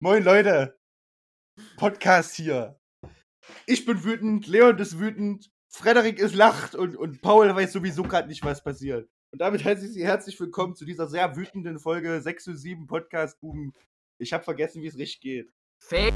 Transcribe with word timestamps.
Moin 0.00 0.22
Leute, 0.22 0.78
Podcast 1.76 2.36
hier. 2.36 2.78
Ich 3.66 3.84
bin 3.84 4.04
wütend, 4.04 4.46
Leon 4.46 4.78
ist 4.78 5.00
wütend, 5.00 5.50
Frederik 5.68 6.20
ist 6.20 6.36
lacht 6.36 6.76
und, 6.76 6.96
und 6.96 7.20
Paul 7.20 7.52
weiß 7.52 7.72
sowieso 7.72 8.04
gerade 8.04 8.28
nicht, 8.28 8.44
was 8.44 8.62
passiert. 8.62 9.10
Und 9.32 9.40
damit 9.40 9.64
heiße 9.64 9.86
ich 9.86 9.92
Sie 9.94 10.06
herzlich 10.06 10.38
willkommen 10.38 10.76
zu 10.76 10.84
dieser 10.84 11.08
sehr 11.08 11.34
wütenden 11.34 11.80
Folge 11.80 12.20
6 12.20 12.44
zu 12.44 12.54
7 12.54 12.86
Podcast 12.86 13.40
Buben. 13.40 13.74
Ich 14.18 14.32
habe 14.32 14.44
vergessen, 14.44 14.82
wie 14.82 14.86
es 14.86 14.96
richtig 14.96 15.20
geht. 15.20 15.52
Fake. 15.82 16.14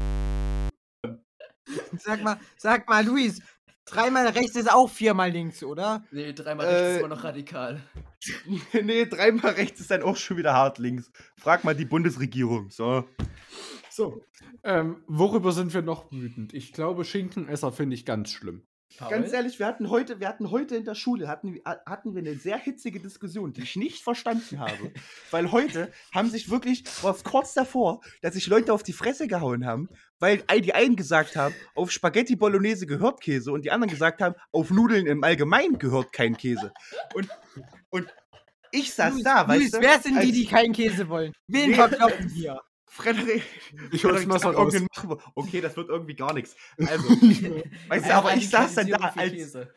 Sag 1.97 2.23
mal, 2.23 2.39
sag 2.55 2.87
mal, 2.87 3.05
Luis, 3.05 3.41
dreimal 3.85 4.27
rechts 4.27 4.55
ist 4.55 4.71
auch 4.71 4.89
viermal 4.89 5.31
links, 5.31 5.63
oder? 5.63 6.03
Nee, 6.11 6.33
dreimal 6.33 6.65
rechts 6.65 6.81
ist 6.81 6.95
Äh, 6.95 6.99
immer 6.99 7.07
noch 7.15 7.23
radikal. 7.23 7.81
nee, 8.83 9.05
dreimal 9.05 9.53
rechts 9.53 9.79
ist 9.81 9.91
dann 9.91 10.03
auch 10.03 10.15
schon 10.17 10.37
wieder 10.37 10.53
hart 10.53 10.77
links. 10.79 11.11
Frag 11.37 11.63
mal 11.63 11.75
die 11.75 11.85
Bundesregierung. 11.85 12.69
So. 12.69 13.05
So, 13.89 14.23
ähm, 14.63 15.03
worüber 15.07 15.51
sind 15.51 15.73
wir 15.73 15.83
noch 15.83 16.11
wütend? 16.11 16.53
Ich 16.53 16.73
glaube, 16.73 17.05
Schinkenesser 17.05 17.71
finde 17.71 17.95
ich 17.95 18.05
ganz 18.05 18.31
schlimm. 18.31 18.63
Paul? 18.97 19.09
Ganz 19.09 19.33
ehrlich, 19.33 19.59
wir 19.59 19.65
hatten 19.65 19.89
heute, 19.89 20.19
wir 20.19 20.27
hatten 20.27 20.51
heute 20.51 20.75
in 20.75 20.85
der 20.85 20.95
Schule 20.95 21.27
hatten, 21.27 21.59
hatten 21.65 22.13
wir 22.15 22.19
eine 22.21 22.35
sehr 22.35 22.57
hitzige 22.57 22.99
Diskussion, 22.99 23.51
die 23.53 23.61
ich 23.63 23.75
nicht 23.75 24.03
verstanden 24.03 24.59
habe. 24.59 24.91
Weil 25.31 25.51
heute 25.51 25.91
haben 26.13 26.29
sich 26.29 26.49
wirklich, 26.49 26.83
war 27.03 27.15
es 27.15 27.23
kurz 27.23 27.53
davor, 27.53 28.01
dass 28.21 28.33
sich 28.35 28.47
Leute 28.47 28.73
auf 28.73 28.83
die 28.83 28.93
Fresse 28.93 29.27
gehauen 29.27 29.65
haben, 29.65 29.89
weil 30.19 30.43
all- 30.47 30.61
die 30.61 30.73
einen 30.73 30.95
gesagt 30.95 31.35
haben, 31.35 31.53
auf 31.75 31.91
Spaghetti 31.91 32.35
Bolognese 32.35 32.85
gehört 32.85 33.19
Käse 33.21 33.51
und 33.51 33.65
die 33.65 33.71
anderen 33.71 33.91
gesagt 33.91 34.21
haben, 34.21 34.35
auf 34.51 34.69
Nudeln 34.69 35.05
im 35.07 35.23
Allgemeinen 35.23 35.77
gehört 35.79 36.13
kein 36.13 36.37
Käse. 36.37 36.71
Und, 37.13 37.27
und 37.89 38.07
ich 38.71 38.93
saß 38.93 39.13
Luis, 39.13 39.23
da, 39.23 39.41
Luis, 39.41 39.63
weißt 39.63 39.73
du? 39.73 39.81
wer 39.81 39.99
sind 39.99 40.23
die, 40.23 40.31
die 40.31 40.45
keinen 40.45 40.73
Käse 40.73 41.09
wollen? 41.09 41.33
Wen 41.47 41.75
verkloppen 41.75 42.33
wir? 42.33 42.61
Frederik, 42.93 43.41
Ich 43.91 44.05
hol's 44.05 44.27
raus. 44.29 44.43
irgendeinen 44.43 44.87
machen 44.95 45.09
wir. 45.09 45.17
Okay, 45.33 45.61
das 45.61 45.75
wird 45.75 45.89
irgendwie 45.89 46.15
gar 46.15 46.31
nichts. 46.33 46.55
Also, 46.77 47.09
weißt 47.87 48.05
du, 48.05 48.13
aber 48.13 48.35
ich 48.35 48.47
saß 48.49 48.75
dann 48.75 48.87
da 48.87 48.97
als, 48.97 49.31
Käse. 49.31 49.73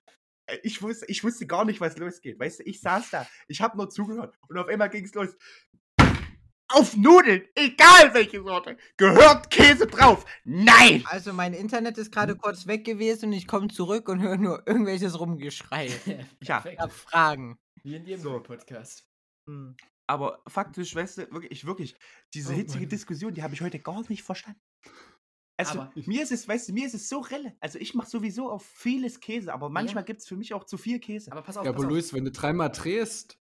Ich 0.63 0.83
wusste, 0.83 1.07
ich 1.07 1.25
wusste 1.25 1.47
gar 1.47 1.65
nicht, 1.65 1.81
was 1.81 1.97
losgeht. 1.97 2.39
Weißt 2.39 2.59
du, 2.59 2.65
ich 2.65 2.81
saß 2.81 3.11
da, 3.11 3.27
ich 3.49 3.63
habe 3.63 3.77
nur 3.79 3.89
zugehört 3.89 4.37
und 4.49 4.59
auf 4.59 4.69
einmal 4.69 4.91
ging 4.91 5.05
es 5.05 5.15
los. 5.15 5.31
Auf 6.69 6.97
Nudeln, 6.97 7.45
egal 7.55 8.13
welche 8.13 8.43
Sorte, 8.43 8.77
gehört 8.97 9.51
Käse 9.51 9.87
drauf. 9.87 10.25
Nein! 10.45 11.03
Also 11.07 11.33
mein 11.33 11.55
Internet 11.55 11.97
ist 11.97 12.13
gerade 12.13 12.37
kurz 12.37 12.67
weg 12.67 12.85
gewesen 12.85 13.27
und 13.27 13.33
ich 13.33 13.47
komme 13.47 13.69
zurück 13.69 14.09
und 14.09 14.21
höre 14.21 14.37
nur 14.37 14.63
irgendwelches 14.67 15.19
Rumgeschrei. 15.19 15.91
Ja. 16.41 16.63
Ich 16.67 16.79
hab 16.79 16.93
Fragen. 16.93 17.57
Wie 17.83 17.95
in 17.97 18.05
jedem 18.05 18.21
So. 18.23 18.41
Podcast. 18.41 19.07
Hm. 19.47 19.75
Aber 20.09 20.43
faktisch, 20.47 20.95
weißt 20.95 21.19
du, 21.19 21.31
wirklich, 21.33 21.51
ich 21.53 21.65
wirklich, 21.67 21.97
diese 22.35 22.53
Oh 22.53 22.57
hitzige 22.57 22.81
Mann. 22.81 22.89
Diskussion, 22.91 23.35
die 23.35 23.43
habe 23.43 23.55
ich 23.55 23.61
heute 23.61 23.79
gar 23.81 24.09
nicht 24.09 24.23
verstanden. 24.23 24.61
Also, 25.59 25.81
Aber- 25.81 25.93
mir 25.95 26.23
ist 26.23 26.33
es, 26.33 26.47
weißt 26.47 26.69
du, 26.69 26.73
mir 26.75 26.87
ist 26.87 26.95
es 26.95 27.09
so 27.09 27.21
relle. 27.21 27.57
Also, 27.61 27.79
ich 27.79 27.95
mache 27.95 28.09
sowieso 28.11 28.51
auf 28.51 28.65
vieles 28.65 29.21
Käse, 29.21 29.53
aber 29.53 29.69
manchmal 29.71 30.05
gibt 30.05 30.21
es 30.21 30.29
für 30.29 30.37
mich 30.37 30.53
auch 30.55 30.65
zu 30.65 30.77
viel 30.77 31.01
Käse. 31.01 31.33
Aber 31.33 31.43
pass 31.43 31.57
auf, 31.57 31.65
Ja, 31.65 31.73
aber. 31.73 31.85
Luis, 31.85 32.13
wenn 32.13 32.25
du 32.25 32.31
dreimal 32.31 32.71
drehst, 32.71 33.39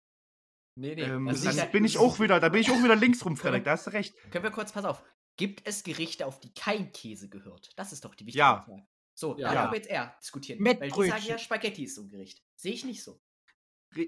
Nee, 0.75 0.95
nee. 0.95 1.03
Ähm, 1.03 1.29
also 1.29 1.45
dann 1.45 1.53
sicher- 1.55 1.67
bin 1.67 1.85
ich 1.85 1.99
auch 1.99 2.19
wieder, 2.19 2.41
da 2.41 2.49
bin 2.49 2.63
ich 2.63 2.71
auch 2.71 2.83
wieder 2.83 2.97
links 2.97 3.23
rum, 3.27 3.37
Frederik, 3.37 3.65
da 3.65 3.73
hast 3.73 3.87
du 3.87 3.91
recht. 3.91 4.15
Können 4.31 4.43
wir 4.45 4.51
kurz, 4.51 4.73
pass 4.73 4.87
auf. 4.87 5.03
Gibt 5.37 5.67
es 5.67 5.83
Gerichte, 5.83 6.27
auf 6.27 6.41
die 6.41 6.53
kein 6.55 6.93
Käse 6.93 7.29
gehört? 7.29 7.79
Das 7.79 7.93
ist 7.93 8.05
doch 8.07 8.15
die 8.15 8.25
wichtige 8.25 8.39
Ja. 8.39 8.63
Frage. 8.63 8.87
So, 9.15 9.37
Ja. 9.39 9.53
darüber 9.53 9.77
jetzt 9.77 9.89
eher 9.91 10.17
diskutieren. 10.23 10.63
Mit 10.63 10.81
Weil 10.81 10.91
die 10.91 11.09
sagen 11.11 11.25
ja, 11.27 11.37
Spaghetti 11.39 11.85
ist 11.85 11.97
so 11.97 12.03
ein 12.03 12.09
Gericht. 12.09 12.43
Sehe 12.57 12.73
ich 12.73 12.85
nicht 12.87 13.03
so. 13.03 13.21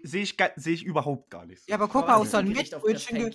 Sehe 0.02 0.22
ich, 0.22 0.36
seh 0.56 0.72
ich 0.72 0.82
überhaupt 0.84 1.30
gar 1.30 1.46
nicht. 1.46 1.60
so. 1.64 1.70
Ja, 1.70 1.76
aber 1.76 1.88
guck 1.88 2.06
mal, 2.06 2.14
auf 2.14 2.28
so 2.28 2.36
ein 2.38 2.48
Mettbrötchen, 2.48 3.30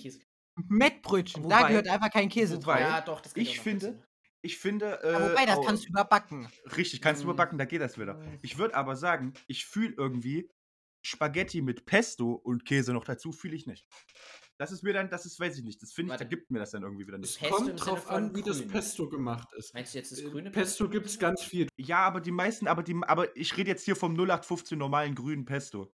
Mettbrötchen, 0.68 1.48
da 1.48 1.68
gehört 1.68 1.88
einfach 1.88 2.10
kein 2.10 2.28
Käse 2.28 2.54
drauf. 2.58 2.74
wobei- 2.74 2.80
Ja, 2.80 3.00
doch, 3.00 3.20
das 3.20 3.34
kann 3.34 3.42
ich 3.42 3.60
finde. 3.60 4.02
Ich 4.42 4.58
finde. 4.58 5.02
Äh, 5.02 5.30
wobei, 5.30 5.46
das 5.46 5.58
au- 5.58 5.62
kannst 5.62 5.84
du 5.84 5.88
überbacken. 5.90 6.48
Richtig, 6.76 7.00
kannst 7.02 7.22
du 7.22 7.26
Mm. 7.26 7.30
überbacken, 7.30 7.58
da 7.58 7.64
geht 7.66 7.80
das 7.80 7.98
wieder. 7.98 8.20
Ich 8.42 8.56
würde 8.58 8.74
aber 8.74 8.96
sagen, 8.96 9.34
ich 9.46 9.66
fühle 9.66 9.94
irgendwie 9.96 10.50
Spaghetti 11.02 11.62
mit 11.62 11.84
Pesto 11.86 12.32
und 12.32 12.64
Käse 12.64 12.92
noch 12.92 13.04
dazu, 13.04 13.32
fühle 13.32 13.54
ich 13.56 13.66
nicht. 13.66 13.86
Das 14.58 14.72
ist 14.72 14.82
mir 14.82 14.92
dann, 14.92 15.08
das 15.08 15.24
ist, 15.24 15.40
weiß 15.40 15.56
ich 15.58 15.64
nicht, 15.64 15.80
das 15.82 15.92
finde 15.92 16.12
ich, 16.14 16.18
da 16.18 16.24
gibt 16.26 16.50
mir 16.50 16.58
das 16.58 16.70
dann 16.72 16.82
irgendwie 16.82 17.06
wieder 17.06 17.16
nicht. 17.16 17.38
Pesto 17.38 17.56
im 17.58 17.64
kommt 17.68 17.86
drauf 17.86 18.10
an, 18.10 18.34
wie 18.34 18.42
das. 18.42 18.66
Pesto 18.66 19.08
gemacht 19.08 19.48
ist. 19.56 19.72
Meinst 19.72 19.94
du 19.94 19.98
jetzt 19.98 20.12
das 20.12 20.18
Äh, 20.20 20.28
grüne 20.30 20.50
Pesto 20.50 20.88
gibt's 20.88 21.18
ganz 21.18 21.42
viel. 21.42 21.68
Ja, 21.78 21.98
aber 22.00 22.20
die 22.20 22.30
meisten, 22.32 22.66
aber 22.68 22.82
die, 22.82 22.94
aber 23.06 23.34
ich 23.36 23.56
rede 23.56 23.70
jetzt 23.70 23.84
hier 23.84 23.96
vom 23.96 24.14
0815 24.14 24.78
normalen 24.78 25.14
grünen 25.14 25.44
Pesto. 25.46 25.90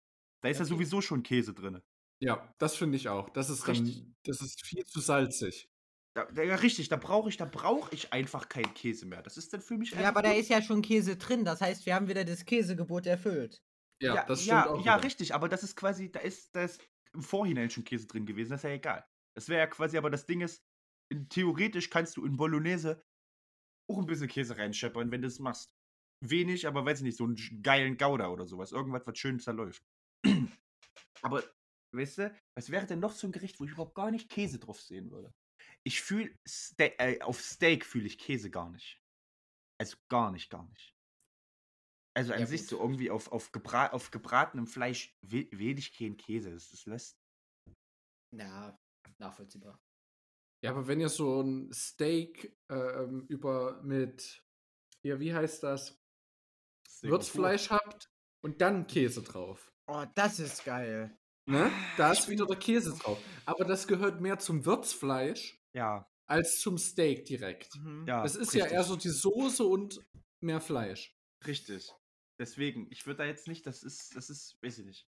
Da 0.43 0.49
ist 0.49 0.59
ja 0.59 0.65
Okay. 0.65 0.75
sowieso 0.75 1.01
schon 1.01 1.23
Käse 1.23 1.55
drin. 1.55 1.81
Ja, 2.23 2.55
das 2.59 2.77
finde 2.77 2.97
ich 2.97 3.09
auch. 3.09 3.31
Das 3.31 3.51
ist 3.51 3.67
Richtig. 3.67 4.03
dann, 4.03 4.15
das 4.25 4.41
ist 4.43 4.65
viel 4.67 4.85
zu 4.85 5.01
salzig. 5.01 5.69
Da, 6.17 6.29
ja, 6.43 6.57
richtig, 6.57 6.89
da 6.89 6.97
brauche 6.97 7.29
ich, 7.29 7.37
da 7.37 7.45
brauche 7.45 7.95
ich 7.95 8.13
einfach 8.13 8.49
keinen 8.49 8.75
Käse 8.75 9.07
mehr. 9.07 9.23
Das 9.23 9.37
ist 9.37 9.53
dann 9.53 9.61
für 9.61 9.77
mich 9.77 9.93
Ja, 9.93 10.09
aber 10.09 10.09
einfach 10.09 10.23
da 10.23 10.31
gut. 10.31 10.41
ist 10.41 10.49
ja 10.51 10.61
schon 10.61 10.83
Käse 10.83 11.17
drin. 11.17 11.45
Das 11.45 11.61
heißt, 11.61 11.87
wir 11.87 11.95
haben 11.95 12.09
wieder 12.09 12.25
das 12.25 12.45
Käsegebot 12.45 13.07
erfüllt. 13.07 13.63
Ja, 14.03 14.17
ja, 14.17 14.25
das 14.25 14.43
stimmt 14.43 14.67
ja, 14.67 14.71
auch. 14.71 14.85
ja 14.85 14.97
wieder. 14.97 15.05
richtig, 15.05 15.35
aber 15.35 15.49
das 15.49 15.63
ist 15.63 15.77
quasi, 15.77 16.11
da 16.11 16.21
ist, 16.21 16.55
da 16.55 16.65
ist 16.65 16.83
im 17.15 17.23
Vorhinein 17.23 17.71
schon 17.71 17.85
Käse 17.85 18.07
drin 18.07 18.27
gewesen, 18.27 18.51
das 18.51 18.61
ist 18.61 18.65
ja 18.65 18.71
egal. 18.75 19.07
Das 19.37 19.49
wäre 19.49 19.61
ja 19.61 19.67
quasi, 19.67 19.99
aber 19.99 20.11
das 20.11 20.27
Ding 20.27 20.41
ist, 20.41 20.65
theoretisch 21.29 21.91
kannst 21.91 22.17
du 22.17 22.25
in 22.25 22.37
Bolognese 22.37 23.05
auch 23.91 23.99
ein 23.99 24.07
bisschen 24.07 24.29
Käse 24.29 24.57
reinscheppern, 24.57 25.11
wenn 25.11 25.23
du 25.23 25.29
es 25.29 25.39
machst. 25.39 25.73
Wenig, 26.23 26.67
aber 26.67 26.85
weiß 26.85 26.99
ich 26.99 27.05
nicht, 27.05 27.17
so 27.17 27.25
einen 27.25 27.37
geilen 27.63 27.97
Gouda 27.97 28.29
oder 28.31 28.47
sowas. 28.47 28.73
Irgendwas, 28.73 29.07
was 29.07 29.19
schön 29.19 29.39
zerläuft. 29.41 29.85
Aber, 31.23 31.43
weißt 31.93 32.19
du, 32.19 32.35
was 32.55 32.71
wäre 32.71 32.87
denn 32.87 33.01
noch 33.01 33.13
so 33.13 33.27
ein 33.27 33.33
Gericht, 33.33 33.61
wo 33.61 33.65
ich 33.65 33.73
überhaupt 33.73 33.95
gar 33.95 34.11
nicht 34.11 34.31
Käse 34.31 34.59
drauf 34.59 34.81
sehen 34.81 35.11
würde? 35.11 35.35
Ich 35.83 36.03
fühle, 36.03 36.39
Ste 36.47 36.99
äh, 36.99 37.21
auf 37.23 37.41
Steak 37.41 37.85
fühle 37.85 38.07
ich 38.07 38.19
Käse 38.19 38.51
gar 38.51 38.71
nicht. 38.71 39.03
Also 39.79 39.97
gar 40.09 40.31
nicht, 40.31 40.51
gar 40.51 40.67
nicht. 40.69 40.95
Also 42.15 42.33
an 42.33 42.41
Ja, 42.41 42.47
sich 42.47 42.63
gut. 42.63 42.71
so 42.71 42.81
irgendwie 42.81 43.11
auf, 43.11 43.33
auf, 43.33 43.53
gebra 43.53 43.91
auf 43.93 44.11
gebratenem 44.11 44.67
Fleisch 44.67 45.17
will, 45.23 45.49
will 45.53 45.79
ich 45.79 45.97
keinen 45.97 46.17
Käse. 46.17 46.51
Das, 46.53 46.71
das 46.71 46.85
lässt. 46.87 47.19
Ja, 48.33 48.79
nachvollziehbar. 49.19 49.81
Ja, 50.63 50.73
aber 50.73 50.87
wenn 50.87 51.01
ihr 51.01 51.09
so 51.09 51.41
ein 51.41 51.73
Steak 51.73 52.59
ähm, 52.69 53.27
über 53.29 53.83
mit, 53.83 54.45
ja, 55.03 55.19
wie 55.19 55.33
heißt 55.33 55.63
das? 55.63 55.99
Würzfleisch 57.03 57.71
habt 57.71 58.13
und 58.45 58.61
dann 58.61 58.87
Käse 58.87 59.23
drauf. 59.23 59.73
Oh, 59.93 60.05
das 60.15 60.39
ist 60.39 60.65
geil. 60.65 61.19
Ne? 61.47 61.69
Da 61.97 62.13
ist 62.13 62.29
wieder 62.29 62.47
der 62.47 62.57
Käse 62.57 62.97
drauf. 62.97 63.19
Aber 63.45 63.65
das 63.65 63.89
gehört 63.89 64.21
mehr 64.21 64.39
zum 64.39 64.65
Würzfleisch 64.65 65.59
Ja, 65.75 66.09
als 66.29 66.61
zum 66.61 66.79
Steak 66.79 67.25
direkt. 67.25 67.75
Mhm. 67.75 68.07
ja. 68.07 68.23
Das 68.23 68.37
ist 68.37 68.55
richtig, 68.55 68.71
ja 68.71 68.79
eher 68.79 68.85
so 68.85 68.95
die 68.95 69.09
Soße 69.09 69.65
und 69.65 70.01
mehr 70.41 70.61
Fleisch. 70.61 71.13
Richtig. 71.45 71.93
Deswegen, 72.39 72.87
ich 72.93 73.05
würde 73.05 73.19
da 73.19 73.25
jetzt 73.25 73.49
nicht, 73.49 73.67
das 73.67 73.83
ist, 73.83 74.15
das 74.15 74.31
ist, 74.31 74.57
weiß 74.63 74.79
ich 74.79 74.87
nicht. 74.87 75.09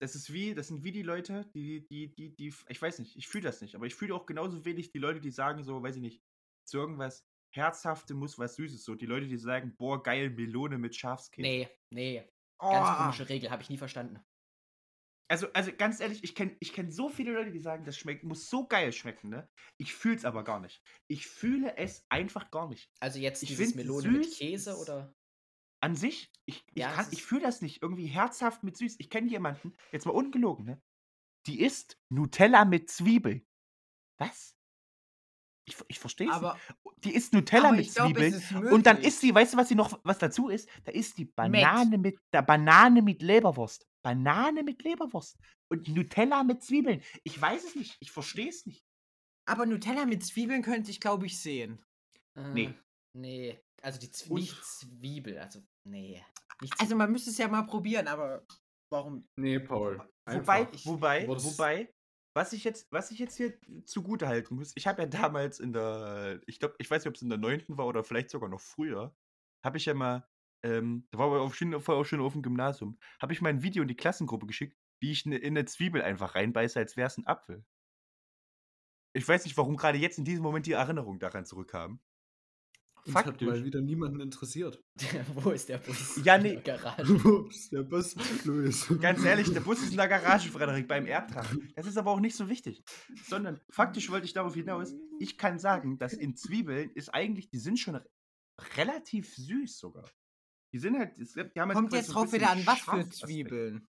Das 0.00 0.14
ist 0.14 0.32
wie, 0.32 0.54
das 0.54 0.68
sind 0.68 0.84
wie 0.84 0.92
die 0.92 1.02
Leute, 1.02 1.44
die, 1.54 1.86
die, 1.88 2.14
die, 2.14 2.34
die, 2.34 2.54
ich 2.68 2.80
weiß 2.80 3.00
nicht, 3.00 3.16
ich 3.16 3.28
fühle 3.28 3.44
das 3.44 3.60
nicht, 3.60 3.74
aber 3.74 3.84
ich 3.84 3.94
fühle 3.94 4.14
auch 4.14 4.26
genauso 4.26 4.64
wenig 4.64 4.90
die 4.90 4.98
Leute, 4.98 5.20
die 5.20 5.32
sagen 5.32 5.64
so, 5.64 5.82
weiß 5.82 5.96
ich 5.96 6.02
nicht, 6.02 6.22
zu 6.66 6.78
irgendwas 6.78 7.26
Herzhafte 7.54 8.14
muss 8.14 8.38
was 8.38 8.54
Süßes. 8.54 8.84
So 8.84 8.94
die 8.94 9.06
Leute, 9.06 9.26
die 9.26 9.36
sagen, 9.36 9.74
boah, 9.76 10.02
geil, 10.02 10.30
Melone 10.30 10.78
mit 10.78 10.96
Schafskäse. 10.96 11.46
Nee, 11.46 11.68
nee. 11.92 12.26
Oh, 12.60 12.70
Ganz 12.70 12.98
komische 12.98 13.28
Regel, 13.28 13.50
habe 13.50 13.62
ich 13.62 13.70
nie 13.70 13.78
verstanden. 13.78 14.20
Also, 15.30 15.52
also 15.52 15.70
ganz 15.76 16.00
ehrlich, 16.00 16.24
ich 16.24 16.34
kenne 16.34 16.56
ich 16.58 16.72
kenn 16.72 16.90
so 16.90 17.10
viele 17.10 17.32
Leute, 17.32 17.52
die 17.52 17.58
sagen, 17.58 17.84
das 17.84 17.98
schmeckt, 17.98 18.24
muss 18.24 18.48
so 18.48 18.66
geil 18.66 18.92
schmecken, 18.92 19.28
ne? 19.28 19.48
Ich 19.76 19.94
fühle 19.94 20.16
es 20.16 20.24
aber 20.24 20.42
gar 20.42 20.58
nicht. 20.58 20.82
Ich 21.06 21.26
fühle 21.26 21.76
es 21.76 22.06
einfach 22.08 22.50
gar 22.50 22.68
nicht. 22.68 22.90
Also 23.00 23.18
jetzt 23.18 23.42
Ich 23.42 23.50
dieses 23.50 23.74
Melone 23.74 24.08
mit 24.08 24.32
Käse 24.34 24.76
oder? 24.76 25.14
An 25.80 25.94
sich, 25.94 26.32
ich, 26.46 26.64
ich, 26.74 26.82
Ja, 26.82 27.06
ich 27.10 27.22
fühle 27.22 27.42
das 27.42 27.60
nicht. 27.60 27.82
Irgendwie 27.82 28.06
herzhaft 28.06 28.64
mit 28.64 28.76
süß. 28.76 28.96
Ich 28.98 29.10
kenne 29.10 29.28
jemanden, 29.28 29.76
jetzt 29.92 30.06
mal 30.06 30.12
ungelogen, 30.12 30.64
ne? 30.64 30.82
Die 31.46 31.60
isst 31.60 31.98
Nutella 32.08 32.64
mit 32.64 32.90
Zwiebeln. 32.90 33.46
Was? 34.18 34.57
Ich, 35.68 35.76
ich 35.88 35.98
verstehe 35.98 36.30
es. 36.30 36.40
Die 37.04 37.14
isst 37.14 37.32
Nutella 37.32 37.70
mit 37.72 37.86
ich 37.86 37.94
glaube, 37.94 38.14
Zwiebeln. 38.14 38.34
ist 38.34 38.72
Und 38.72 38.86
dann 38.86 38.98
isst 38.98 39.20
sie, 39.20 39.34
weißt 39.34 39.54
du, 39.54 39.56
was 39.58 39.68
sie 39.68 39.74
noch, 39.74 40.00
was 40.02 40.18
dazu 40.18 40.48
ist? 40.48 40.68
Da 40.84 40.92
isst 40.92 41.18
die 41.18 41.26
Banane 41.26 41.98
mit, 41.98 42.18
der 42.32 42.42
Banane 42.42 43.02
mit 43.02 43.22
Leberwurst. 43.22 43.86
Banane 44.02 44.62
mit 44.62 44.82
Leberwurst. 44.82 45.38
Und 45.70 45.86
Nutella 45.88 46.42
mit 46.44 46.62
Zwiebeln. 46.62 47.02
Ich 47.24 47.40
weiß 47.40 47.64
es 47.64 47.74
nicht. 47.76 47.96
Ich 48.00 48.10
verstehe 48.10 48.48
es 48.48 48.64
nicht. 48.66 48.84
Aber 49.46 49.66
Nutella 49.66 50.06
mit 50.06 50.24
Zwiebeln 50.24 50.62
könnte 50.62 50.90
ich, 50.90 51.00
glaube 51.00 51.26
ich, 51.26 51.40
sehen. 51.40 51.84
Nee. 52.34 52.64
Äh, 52.64 52.74
Nee. 53.14 53.58
Also 53.82 53.98
die 53.98 54.10
Zw 54.10 54.32
Und- 54.32 54.40
nicht 54.40 54.64
Zwiebel, 54.64 55.38
also 55.38 55.60
nee. 55.84 56.22
Nicht 56.60 56.74
Also 56.78 56.94
man 56.94 57.10
müsste 57.10 57.30
es 57.30 57.38
ja 57.38 57.48
mal 57.48 57.62
probieren, 57.62 58.06
aber 58.06 58.44
warum? 58.92 59.26
Nee, 59.36 59.58
Paul. 59.60 59.96
Wobei, 60.26 60.68
wobei, 60.84 61.26
wobei, 61.26 61.94
was 62.34 62.52
ich 62.52 62.64
jetzt, 62.64 62.90
was 62.92 63.10
ich 63.10 63.18
jetzt 63.18 63.36
hier 63.36 63.58
zugute 63.84 64.28
halten 64.28 64.56
muss, 64.56 64.72
ich 64.76 64.86
habe 64.86 65.02
ja 65.02 65.08
damals 65.08 65.60
in 65.60 65.72
der, 65.72 66.40
ich 66.46 66.58
glaube, 66.60 66.74
ich 66.78 66.90
weiß 66.90 67.02
nicht, 67.04 67.08
ob 67.08 67.16
es 67.16 67.22
in 67.22 67.28
der 67.30 67.38
neunten 67.38 67.78
war 67.78 67.86
oder 67.86 68.04
vielleicht 68.04 68.30
sogar 68.30 68.48
noch 68.48 68.60
früher, 68.60 69.14
habe 69.64 69.78
ich 69.78 69.86
ja 69.86 69.94
mal, 69.94 70.28
ähm, 70.64 71.06
da 71.10 71.18
war 71.18 71.26
aber 71.26 71.40
auch 71.42 71.54
schon, 71.54 71.74
auch 71.74 72.04
schon 72.04 72.20
auf 72.20 72.32
dem 72.32 72.42
Gymnasium, 72.42 72.98
habe 73.20 73.32
ich 73.32 73.40
mal 73.40 73.50
ein 73.50 73.62
Video 73.62 73.82
in 73.82 73.88
die 73.88 73.96
Klassengruppe 73.96 74.46
geschickt, 74.46 74.76
wie 75.00 75.12
ich 75.12 75.26
ne, 75.26 75.36
in 75.36 75.56
eine 75.56 75.64
Zwiebel 75.66 76.02
einfach 76.02 76.34
reinbeiße, 76.34 76.78
als 76.78 76.96
wäre 76.96 77.08
es 77.08 77.18
ein 77.18 77.26
Apfel. 77.26 77.64
Ich 79.14 79.26
weiß 79.26 79.44
nicht, 79.44 79.56
warum 79.56 79.76
gerade 79.76 79.98
jetzt 79.98 80.18
in 80.18 80.24
diesem 80.24 80.42
Moment 80.42 80.66
die 80.66 80.72
Erinnerung 80.72 81.18
daran 81.18 81.44
zurückkam. 81.44 82.00
Uns 83.08 83.16
hat 83.16 83.24
Faktisch. 83.26 83.48
mal 83.48 83.64
wieder 83.64 83.80
niemanden 83.80 84.20
interessiert. 84.20 84.82
Wo 85.34 85.50
ist 85.50 85.68
der 85.68 85.78
Bus? 85.78 86.20
Ja, 86.24 86.36
In 86.36 86.42
nee. 86.42 86.56
der 86.60 86.78
Garage. 86.78 87.02
Wo 87.24 87.46
ist 87.48 87.72
der 87.72 87.82
Bus, 87.82 88.14
Luis? 88.44 88.86
Ganz 89.00 89.24
ehrlich, 89.24 89.52
der 89.52 89.60
Bus 89.60 89.82
ist 89.82 89.90
in 89.90 89.96
der 89.96 90.08
Garage, 90.08 90.50
Frederik, 90.50 90.86
beim 90.86 91.06
Erddrachen. 91.06 91.72
Das 91.74 91.86
ist 91.86 91.96
aber 91.98 92.10
auch 92.10 92.20
nicht 92.20 92.36
so 92.36 92.48
wichtig. 92.48 92.82
Sondern 93.26 93.60
faktisch 93.70 94.10
wollte 94.10 94.26
ich 94.26 94.32
darauf 94.32 94.54
hinaus, 94.54 94.94
ich 95.18 95.36
kann 95.38 95.58
sagen, 95.58 95.98
dass 95.98 96.12
in 96.12 96.36
Zwiebeln 96.36 96.90
ist 96.94 97.08
eigentlich, 97.14 97.48
die 97.50 97.58
sind 97.58 97.78
schon 97.78 97.96
re- 97.96 98.06
relativ 98.76 99.34
süß 99.34 99.78
sogar. 99.78 100.08
Die 100.72 100.78
sind 100.78 100.98
halt, 100.98 101.18
es- 101.18 101.32
die 101.32 101.40
haben 101.60 101.68
halt 101.70 101.74
Kommt 101.74 101.92
jetzt 101.94 102.08
so 102.08 102.12
drauf 102.14 102.32
wieder 102.32 102.50
an, 102.50 102.66
was 102.66 102.80
für. 102.80 103.08
Zwiebeln. 103.10 103.86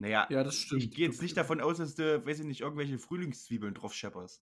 Naja, 0.00 0.26
Ja, 0.30 0.44
das 0.44 0.56
stimmt. 0.56 0.82
ich 0.84 0.90
gehe 0.92 1.06
jetzt 1.06 1.22
nicht 1.22 1.36
davon 1.36 1.60
aus, 1.60 1.78
dass 1.78 1.94
du, 1.96 2.24
weiß 2.24 2.40
ich 2.40 2.44
nicht, 2.46 2.60
irgendwelche 2.60 2.98
Frühlingszwiebeln 2.98 3.74
drauf 3.74 3.94
schepperst. 3.94 4.42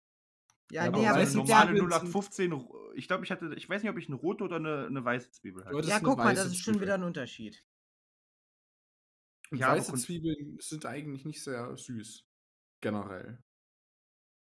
Ja, 0.70 0.84
Ja, 0.86 0.90
nee, 0.90 1.06
aber 1.06 1.20
es 1.20 1.34
normale 1.34 1.70
Zwiebeln 1.72 1.90
sind- 1.90 1.92
0815, 1.92 2.52
ro- 2.52 2.92
ich 2.94 3.06
glaube, 3.08 3.24
ich 3.24 3.30
hatte, 3.30 3.52
ich 3.56 3.68
weiß 3.68 3.82
nicht, 3.82 3.90
ob 3.90 3.98
ich 3.98 4.06
eine 4.06 4.16
rote 4.16 4.44
oder 4.44 4.56
eine, 4.56 4.86
eine 4.86 5.04
weiße 5.04 5.30
Zwiebel 5.32 5.64
hatte. 5.64 5.86
ja 5.88 6.00
guck 6.00 6.18
mal, 6.18 6.34
das 6.34 6.46
ist 6.46 6.58
schon 6.58 6.74
Zwiebel. 6.74 6.86
wieder 6.86 6.94
ein 6.94 7.02
Unterschied. 7.02 7.62
Ja, 9.50 9.72
weiße 9.72 9.94
Zwiebeln 9.94 10.56
sind 10.60 10.86
eigentlich 10.86 11.24
nicht 11.26 11.42
sehr 11.42 11.76
süß. 11.76 12.26
Generell. 12.80 13.42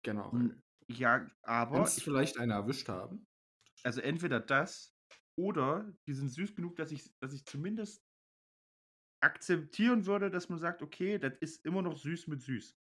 Generell. 0.03 0.61
Ja, 0.87 1.27
aber, 1.43 1.77
Kannst 1.77 1.97
ich, 1.97 2.03
vielleicht 2.03 2.37
eine 2.37 2.53
erwischt 2.53 2.89
haben? 2.89 3.25
also 3.83 4.01
entweder 4.01 4.39
das 4.39 4.93
oder 5.37 5.91
die 6.05 6.13
sind 6.13 6.29
süß 6.29 6.53
genug, 6.53 6.75
dass 6.75 6.91
ich, 6.91 7.09
dass 7.19 7.33
ich 7.33 7.45
zumindest 7.45 8.03
akzeptieren 9.21 10.05
würde, 10.05 10.29
dass 10.29 10.49
man 10.49 10.59
sagt, 10.59 10.81
okay, 10.81 11.17
das 11.17 11.33
ist 11.39 11.65
immer 11.65 11.81
noch 11.81 11.97
süß 11.97 12.27
mit 12.27 12.41
süß. 12.41 12.75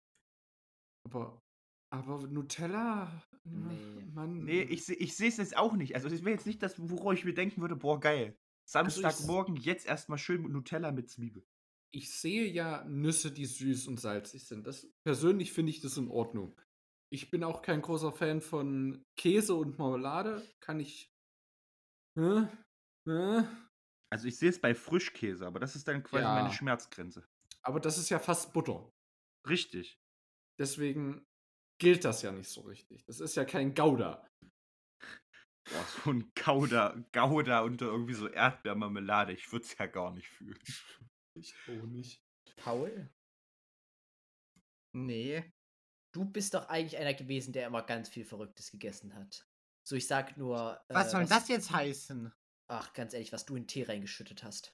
Aber, 1.06 1.42
aber 1.90 2.28
Nutella? 2.28 3.24
Nee. 3.44 4.04
Mann. 4.14 4.44
Nee, 4.44 4.62
ich, 4.64 4.90
ich 4.90 5.16
sehe 5.16 5.30
es 5.30 5.38
jetzt 5.38 5.56
auch 5.58 5.74
nicht. 5.74 5.96
Also, 5.96 6.08
es 6.08 6.22
wäre 6.24 6.32
jetzt 6.36 6.46
nicht 6.46 6.62
das, 6.62 6.76
worauf 6.78 7.14
ich 7.14 7.24
mir 7.26 7.34
denken 7.34 7.62
würde, 7.62 7.76
boah, 7.76 8.00
geil. 8.00 8.38
Also 8.74 9.02
Samstagmorgen 9.02 9.56
jetzt 9.56 9.86
erstmal 9.86 10.18
schön 10.18 10.42
mit 10.42 10.52
Nutella 10.52 10.92
mit 10.92 11.10
Zwiebel. 11.10 11.46
ich 11.92 12.12
sehe 12.12 12.46
ja 12.52 12.84
Nüsse, 12.84 13.32
die 13.32 13.46
süß 13.46 13.88
und 13.88 14.00
salzig 14.00 14.46
sind. 14.46 14.68
Das, 14.68 14.86
persönlich 15.06 15.54
finde 15.54 15.70
ich 15.70 15.80
das 15.80 15.96
in 15.98 16.10
Ordnung. 16.10 16.60
Ich 17.10 17.32
bin 17.32 17.46
auch 17.46 17.62
kein 17.62 17.82
großer 17.82 18.12
Fan 18.12 18.42
von 18.42 19.06
Käse 19.16 19.56
und 19.56 19.78
Marmelade. 19.80 20.46
Kann 20.60 20.82
ich. 20.82 21.10
Hä? 22.18 22.48
Hä? 23.08 23.44
Also, 24.10 24.28
ich 24.28 24.38
sehe 24.38 24.50
es 24.50 24.60
bei 24.60 24.76
Frischkäse, 24.76 25.48
aber 25.48 25.60
das 25.62 25.78
ist 25.78 25.88
dann 25.88 26.04
quasi 26.04 26.24
Ja. 26.24 26.34
meine 26.36 26.54
Schmerzgrenze. 26.54 27.26
Aber 27.62 27.80
das 27.80 27.98
ist 27.98 28.10
ja 28.10 28.20
fast 28.20 28.52
Butter. 28.52 28.92
Richtig. 29.48 29.98
Deswegen 30.60 31.26
gilt 31.80 32.06
das 32.06 32.22
ja 32.22 32.32
nicht 32.32 32.50
so 32.50 32.62
richtig. 32.62 33.04
Das 33.06 33.20
ist 33.20 33.36
ja 33.36 33.46
kein 33.46 33.74
Gouda. 33.74 34.28
Boah, 35.70 35.86
so 36.04 36.12
ein 36.12 36.32
Gouda, 36.34 36.96
Gouda 37.12 37.62
unter 37.62 37.88
irgendwie 37.88 38.14
so 38.14 38.28
Erdbeermarmelade. 38.30 39.34
Ich 39.34 39.52
würde 39.52 39.66
es 39.66 39.78
ja 39.78 39.86
gar 39.86 40.12
nicht 40.14 40.28
fühlen. 40.28 40.60
Ich 41.34 41.54
auch 41.68 41.86
nicht. 41.88 42.24
Paul, 42.56 43.10
Nee. 44.94 45.44
du 46.14 46.26
bist 46.26 46.54
doch 46.54 46.70
eigentlich 46.70 46.98
einer 46.98 47.14
gewesen, 47.14 47.54
der 47.54 47.68
immer 47.68 47.84
ganz 47.84 48.10
viel 48.10 48.26
Verrücktes 48.26 48.72
gegessen 48.72 49.14
hat. 49.14 49.46
So, 49.88 49.96
ich 49.96 50.08
sag 50.08 50.38
nur. 50.38 50.82
Was 50.90 51.08
äh, 51.08 51.12
soll 51.12 51.26
das 51.28 51.48
jetzt 51.50 51.72
heißen? 51.72 52.34
Ach, 52.70 52.94
ganz 52.94 53.14
ehrlich, 53.14 53.32
was 53.32 53.46
du 53.46 53.56
in 53.56 53.68
Tee 53.68 53.84
reingeschüttet 53.84 54.44
hast. 54.44 54.74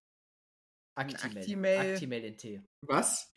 Actimel. 0.96 1.38
Actimel. 1.38 1.78
Actimel 1.94 2.24
in 2.24 2.38
Tee. 2.38 2.64
Was? 2.88 3.33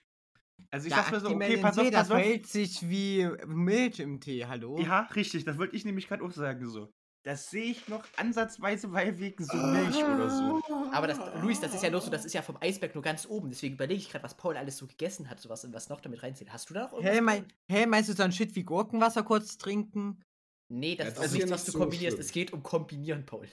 Also, 0.71 0.87
ich 0.89 0.93
Ja, 0.93 0.99
sag's 0.99 1.11
mal 1.11 1.21
so, 1.21 1.29
okay, 1.31 1.57
pass 1.59 1.79
Tee, 1.79 1.87
auf, 1.87 1.91
das 1.91 2.09
pass 2.09 2.11
auf. 2.11 2.21
verhält 2.21 2.47
sich 2.47 2.89
wie 2.89 3.29
Milch 3.47 4.01
im 4.01 4.21
Tee, 4.21 4.47
hallo? 4.47 4.83
Ja, 4.83 5.01
richtig, 5.15 5.45
das 5.45 5.59
wollte 5.59 5.77
ich 5.77 5.85
nämlich 5.85 6.09
gerade 6.09 6.23
auch 6.25 6.33
sagen 6.33 6.69
so. 6.69 6.93
Das 7.25 7.51
sehe 7.51 7.65
ich 7.73 7.89
noch 7.89 8.07
ansatzweise 8.17 8.89
bei 8.89 9.19
wegen 9.19 9.45
so 9.45 9.57
Milch 9.59 10.05
oder 10.05 10.31
so. 10.31 10.61
Aber 10.93 11.09
das, 11.09 11.19
Luis, 11.43 11.61
das 11.61 11.75
ist 11.75 11.83
ja 11.83 11.91
nur 11.91 12.01
so, 12.01 12.09
das 12.11 12.25
ist 12.25 12.33
ja 12.35 12.43
vom 12.43 12.57
Eisberg 12.61 12.95
nur 12.95 13.03
ganz 13.03 13.27
oben. 13.27 13.49
Deswegen 13.49 13.75
überlege 13.75 13.99
ich 14.01 14.11
gerade, 14.11 14.23
was 14.25 14.37
Paul 14.37 14.57
alles 14.57 14.77
so 14.77 14.87
gegessen 14.87 15.29
hat, 15.29 15.41
sowas 15.41 15.65
und 15.65 15.73
was 15.75 15.89
noch 15.89 16.01
damit 16.01 16.23
reinzählt. 16.23 16.53
Hast 16.53 16.71
du 16.71 16.75
da 16.75 16.85
noch 16.85 16.93
irgendwas? 16.93 17.17
Hey, 17.17 17.21
mein, 17.21 17.53
hey, 17.71 17.87
meinst 17.87 18.09
du 18.11 18.15
so 18.15 18.23
ein 18.23 18.33
Shit 18.33 18.55
wie 18.55 18.65
Gurkenwasser 18.65 19.23
kurz 19.23 19.59
trinken? 19.59 20.23
Nee, 20.69 20.95
das 20.97 21.07
Ja, 21.07 21.11
ist 21.11 21.17
das 21.17 21.27
auch 21.27 21.27
ist 21.29 21.33
nichts, 21.33 21.51
was 21.51 21.65
du 21.65 21.73
so 21.73 21.79
kombinierst. 21.79 22.19
schlimm. 22.19 22.21
Es 22.21 22.33
geht 22.33 22.53
um 22.53 22.63
Kombinieren, 22.63 23.27
Paul. 23.27 23.49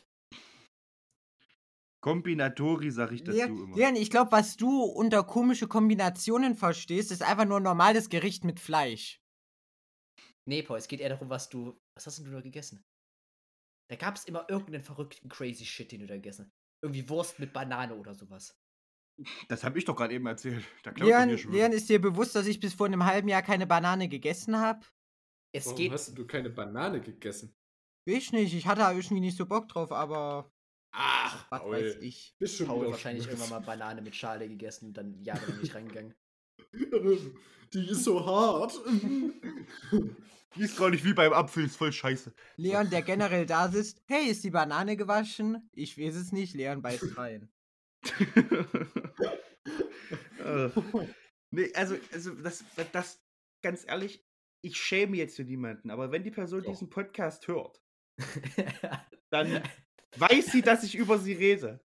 Kombinatori 2.03 2.91
sag 2.91 3.13
ich 3.13 3.23
dazu 3.23 3.37
Leon, 3.37 3.57
immer. 3.57 3.77
Leon, 3.77 3.95
ich 3.95 4.09
glaube, 4.09 4.33
was 4.33 4.57
du 4.57 4.83
unter 4.83 5.23
komische 5.23 5.69
Kombinationen 5.69 6.53
verstehst, 6.53 7.13
ist 7.13 7.23
einfach 7.23 7.45
nur 7.45 7.57
ein 7.57 7.63
normales 7.63 8.09
Gericht 8.09 8.43
mit 8.43 8.59
Fleisch. 8.59 9.21
Nee, 10.45 10.63
Paul, 10.63 10.79
es 10.79 10.89
geht 10.89 10.99
eher 10.99 11.07
darum, 11.07 11.29
was 11.29 11.47
du. 11.47 11.79
Was 11.95 12.05
hast 12.05 12.17
denn 12.17 12.25
du 12.25 12.31
da 12.31 12.41
gegessen? 12.41 12.83
Da 13.89 13.95
gab 13.95 14.17
es 14.17 14.25
immer 14.25 14.45
irgendeinen 14.49 14.83
verrückten 14.83 15.29
crazy 15.29 15.63
Shit, 15.63 15.93
den 15.93 16.01
du 16.01 16.07
da 16.07 16.15
gegessen 16.15 16.45
hast. 16.45 16.51
Irgendwie 16.83 17.07
Wurst 17.07 17.39
mit 17.39 17.53
Banane 17.53 17.95
oder 17.95 18.13
sowas. 18.13 18.53
Das 19.47 19.63
habe 19.63 19.79
ich 19.79 19.85
doch 19.85 19.95
gerade 19.95 20.13
eben 20.13 20.25
erzählt. 20.25 20.65
Da 20.83 20.91
Leon, 20.91 21.29
mir 21.29 21.37
schon 21.37 21.53
Leon, 21.53 21.71
ist 21.71 21.87
dir 21.87 22.01
bewusst, 22.01 22.35
dass 22.35 22.47
ich 22.47 22.59
bis 22.59 22.73
vor 22.73 22.87
einem 22.87 23.05
halben 23.05 23.29
Jahr 23.29 23.43
keine 23.43 23.65
Banane 23.65 24.09
gegessen 24.09 24.57
habe? 24.57 24.85
Es 25.55 25.67
Warum 25.67 25.77
geht. 25.77 25.91
hast 25.93 26.17
du 26.17 26.27
keine 26.27 26.49
Banane 26.49 26.99
gegessen? 26.99 27.55
Ich 28.05 28.33
nicht, 28.33 28.53
ich 28.53 28.67
hatte 28.67 28.81
irgendwie 28.81 29.21
nicht 29.21 29.37
so 29.37 29.45
Bock 29.45 29.69
drauf, 29.69 29.93
aber 29.93 30.52
Ach, 30.93 31.45
was 31.49 31.61
Paul. 31.61 31.71
weiß 31.71 31.95
ich. 32.01 32.35
Bist 32.37 32.57
schon 32.57 32.67
Paul 32.67 32.91
wahrscheinlich 32.91 33.27
irgendwann 33.27 33.49
mal 33.49 33.59
Banane 33.59 34.01
mit 34.01 34.15
Schale 34.15 34.47
gegessen 34.47 34.87
und 34.87 34.93
dann 34.93 35.21
jahrelang 35.23 35.59
nicht 35.59 35.73
reingegangen. 35.73 36.13
Die 37.73 37.89
ist 37.89 38.03
so 38.03 38.23
hart. 38.23 38.79
Die 40.55 40.61
ist 40.61 40.77
gar 40.77 40.91
nicht 40.91 41.03
wie 41.03 41.13
beim 41.13 41.33
Apfel, 41.33 41.65
ist 41.65 41.77
voll 41.77 41.91
scheiße. 41.91 42.31
Leon, 42.57 42.91
der 42.91 43.01
generell 43.01 43.47
da 43.47 43.69
sitzt, 43.69 44.03
hey, 44.05 44.27
ist 44.27 44.43
die 44.43 44.51
Banane 44.51 44.95
gewaschen? 44.95 45.67
Ich 45.73 45.97
weiß 45.97 46.15
es 46.15 46.31
nicht, 46.31 46.53
Leon 46.53 46.83
beißt 46.83 47.17
rein. 47.17 47.49
Nee, 51.55 51.71
also, 51.75 51.95
also 52.11 52.33
das, 52.33 52.63
das, 52.91 53.23
ganz 53.61 53.85
ehrlich, 53.87 54.25
ich 54.61 54.75
schäme 54.75 55.17
jetzt 55.17 55.35
für 55.35 55.43
niemanden, 55.43 55.91
aber 55.91 56.11
wenn 56.11 56.23
die 56.23 56.31
Person 56.31 56.63
Doch. 56.63 56.71
diesen 56.71 56.89
Podcast 56.89 57.47
hört, 57.47 57.79
dann 59.29 59.61
weiß 60.15 60.47
sie, 60.47 60.61
dass 60.61 60.83
ich 60.83 60.95
über 60.95 61.17
sie 61.19 61.33
rede. 61.33 61.83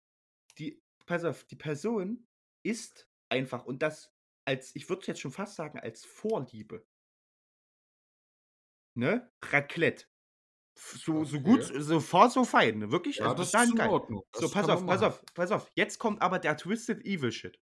Die, 0.58 0.82
pass 1.06 1.24
auf, 1.24 1.44
die 1.44 1.56
Person 1.56 2.26
ist 2.64 3.08
einfach 3.30 3.64
und 3.64 3.82
das 3.82 4.12
als, 4.46 4.74
ich 4.74 4.88
würde 4.88 5.06
jetzt 5.06 5.20
schon 5.20 5.32
fast 5.32 5.56
sagen, 5.56 5.78
als 5.78 6.04
Vorliebe. 6.04 6.84
Ne? 8.96 9.30
Raclette. 9.44 10.06
So, 10.76 11.24
so 11.24 11.40
gut, 11.40 11.60
Okay. 11.62 11.80
so 11.80 12.00
far, 12.00 12.30
so 12.30 12.44
fein. 12.44 12.78
Ne? 12.78 12.90
Wirklich, 12.90 13.18
Ja, 13.18 13.26
also 13.26 13.36
das 13.36 13.54
ist 13.54 13.70
in 13.70 13.76
geil. 13.76 13.90
Ordnung. 13.90 14.22
So, 14.34 14.42
Das 14.42 14.52
pass 14.52 14.68
auf, 14.68 14.86
pass 14.86 15.02
auf, 15.02 15.22
pass 15.34 15.50
auf. 15.52 15.70
Jetzt 15.76 15.98
kommt 15.98 16.22
aber 16.22 16.38
der 16.38 16.56
Twisted 16.56 17.04
Evil 17.04 17.32
Shit. 17.32 17.60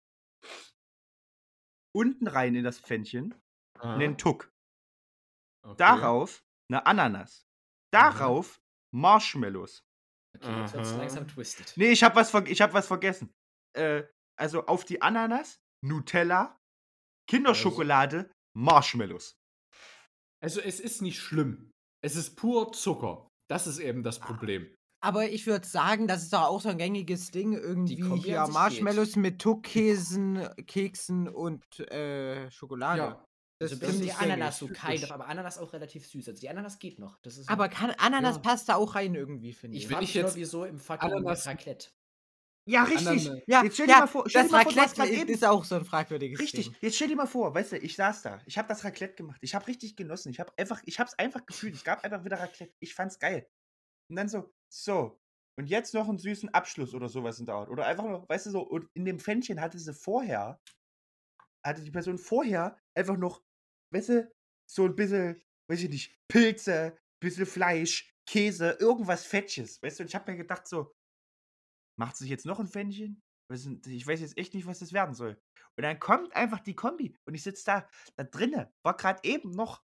Unten 1.94 2.28
rein 2.28 2.56
in 2.56 2.64
das 2.64 2.80
Pfännchen 2.80 3.34
Aha. 3.80 3.94
einen 3.96 4.18
Tuck. 4.18 4.52
Okay. 5.64 5.76
Darauf 5.78 6.44
eine 6.70 6.86
Ananas. 6.86 7.48
Darauf 7.92 8.62
Marshmallows. 8.92 9.85
Okay, 10.46 10.62
jetzt 10.62 10.74
wird's 10.74 10.90
Aha. 10.92 10.98
langsam 10.98 11.28
twisted. 11.28 11.74
Nee, 11.76 11.92
ich 11.92 12.04
hab 12.04 12.16
was, 12.16 12.32
ver 12.32 12.46
ich 12.48 12.62
hab 12.62 12.74
was 12.74 12.88
vergessen. 12.88 13.34
Äh, 13.76 14.04
also 14.38 14.66
auf 14.66 14.86
die 14.86 15.02
Ananas 15.02 15.60
Nutella, 15.84 16.58
Kinderschokolade, 17.30 18.32
Marshmallows. 18.56 19.36
Also 20.44 20.62
es 20.62 20.80
ist 20.80 21.02
nicht 21.02 21.20
schlimm. 21.20 21.72
Es 22.04 22.16
ist 22.16 22.36
pur 22.36 22.72
Zucker. 22.72 23.28
Das 23.50 23.68
ist 23.68 23.80
eben 23.80 24.04
das 24.04 24.20
Problem. 24.20 24.68
Aber 25.04 25.30
ich 25.30 25.46
würde 25.46 25.68
sagen, 25.68 26.08
das 26.08 26.24
ist 26.24 26.34
doch 26.34 26.44
auch 26.44 26.62
so 26.62 26.70
ein 26.70 26.78
gängiges 26.78 27.30
Ding. 27.30 27.54
Irgendwie 27.54 28.04
hier 28.18 28.48
Marshmallows 28.48 29.16
mit 29.16 29.40
Tuckkäsen, 29.40 30.48
Keksen 30.66 31.28
und 31.28 31.80
äh, 31.92 32.50
Schokolade. 32.50 33.02
Ja. 33.02 33.26
Das 33.60 33.72
Also 33.72 33.86
ist 33.86 33.92
ziemlich 33.92 34.12
die 34.12 34.18
Ananas 34.18 34.58
so 34.60 34.68
kind 34.68 35.04
of, 35.04 35.12
aber 35.12 35.28
Ananas 35.28 35.58
auch 35.58 35.72
relativ 35.72 36.06
süß. 36.08 36.28
Also 36.28 36.42
die 36.42 36.50
Ananas 36.50 36.78
geht 36.78 37.00
noch. 37.00 37.18
Das 37.22 37.38
ist 37.38 37.48
Aber 37.50 37.70
kann, 37.70 37.92
Ananas 37.92 38.36
Ja. 38.36 38.42
passt 38.42 38.68
da 38.68 38.76
auch 38.76 38.96
rein 38.96 39.16
irgendwie, 39.16 39.54
finde 39.54 39.78
ich. 39.78 39.86
ich 39.86 39.90
mich 39.98 40.16
nur, 40.16 40.24
jetzt 40.26 40.36
wieso 40.36 40.66
im 40.66 40.78
fucking 40.78 41.10
Ananas- 41.12 41.48
Raclette. 41.48 41.90
Ja, 42.68 42.84
richtig. 42.84 43.08
richtig. 43.08 43.44
ja, 43.48 43.64
Jetzt 43.64 43.76
stell 43.76 43.86
dir 43.86 43.94
ja, 43.94 44.00
mal 44.00 44.08
vor, 44.08 44.28
stell 44.28 44.42
das 44.42 44.50
dir 44.52 44.58
mal 44.58 44.64
vor, 44.64 44.72
Raclette 44.76 44.96
grad 44.96 45.10
eben- 45.10 45.30
ist 45.30 45.46
auch 45.46 45.64
so 45.64 45.76
ein 45.76 45.86
fragwürdiges 45.86 46.40
Richtig, 46.40 46.66
Ding. 46.72 46.76
jetzt 46.82 46.96
stell 46.96 47.08
dir 47.10 47.16
mal 47.16 47.28
vor, 47.28 47.54
weißt 47.54 47.74
du, 47.74 47.78
ich 47.78 47.96
saß 47.96 48.24
da, 48.24 48.42
ich 48.48 48.58
habe 48.58 48.68
das 48.68 48.84
Raclette 48.84 49.14
gemacht, 49.14 49.38
ich 49.42 49.54
habe 49.54 49.68
richtig 49.68 49.96
genossen, 49.96 50.30
ich 50.32 50.40
habe 50.40 50.52
einfach, 50.58 50.82
ich 50.86 51.00
habe 51.00 51.08
es 51.08 51.18
einfach 51.20 51.46
gefühlt, 51.46 51.76
es 51.76 51.84
gab 51.84 52.04
einfach 52.04 52.26
wieder 52.26 52.40
Raclette, 52.40 52.74
ich 52.80 52.96
fand's 52.96 53.20
geil. 53.20 53.48
Und 54.10 54.16
dann 54.16 54.28
so, 54.30 54.52
so, 54.74 55.22
und 55.60 55.68
jetzt 55.70 55.94
noch 55.94 56.10
einen 56.10 56.18
süßen 56.18 56.54
Abschluss 56.56 56.96
oder 56.96 57.08
sowas 57.08 57.40
in 57.40 57.46
der 57.46 57.54
Art. 57.56 57.70
Oder 57.70 57.86
einfach 57.86 58.04
noch, 58.06 58.28
weißt 58.28 58.48
du 58.48 58.50
so, 58.50 58.62
und 58.62 58.90
in 58.96 59.06
dem 59.06 59.20
Pfännchen 59.20 59.62
hatte 59.62 59.78
sie 59.78 59.94
vorher, 59.94 60.60
hatte 61.64 61.84
die 61.84 61.92
Person 61.92 62.18
vorher 62.18 62.80
einfach 62.98 63.16
noch, 63.16 63.44
weißt 63.96 64.10
du, 64.10 64.32
so 64.70 64.86
ein 64.86 64.96
bisschen, 64.96 65.42
weiß 65.70 65.84
ich 65.84 65.90
nicht, 65.90 66.20
Pilze, 66.28 66.98
bisschen 67.22 67.46
Fleisch, 67.46 68.12
Käse, 68.28 68.78
irgendwas 68.80 69.26
Fetches, 69.26 69.82
weißt 69.82 70.00
du, 70.00 70.04
und 70.04 70.10
ich 70.10 70.16
habe 70.16 70.32
mir 70.32 70.38
gedacht 70.38 70.68
so, 70.68 70.92
macht 71.98 72.18
sich 72.18 72.30
jetzt 72.30 72.46
noch 72.46 72.60
ein 72.60 72.68
Pfännchen? 72.68 73.22
Ich 73.88 74.08
weiß 74.08 74.22
jetzt 74.22 74.38
echt 74.38 74.54
nicht, 74.54 74.66
was 74.66 74.80
das 74.80 74.92
werden 74.92 75.14
soll. 75.14 75.40
Und 75.78 75.84
dann 75.84 76.00
kommt 76.00 76.36
einfach 76.36 76.60
die 76.60 76.76
Kombi 76.76 77.16
und 77.28 77.36
ich 77.36 77.44
sitze 77.44 77.66
da, 77.66 77.90
da 78.18 78.24
drinne, 78.24 78.74
war 78.84 78.98
gerade 78.98 79.20
eben 79.24 79.52
noch 79.52 79.84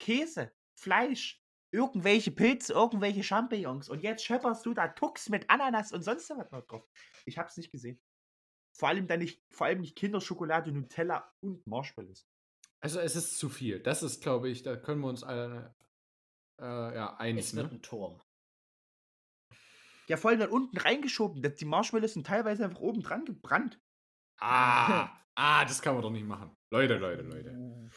Käse, 0.00 0.52
Fleisch, 0.78 1.42
irgendwelche 1.72 2.30
Pilze, 2.30 2.74
irgendwelche 2.74 3.22
Champignons 3.22 3.88
und 3.88 4.02
jetzt 4.02 4.24
schepperst 4.24 4.64
du 4.66 4.74
da 4.74 4.88
Tux 4.88 5.28
mit 5.28 5.48
Ananas 5.48 5.92
und 5.92 6.02
sonst 6.02 6.28
was 6.30 6.50
noch 6.50 6.66
drauf. 6.66 6.86
Ich 7.26 7.38
hab's 7.38 7.56
nicht 7.56 7.72
gesehen. 7.72 8.00
Vor 8.76 8.88
allem 8.88 9.06
dann 9.06 9.20
nicht, 9.20 9.42
vor 9.50 9.66
allem 9.66 9.80
nicht 9.80 9.96
Kinderschokolade, 9.96 10.72
Nutella 10.72 11.32
und 11.40 11.66
Marshmallows. 11.66 12.29
Also 12.82 12.98
es 13.00 13.14
ist 13.16 13.38
zu 13.38 13.48
viel. 13.48 13.80
Das 13.80 14.02
ist, 14.02 14.22
glaube 14.22 14.48
ich, 14.48 14.62
da 14.62 14.76
können 14.76 15.00
wir 15.02 15.08
uns 15.08 15.22
alle 15.22 15.74
äh, 16.60 16.64
ja, 16.64 17.16
einig. 17.16 17.44
Es 17.44 17.54
wird 17.54 17.70
Ne? 17.70 17.78
ein 17.78 17.82
Turm. 17.82 18.20
Ja, 20.08 20.16
vor 20.16 20.30
allem 20.30 20.40
dann 20.40 20.50
unten 20.50 20.76
reingeschoben. 20.76 21.42
Die 21.42 21.64
Marshmallows 21.64 22.14
sind 22.14 22.26
teilweise 22.26 22.64
einfach 22.64 22.80
oben 22.80 23.02
dran 23.02 23.24
gebrannt. 23.24 23.80
Ah, 24.40 25.10
ah, 25.36 25.64
das 25.64 25.82
kann 25.82 25.94
man 25.94 26.02
doch 26.02 26.10
nicht 26.10 26.26
machen. 26.26 26.56
Leute, 26.72 26.96
Leute, 26.96 27.22
Leute. 27.22 27.90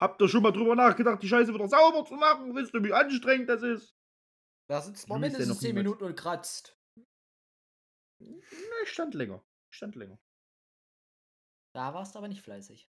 Habt 0.00 0.20
ihr 0.20 0.28
schon 0.28 0.42
mal 0.42 0.52
drüber 0.52 0.74
nachgedacht, 0.74 1.22
die 1.22 1.28
Scheiße 1.28 1.54
wieder 1.54 1.68
sauber 1.68 2.04
zu 2.04 2.14
machen? 2.14 2.54
Wisst 2.54 2.74
ihr, 2.74 2.82
wie 2.82 2.92
anstrengend 2.92 3.48
das 3.48 3.62
ist? 3.62 3.94
Da 4.68 4.82
sitzt 4.82 5.08
man 5.08 5.20
mindestens 5.20 5.60
10 5.60 5.74
Minuten 5.74 6.04
und 6.04 6.16
kratzt. 6.16 6.76
Na, 8.18 8.76
ich 8.82 8.90
stand 8.90 9.14
länger. 9.14 9.44
Ich 9.70 9.76
stand 9.76 9.94
länger. 9.94 10.18
Da 11.74 11.94
warst 11.94 12.14
du 12.14 12.18
aber 12.18 12.28
nicht 12.28 12.42
fleißig. 12.42 12.90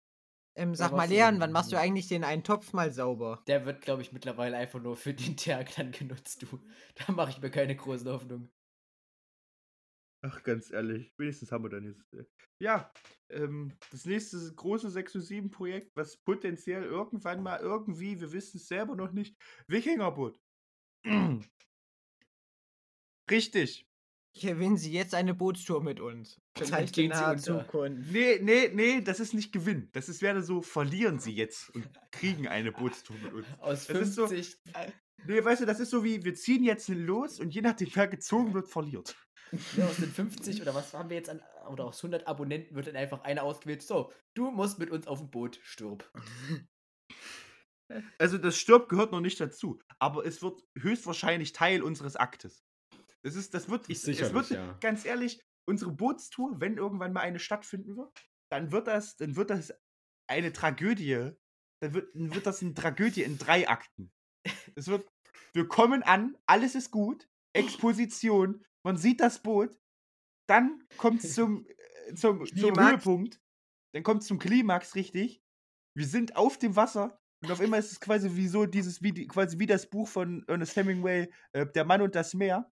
Ähm, 0.56 0.74
sag 0.76 0.96
mal? 0.96 1.08
Leon, 1.08 1.40
wann 1.40 1.52
machst 1.52 1.72
du 1.72 1.78
eigentlich 1.78 2.08
den 2.08 2.24
einen 2.24 2.44
Topf 2.44 2.74
mal 2.74 2.92
sauber? 2.92 3.44
Der 3.48 3.66
wird, 3.66 3.82
glaube 3.82 4.02
ich, 4.02 4.12
mittlerweile 4.12 4.58
einfach 4.58 4.82
nur 4.82 4.96
für 4.98 5.14
den 5.14 5.36
Tag 5.38 5.76
dann 5.76 5.92
genutzt, 5.92 6.42
du. 6.44 6.60
Da 6.96 7.12
mache 7.14 7.32
ich 7.32 7.42
mir 7.42 7.52
keine 7.52 7.76
großen 7.76 8.10
Hoffnungen. 8.10 8.52
Ach, 10.22 10.42
ganz 10.44 10.72
ehrlich, 10.72 11.14
wenigstens 11.18 11.52
haben 11.52 11.64
wir 11.64 11.70
dann 11.70 11.84
jetzt. 11.86 12.12
äh, 12.14 12.26
Ja, 12.60 12.92
ähm, 13.30 13.78
das 13.92 14.06
nächste 14.06 14.38
große 14.56 14.90
6 14.90 15.12
zu 15.12 15.22
7 15.22 15.52
Projekt, 15.52 15.96
was 15.96 16.18
potenziell 16.18 16.84
irgendwann 16.84 17.44
mal 17.44 17.60
irgendwie, 17.60 18.20
wir 18.20 18.32
wissen 18.32 18.58
es 18.58 18.68
selber 18.68 18.96
noch 18.96 19.12
nicht, 19.12 19.38
Wikingerboot. 19.68 20.40
Richtig. 23.30 23.86
Gewinnen 24.40 24.78
Sie 24.78 24.92
jetzt 24.92 25.16
eine 25.16 25.34
Bootstour 25.34 25.82
mit 25.82 26.00
uns. 26.02 26.42
Vielleicht 26.58 26.94
geht 26.94 27.06
in 27.12 27.16
sie 27.18 27.22
naher. 27.24 27.38
Zukunft. 27.38 28.12
Nee, 28.12 28.40
nee, 28.42 28.70
nee, 28.74 29.02
das 29.02 29.20
ist 29.22 29.34
nicht 29.34 29.54
Gewinn. 29.54 29.90
Das 29.94 30.10
ist 30.10 30.22
wäre 30.22 30.44
so, 30.44 30.62
verlieren 30.62 31.20
sie 31.20 31.34
jetzt 31.34 31.70
und 31.74 31.88
kriegen 32.12 32.48
eine 32.48 32.72
Bootstour 32.74 33.16
mit 33.24 33.32
uns. 33.34 33.48
Aus 33.60 33.88
Das 33.88 33.98
ist 34.02 34.16
so- 34.16 34.28
50. 34.28 34.58
Nee, 35.28 35.44
weißt 35.44 35.62
du, 35.62 35.66
das 35.66 35.80
ist 35.80 35.90
so 35.90 36.04
wie, 36.04 36.24
wir 36.26 36.36
ziehen 36.36 36.64
jetzt 36.64 36.90
los 36.90 37.40
und 37.40 37.52
je 37.56 37.62
nachdem, 37.62 37.88
wer 37.94 38.08
gezogen 38.08 38.54
wird, 38.54 38.68
verliert. 38.68 39.16
Ja, 39.78 39.86
aus 39.88 39.96
den 39.98 40.12
50 40.12 40.62
oder 40.62 40.76
was 40.76 40.94
haben 40.94 41.10
wir 41.10 41.18
jetzt 41.18 41.30
an, 41.30 41.42
oder 41.70 41.86
aus 41.86 41.98
100 42.00 42.28
Abonnenten 42.28 42.76
wird 42.76 42.88
dann 42.88 42.96
einfach 42.98 43.22
einer 43.24 43.44
ausgewählt. 43.44 43.82
So, 43.84 44.12
du 44.36 44.52
musst 44.52 44.80
mit 44.80 44.92
uns 44.92 45.08
auf 45.08 45.20
dem 45.20 45.30
Boot, 45.32 45.60
stirb. 45.64 46.12
Also 48.20 48.38
das 48.38 48.58
Stirb 48.58 48.90
gehört 48.90 49.12
noch 49.12 49.22
nicht 49.22 49.40
dazu, 49.40 49.80
aber 50.00 50.26
es 50.26 50.42
wird 50.42 50.62
höchstwahrscheinlich 50.78 51.54
Teil 51.54 51.82
unseres 51.84 52.16
Aktes. 52.16 52.64
Das 53.26 53.36
ist, 53.36 53.56
das 53.56 53.70
wird, 53.70 53.90
ich, 53.90 54.08
es 54.08 54.34
wird, 54.34 54.52
ja. 54.52 54.78
ganz 54.82 55.04
ehrlich, 55.04 55.42
unsere 55.68 55.92
Bootstour, 55.92 56.62
wenn 56.62 56.78
irgendwann 56.78 57.12
mal 57.12 57.22
eine 57.22 57.40
stattfinden 57.40 57.98
wird, 57.98 58.14
dann 58.52 58.72
wird 58.72 58.86
das, 58.86 59.18
dann 59.18 59.36
wird 59.36 59.50
das 59.50 59.74
eine 60.28 60.54
Tragödie. 60.54 61.32
Dann 61.82 61.94
wird, 61.96 62.14
dann 62.14 62.36
wird 62.36 62.46
das 62.46 62.62
eine 62.62 62.76
Tragödie 62.76 63.24
in 63.24 63.40
drei 63.40 63.68
Akten. 63.68 64.12
Es 64.76 64.88
wird, 64.88 65.10
wir 65.54 65.68
kommen 65.68 66.04
an, 66.04 66.38
alles 66.46 66.76
ist 66.76 66.92
gut, 66.92 67.28
Exposition, 67.54 68.64
man 68.86 68.96
sieht 68.96 69.22
das 69.22 69.42
Boot, 69.42 69.76
dann 70.48 70.84
kommt 70.98 71.24
es 71.24 71.34
zum, 71.34 71.66
äh, 71.66 72.14
zum, 72.14 72.46
zum 72.46 72.56
Klimax. 72.56 72.92
Höhepunkt, 72.92 73.42
dann 73.96 74.04
kommt 74.04 74.22
es 74.22 74.28
zum 74.28 74.38
Klimax, 74.38 74.94
richtig. 74.94 75.42
Wir 75.98 76.06
sind 76.06 76.36
auf 76.36 76.60
dem 76.60 76.76
Wasser 76.76 77.20
und 77.42 77.52
auf 77.52 77.60
einmal 77.60 77.80
ist 77.80 77.92
es 77.92 78.00
quasi 78.00 78.36
wie 78.36 78.48
so 78.48 78.68
dieses, 78.68 79.02
wie, 79.02 79.14
die, 79.14 79.26
quasi 79.26 79.58
wie 79.58 79.66
das 79.66 79.90
Buch 79.90 80.08
von 80.08 80.44
Ernest 80.48 80.76
Hemingway, 80.76 81.32
äh, 81.54 81.66
Der 81.66 81.86
Mann 81.86 82.04
und 82.04 82.14
das 82.14 82.36
Meer. 82.36 82.72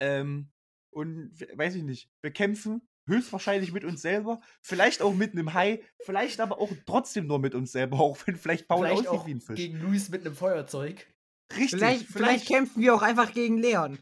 Ähm, 0.00 0.50
und 0.92 1.30
we- 1.40 1.48
weiß 1.56 1.74
ich 1.76 1.82
nicht, 1.82 2.10
wir 2.22 2.32
kämpfen 2.32 2.82
höchstwahrscheinlich 3.06 3.72
mit 3.72 3.84
uns 3.84 4.02
selber, 4.02 4.40
vielleicht 4.62 5.02
auch 5.02 5.14
mit 5.14 5.32
einem 5.32 5.52
Hai, 5.54 5.82
vielleicht 6.04 6.40
aber 6.40 6.60
auch 6.60 6.70
trotzdem 6.86 7.26
nur 7.26 7.38
mit 7.38 7.54
uns 7.54 7.72
selber, 7.72 7.98
auch 8.00 8.16
wenn 8.26 8.36
vielleicht 8.36 8.68
Paul 8.68 8.86
Vielleicht 8.86 9.08
aussieht 9.08 9.20
auch 9.20 9.26
wie 9.26 9.34
ein 9.34 9.40
Fisch. 9.40 9.56
gegen 9.56 9.80
Luis 9.80 10.08
mit 10.10 10.24
einem 10.26 10.34
Feuerzeug. 10.34 11.06
Richtig, 11.52 11.70
Vielleicht, 11.70 12.06
vielleicht 12.06 12.46
kämpfen 12.46 12.80
wir 12.80 12.94
auch 12.94 13.02
einfach 13.02 13.32
gegen 13.32 13.58
Leon. 13.58 13.98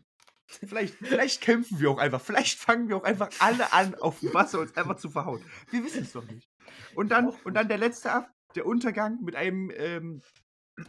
Vielleicht, 0.47 0.95
vielleicht 0.95 1.40
kämpfen 1.43 1.78
wir 1.81 1.90
auch 1.90 1.99
einfach. 1.99 2.21
Vielleicht 2.21 2.59
fangen 2.59 2.88
wir 2.88 2.97
auch 2.97 3.05
einfach 3.05 3.28
alle 3.38 3.73
an, 3.73 3.95
auf 3.97 4.21
dem 4.21 4.33
Wasser 4.35 4.61
uns 4.61 4.75
einfach 4.76 4.97
zu 4.97 5.11
verhauen. 5.11 5.43
Wir 5.71 5.83
wissen 5.85 6.02
es 6.02 6.12
doch 6.12 6.25
nicht. 6.31 6.49
Und 6.95 7.11
dann, 7.11 7.28
und 7.45 7.55
dann 7.55 7.69
der 7.69 7.78
letzte 7.78 8.12
ab, 8.12 8.31
der 8.55 8.64
Untergang 8.67 9.23
mit 9.23 9.37
einem, 9.37 9.71
ähm, 9.75 10.23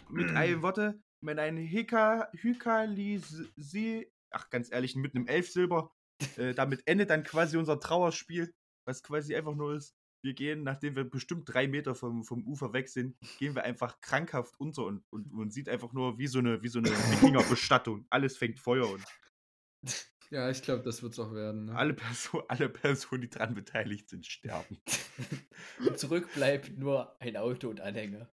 mit 0.10 0.30
einem, 0.32 0.62
warte, 0.63 1.01
mit 1.22 1.39
einem 1.39 1.58
Hika, 1.58 2.30
Hykalisi, 2.34 4.12
ach 4.32 4.50
ganz 4.50 4.72
ehrlich, 4.72 4.96
mit 4.96 5.16
einem 5.16 5.28
Elfsilber. 5.28 5.94
Äh, 6.36 6.54
damit 6.54 6.86
endet 6.86 7.10
dann 7.10 7.24
quasi 7.24 7.58
unser 7.58 7.80
Trauerspiel, 7.80 8.54
was 8.86 9.04
quasi 9.04 9.36
einfach 9.36 9.56
nur 9.56 9.76
ist, 9.76 9.96
wir 10.22 10.34
gehen, 10.34 10.64
nachdem 10.64 10.96
wir 10.96 11.06
bestimmt 11.06 11.46
drei 11.48 11.68
Meter 11.68 11.96
vom, 11.96 12.24
vom 12.24 12.46
Ufer 12.46 12.74
weg 12.74 12.90
sind, 12.90 13.16
gehen 13.38 13.56
wir 13.56 13.64
einfach 13.64 14.02
krankhaft 14.02 14.60
unter 14.60 14.86
und, 14.86 15.04
und 15.12 15.32
man 15.32 15.50
sieht 15.50 15.70
einfach 15.70 15.94
nur 15.94 16.18
wie 16.18 16.28
so 16.28 16.40
eine, 16.40 16.62
wie 16.62 16.68
so 16.68 16.80
eine 16.80 16.90
Wikingerbestattung. 16.90 18.06
Alles 18.10 18.38
fängt 18.38 18.60
Feuer 18.60 18.90
und 18.90 19.04
Ja, 20.32 20.48
ich 20.52 20.62
glaube, 20.62 20.84
das 20.84 21.02
wird 21.02 21.14
es 21.14 21.20
auch 21.20 21.34
werden. 21.34 21.66
Ne? 21.66 21.76
alle, 21.76 21.96
Perso 21.96 22.44
alle 22.48 22.70
Personen, 22.70 23.22
die 23.22 23.30
daran 23.32 23.56
beteiligt 23.56 24.10
sind, 24.10 24.28
sterben. 24.28 24.80
Und 25.80 25.98
zurück 25.98 26.32
bleibt 26.36 26.78
nur 26.78 27.20
ein 27.20 27.36
Auto 27.36 27.68
und 27.68 27.82
Anhänger. 27.82 28.30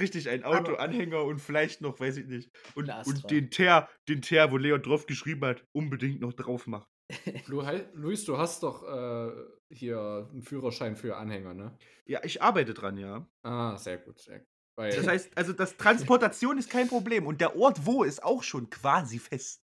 Richtig, 0.00 0.28
ein 0.28 0.44
Auto, 0.44 0.74
Anhänger 0.74 1.24
und 1.24 1.40
vielleicht 1.40 1.80
noch, 1.80 2.00
weiß 2.00 2.18
ich 2.18 2.26
nicht. 2.26 2.50
Und, 2.74 2.90
und 3.06 3.30
den 3.30 3.50
Teer, 3.50 3.88
den 4.08 4.22
Teer, 4.22 4.50
wo 4.50 4.56
Leon 4.56 4.82
drauf 4.82 5.06
geschrieben 5.06 5.44
hat, 5.44 5.64
unbedingt 5.72 6.20
noch 6.20 6.32
drauf 6.32 6.66
machen. 6.66 6.86
Luis, 7.46 8.24
du 8.24 8.38
hast 8.38 8.62
doch 8.62 8.82
äh, 8.82 9.30
hier 9.70 10.28
einen 10.32 10.42
Führerschein 10.42 10.96
für 10.96 11.16
Anhänger, 11.16 11.54
ne? 11.54 11.76
Ja, 12.06 12.20
ich 12.24 12.42
arbeite 12.42 12.74
dran, 12.74 12.96
ja. 12.96 13.28
Ah, 13.42 13.76
sehr 13.76 13.98
gut, 13.98 14.18
sehr 14.20 14.38
gut. 14.40 14.48
Weil, 14.76 14.90
Das 14.90 15.06
heißt, 15.06 15.36
also 15.36 15.52
das 15.52 15.76
Transportation 15.76 16.58
ist 16.58 16.70
kein 16.70 16.88
Problem 16.88 17.26
und 17.26 17.40
der 17.40 17.56
Ort 17.56 17.86
wo 17.86 18.02
ist 18.02 18.24
auch 18.24 18.42
schon 18.42 18.70
quasi 18.70 19.18
fest. 19.18 19.63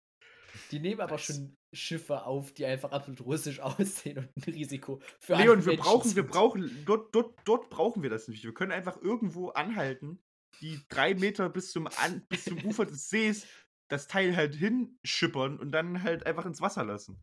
Die 0.70 0.80
nehmen 0.80 1.00
aber 1.00 1.18
schon 1.18 1.56
Schiffe 1.75 2.25
auf, 2.25 2.52
die 2.52 2.66
einfach 2.66 2.92
absolut 2.92 3.20
russisch 3.22 3.60
aussehen 3.60 4.18
und 4.18 4.46
ein 4.46 4.52
Risiko 4.52 5.00
für 5.20 5.34
Leon, 5.34 5.64
wir 5.64 5.72
Menschen 5.72 5.82
brauchen, 5.82 6.04
wir 6.16 6.22
sind. 6.22 6.30
brauchen, 6.30 6.84
dort, 6.84 7.14
dort, 7.14 7.38
dort 7.44 7.70
brauchen 7.70 8.02
wir 8.02 8.10
das 8.10 8.28
nicht. 8.28 8.44
Wir 8.44 8.54
können 8.54 8.72
einfach 8.72 9.00
irgendwo 9.00 9.48
anhalten, 9.50 10.20
die 10.60 10.80
drei 10.88 11.14
Meter 11.14 11.48
bis 11.48 11.70
zum, 11.72 11.87
An 11.87 12.25
bis 12.28 12.44
zum 12.44 12.64
Ufer 12.64 12.87
des 12.87 13.08
Sees 13.10 13.46
das 13.90 14.06
Teil 14.06 14.37
halt 14.37 14.54
hinschippern 14.54 15.58
und 15.58 15.72
dann 15.72 16.02
halt 16.02 16.26
einfach 16.26 16.44
ins 16.44 16.60
Wasser 16.60 16.84
lassen. 16.84 17.22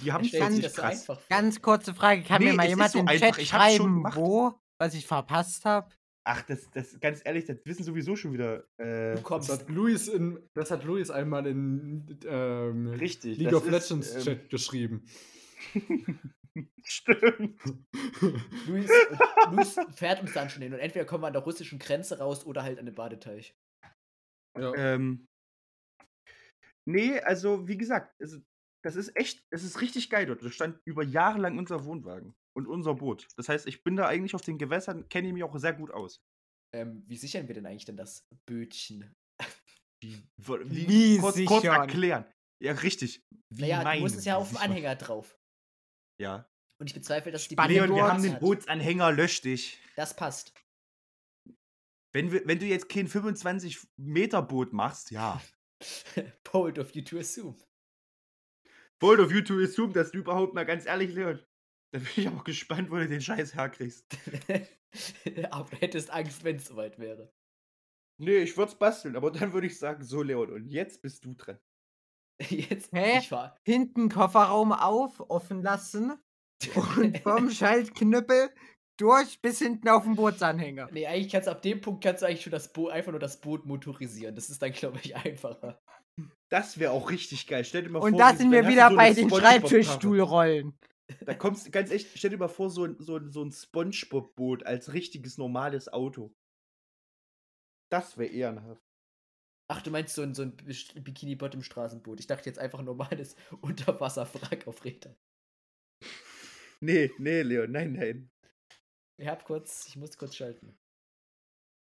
Die 0.00 0.12
haben 0.12 0.24
es 0.24 0.32
nicht 0.32 0.64
das 0.64 0.74
so 0.74 0.82
krass. 0.82 1.00
einfach 1.00 1.20
vor. 1.20 1.28
Ganz 1.28 1.62
kurze 1.62 1.94
Frage, 1.94 2.22
kann 2.22 2.42
Nee, 2.42 2.50
mir 2.50 2.54
mal 2.54 2.68
jemand 2.68 2.92
so 2.92 2.98
im 2.98 3.08
einfach, 3.08 3.36
Chat 3.36 3.46
schreiben, 3.46 4.04
wo, 4.14 4.52
was 4.78 4.94
ich 4.94 5.06
verpasst 5.06 5.64
habe? 5.64 5.88
Ach, 6.26 6.42
das, 6.42 6.70
das, 6.70 6.98
ganz 7.00 7.20
ehrlich, 7.24 7.44
das 7.44 7.58
wissen 7.64 7.84
sowieso 7.84 8.16
schon 8.16 8.32
wieder. 8.32 8.64
Äh, 8.78 9.16
Du 9.16 9.22
kommst. 9.22 9.50
das 9.50 9.60
hat 9.60 9.68
Luis 9.68 10.08
in, 10.08 10.38
das 10.54 10.70
hat 10.70 10.84
Luis 10.84 11.10
einmal 11.10 11.46
in 11.46 12.18
ähm, 12.26 12.88
Richtig, 12.88 13.36
League 13.36 13.50
das 13.50 13.60
of 13.60 13.66
ist, 13.66 13.72
Legends 13.72 14.14
ähm, 14.14 14.22
Chat 14.22 14.50
geschrieben. 14.50 15.06
Stimmt. 16.84 17.60
Luis, 18.66 18.90
Luis 19.50 19.76
fährt 19.96 20.22
uns 20.22 20.32
dann 20.32 20.48
schon 20.48 20.62
hin 20.62 20.72
und 20.72 20.78
entweder 20.78 21.04
kommen 21.04 21.22
wir 21.24 21.26
an 21.26 21.32
der 21.34 21.42
russischen 21.42 21.78
Grenze 21.78 22.18
raus 22.18 22.46
oder 22.46 22.62
halt 22.62 22.78
an 22.78 22.86
den 22.86 22.94
Badeteich. 22.94 23.54
Ja. 24.56 24.72
Ähm, 24.74 25.26
nee, 26.88 27.20
also 27.20 27.68
wie 27.68 27.76
gesagt, 27.76 28.14
es, 28.18 28.40
das 28.82 28.96
ist 28.96 29.14
echt, 29.16 29.44
es 29.50 29.62
ist 29.64 29.80
richtig 29.80 30.08
geil 30.08 30.26
dort. 30.26 30.42
Da 30.42 30.50
stand 30.50 30.80
über 30.86 31.02
Jahre 31.02 31.38
lang 31.38 31.58
unser 31.58 31.84
Wohnwagen 31.84 32.34
und 32.54 32.66
unser 32.66 32.94
Boot. 32.94 33.28
Das 33.36 33.48
heißt, 33.48 33.66
ich 33.66 33.82
bin 33.82 33.96
da 33.96 34.06
eigentlich 34.06 34.34
auf 34.34 34.42
den 34.42 34.58
Gewässern, 34.58 35.08
kenne 35.08 35.28
ich 35.28 35.34
mich 35.34 35.42
auch 35.42 35.56
sehr 35.58 35.72
gut 35.72 35.90
aus. 35.90 36.22
Ähm, 36.74 37.04
wie 37.06 37.16
sichern 37.16 37.46
wir 37.46 37.54
denn 37.54 37.66
eigentlich 37.66 37.84
denn 37.84 37.96
das 37.96 38.26
Bötchen? 38.46 39.14
Wie, 40.02 40.22
wie, 40.36 40.88
Wie 40.88 41.18
kurz, 41.18 41.42
kurz 41.46 41.62
sichern? 41.62 41.80
erklären. 41.80 42.26
Ja, 42.62 42.72
richtig. 42.72 43.24
Wie 43.48 43.62
Naja, 43.62 43.78
du 43.78 43.84
meinen 43.84 44.02
musst 44.02 44.16
es 44.16 44.26
ja 44.26 44.36
auf 44.36 44.50
dem? 44.50 44.58
Anhänger 44.58 44.96
drauf. 44.96 45.38
Ja. 46.20 46.46
Und 46.78 46.88
ich 46.88 46.94
bezweifle, 46.94 47.32
dass 47.32 47.48
die 47.48 47.54
Leon, 47.54 47.94
wir 47.94 48.04
haben 48.04 48.22
den. 48.22 48.38
Bootsanhänger, 48.38 49.12
lösch 49.12 49.40
dich. 49.40 49.80
Das 49.96 50.14
passt. 50.14 50.52
Wenn, 52.12 52.32
wir, 52.32 52.46
wenn 52.46 52.58
du 52.58 52.66
jetzt 52.66 52.88
kein 52.88 53.08
25 53.08 53.80
Meter 53.96 54.42
Boot 54.42 54.72
machst, 54.74 55.10
ja. 55.10 55.40
Bold 56.52 56.78
of 56.78 56.94
you 56.94 57.02
to 57.02 57.18
assume. 57.18 57.56
Bold 59.00 59.20
of 59.20 59.32
you 59.32 59.40
to 59.40 59.58
assume, 59.60 59.92
dass 59.92 60.10
du 60.12 60.18
überhaupt 60.18 60.54
mal 60.54 60.64
ganz 60.64 60.86
ehrlich, 60.86 61.12
Leon. 61.14 61.42
Da 61.94 62.00
bin 62.00 62.08
ich 62.16 62.28
auch 62.28 62.42
gespannt, 62.42 62.90
wo 62.90 62.96
du 62.96 63.06
den 63.06 63.20
Scheiß 63.20 63.54
herkriegst. 63.54 64.04
aber 65.50 65.70
du 65.70 65.76
hättest 65.76 66.10
Angst, 66.10 66.42
wenn 66.42 66.56
es 66.56 66.66
soweit 66.66 66.98
wäre. 66.98 67.32
Nee, 68.20 68.38
ich 68.38 68.56
würde 68.56 68.72
es 68.72 68.76
basteln, 68.78 69.14
aber 69.14 69.30
dann 69.30 69.52
würde 69.52 69.68
ich 69.68 69.78
sagen, 69.78 70.02
so 70.02 70.20
Leon, 70.20 70.50
und 70.50 70.66
jetzt 70.66 71.02
bist 71.02 71.24
du 71.24 71.34
dran. 71.34 71.56
Jetzt, 72.48 72.90
Hä? 72.92 73.18
ich 73.20 73.28
fahr. 73.28 73.56
Hinten 73.64 74.08
Kofferraum 74.08 74.72
auf, 74.72 75.20
offen 75.30 75.62
lassen 75.62 76.18
und 76.96 77.18
vom 77.22 77.48
Schaltknüppel 77.48 78.50
durch 78.98 79.40
bis 79.40 79.60
hinten 79.60 79.88
auf 79.88 80.02
den 80.02 80.16
Bootsanhänger. 80.16 80.88
Nee, 80.90 81.06
eigentlich 81.06 81.30
kannst 81.30 81.46
du 81.46 81.52
ab 81.52 81.62
dem 81.62 81.80
Punkt 81.80 82.02
kannst 82.02 82.22
du 82.22 82.26
eigentlich 82.26 82.42
schon 82.42 82.50
das 82.50 82.72
Boot, 82.72 82.90
einfach 82.90 83.12
nur 83.12 83.20
das 83.20 83.40
Boot 83.40 83.66
motorisieren. 83.66 84.34
Das 84.34 84.50
ist 84.50 84.60
dann, 84.60 84.72
glaube 84.72 84.98
ich, 85.00 85.14
einfacher. 85.14 85.80
Das 86.50 86.80
wäre 86.80 86.90
auch 86.90 87.08
richtig 87.10 87.46
geil. 87.46 87.64
Stell 87.64 87.84
dir 87.84 87.90
mal 87.90 88.00
Und 88.00 88.10
vor, 88.10 88.18
da 88.18 88.32
wie- 88.32 88.36
sind 88.38 88.50
wir 88.50 88.66
wieder 88.66 88.92
bei 88.96 89.12
den. 89.12 89.30
Schreibtischstuhlrollen. 89.30 90.76
Da 91.26 91.34
kommst 91.34 91.66
du 91.66 91.70
ganz 91.70 91.90
echt, 91.90 92.16
stell 92.16 92.30
dir 92.30 92.38
mal 92.38 92.48
vor, 92.48 92.70
so 92.70 92.84
ein, 92.84 92.96
so 92.98 93.16
ein, 93.16 93.30
so 93.30 93.42
ein 93.42 93.52
Spongebob-Boot 93.52 94.64
als 94.64 94.92
richtiges 94.92 95.36
normales 95.36 95.92
Auto. 95.92 96.34
Das 97.90 98.16
wäre 98.16 98.32
ehrenhaft. 98.32 98.82
Ach, 99.68 99.82
du 99.82 99.90
meinst 99.90 100.14
so 100.14 100.22
ein, 100.22 100.34
so 100.34 100.42
ein 100.42 100.56
Bikini-Bottom-Straßenboot. 100.56 102.20
Ich 102.20 102.26
dachte 102.26 102.48
jetzt 102.48 102.58
einfach 102.58 102.78
ein 102.78 102.84
normales 102.84 103.36
Unterwasserwrack 103.60 104.66
auf 104.66 104.84
Rädern. 104.84 105.16
Nee, 106.80 107.10
nee, 107.18 107.42
Leon, 107.42 107.70
nein, 107.70 107.92
nein. 107.92 108.30
Ich 109.16 109.28
hab 109.28 109.44
kurz, 109.44 109.86
ich 109.86 109.96
muss 109.96 110.18
kurz 110.18 110.34
schalten. 110.34 110.76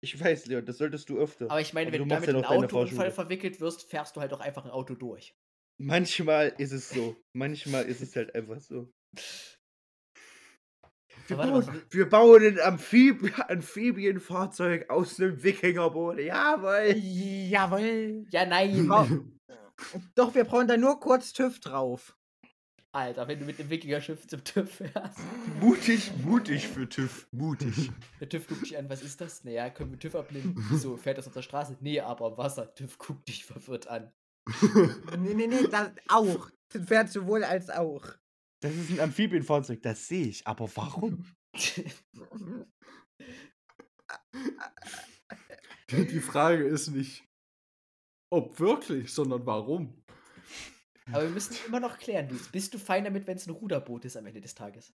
Ich 0.04 0.20
weiß, 0.20 0.48
Leon, 0.48 0.66
das 0.66 0.80
solltest 0.80 1.10
du 1.10 1.20
öfter. 1.20 1.46
Aber 1.52 1.62
ich 1.62 1.74
meine, 1.74 1.90
Aber 1.90 1.94
wenn 1.94 2.08
du 2.08 2.16
damit 2.16 2.28
ja 2.28 2.38
in 2.38 2.44
einen 2.44 2.64
Autounfall 2.64 3.12
verwickelt 3.12 3.62
wirst, 3.62 3.84
fährst 3.84 4.16
du 4.16 4.22
halt 4.22 4.34
auch 4.34 4.40
einfach 4.40 4.66
ein 4.66 4.72
Auto 4.72 4.96
durch. 4.96 5.36
Manchmal 5.78 6.50
ist 6.58 6.72
es 6.72 6.90
so. 6.90 7.16
Manchmal 7.34 7.86
ist 7.86 8.02
es 8.02 8.16
halt 8.16 8.34
einfach 8.36 8.60
so. 8.60 8.92
Wir 11.28 11.38
warte 11.38 11.52
bauen, 11.52 11.82
wir 11.90 12.10
bauen 12.10 12.44
ein 12.44 12.60
Amphib 12.60 13.32
Amphibienfahrzeug 13.50 14.90
aus 14.90 15.20
einem 15.20 15.42
Wikingerboot. 15.42 16.20
Jawohl. 16.20 16.96
Jawohl. 16.98 18.26
Ja, 18.32 18.46
nein. 18.46 18.90
Doch, 20.16 20.36
wir 20.36 20.44
brauchen 20.44 20.68
da 20.68 20.78
nur 20.78 21.00
kurz 21.00 21.34
TÜV 21.34 21.60
drauf. 21.60 22.18
Alter, 22.94 23.26
wenn 23.30 23.40
du 23.40 23.46
mit 23.46 23.58
dem 23.58 23.70
Wikinger-Schiff 23.70 24.28
zum 24.28 24.44
TÜV 24.44 24.70
fährst. 24.70 25.20
Mutig, 25.62 26.12
mutig 26.26 26.68
für 26.68 26.90
TÜV. 26.90 27.26
Mutig. 27.32 27.90
Der 28.20 28.28
TÜV 28.28 28.48
guckt 28.48 28.64
dich 28.64 28.78
an, 28.78 28.90
was 28.90 29.02
ist 29.02 29.22
das? 29.22 29.46
Naja, 29.46 29.70
können 29.70 29.92
wir 29.92 30.00
TÜV 30.00 30.16
abnehmen? 30.16 30.56
Wieso, 30.70 30.98
fährt 30.98 31.18
das 31.18 31.28
auf 31.28 31.34
der 31.34 31.42
Straße? 31.42 31.78
Nee, 31.80 32.02
aber 32.02 32.38
Wasser. 32.38 32.74
TÜV 32.76 32.98
guckt 32.98 33.30
dich 33.30 33.46
verwirrt 33.46 33.88
an. 33.88 34.12
Nee, 35.18 35.34
nee, 35.34 35.48
nee, 35.48 35.68
das 35.72 35.92
auch. 36.10 36.50
Das 36.74 36.86
fährt 36.86 37.10
sowohl 37.10 37.46
als 37.46 37.70
auch. 37.70 38.04
Das 38.62 38.74
ist 38.76 38.92
ein 38.92 39.00
Amphibienfahrzeug, 39.00 39.82
das 39.82 40.08
sehe 40.08 40.28
ich. 40.28 40.46
Aber 40.46 40.70
warum? 40.76 41.26
Die 45.92 46.20
Frage 46.20 46.64
ist 46.64 46.90
nicht, 46.90 47.28
ob 48.32 48.60
wirklich, 48.60 49.12
sondern 49.12 49.46
warum. 49.46 50.02
Aber 51.08 51.24
wir 51.24 51.32
müssen 51.32 51.58
immer 51.68 51.80
noch 51.80 51.98
klären, 51.98 52.30
Luis. 52.30 52.50
Bist 52.50 52.74
du 52.74 52.78
fein 52.78 53.04
damit, 53.04 53.26
wenn 53.28 53.36
es 53.36 53.48
ein 53.48 53.52
Ruderboot 53.52 54.06
ist 54.06 54.16
am 54.16 54.28
Ende 54.28 54.42
des 54.42 54.54
Tages? 54.56 54.94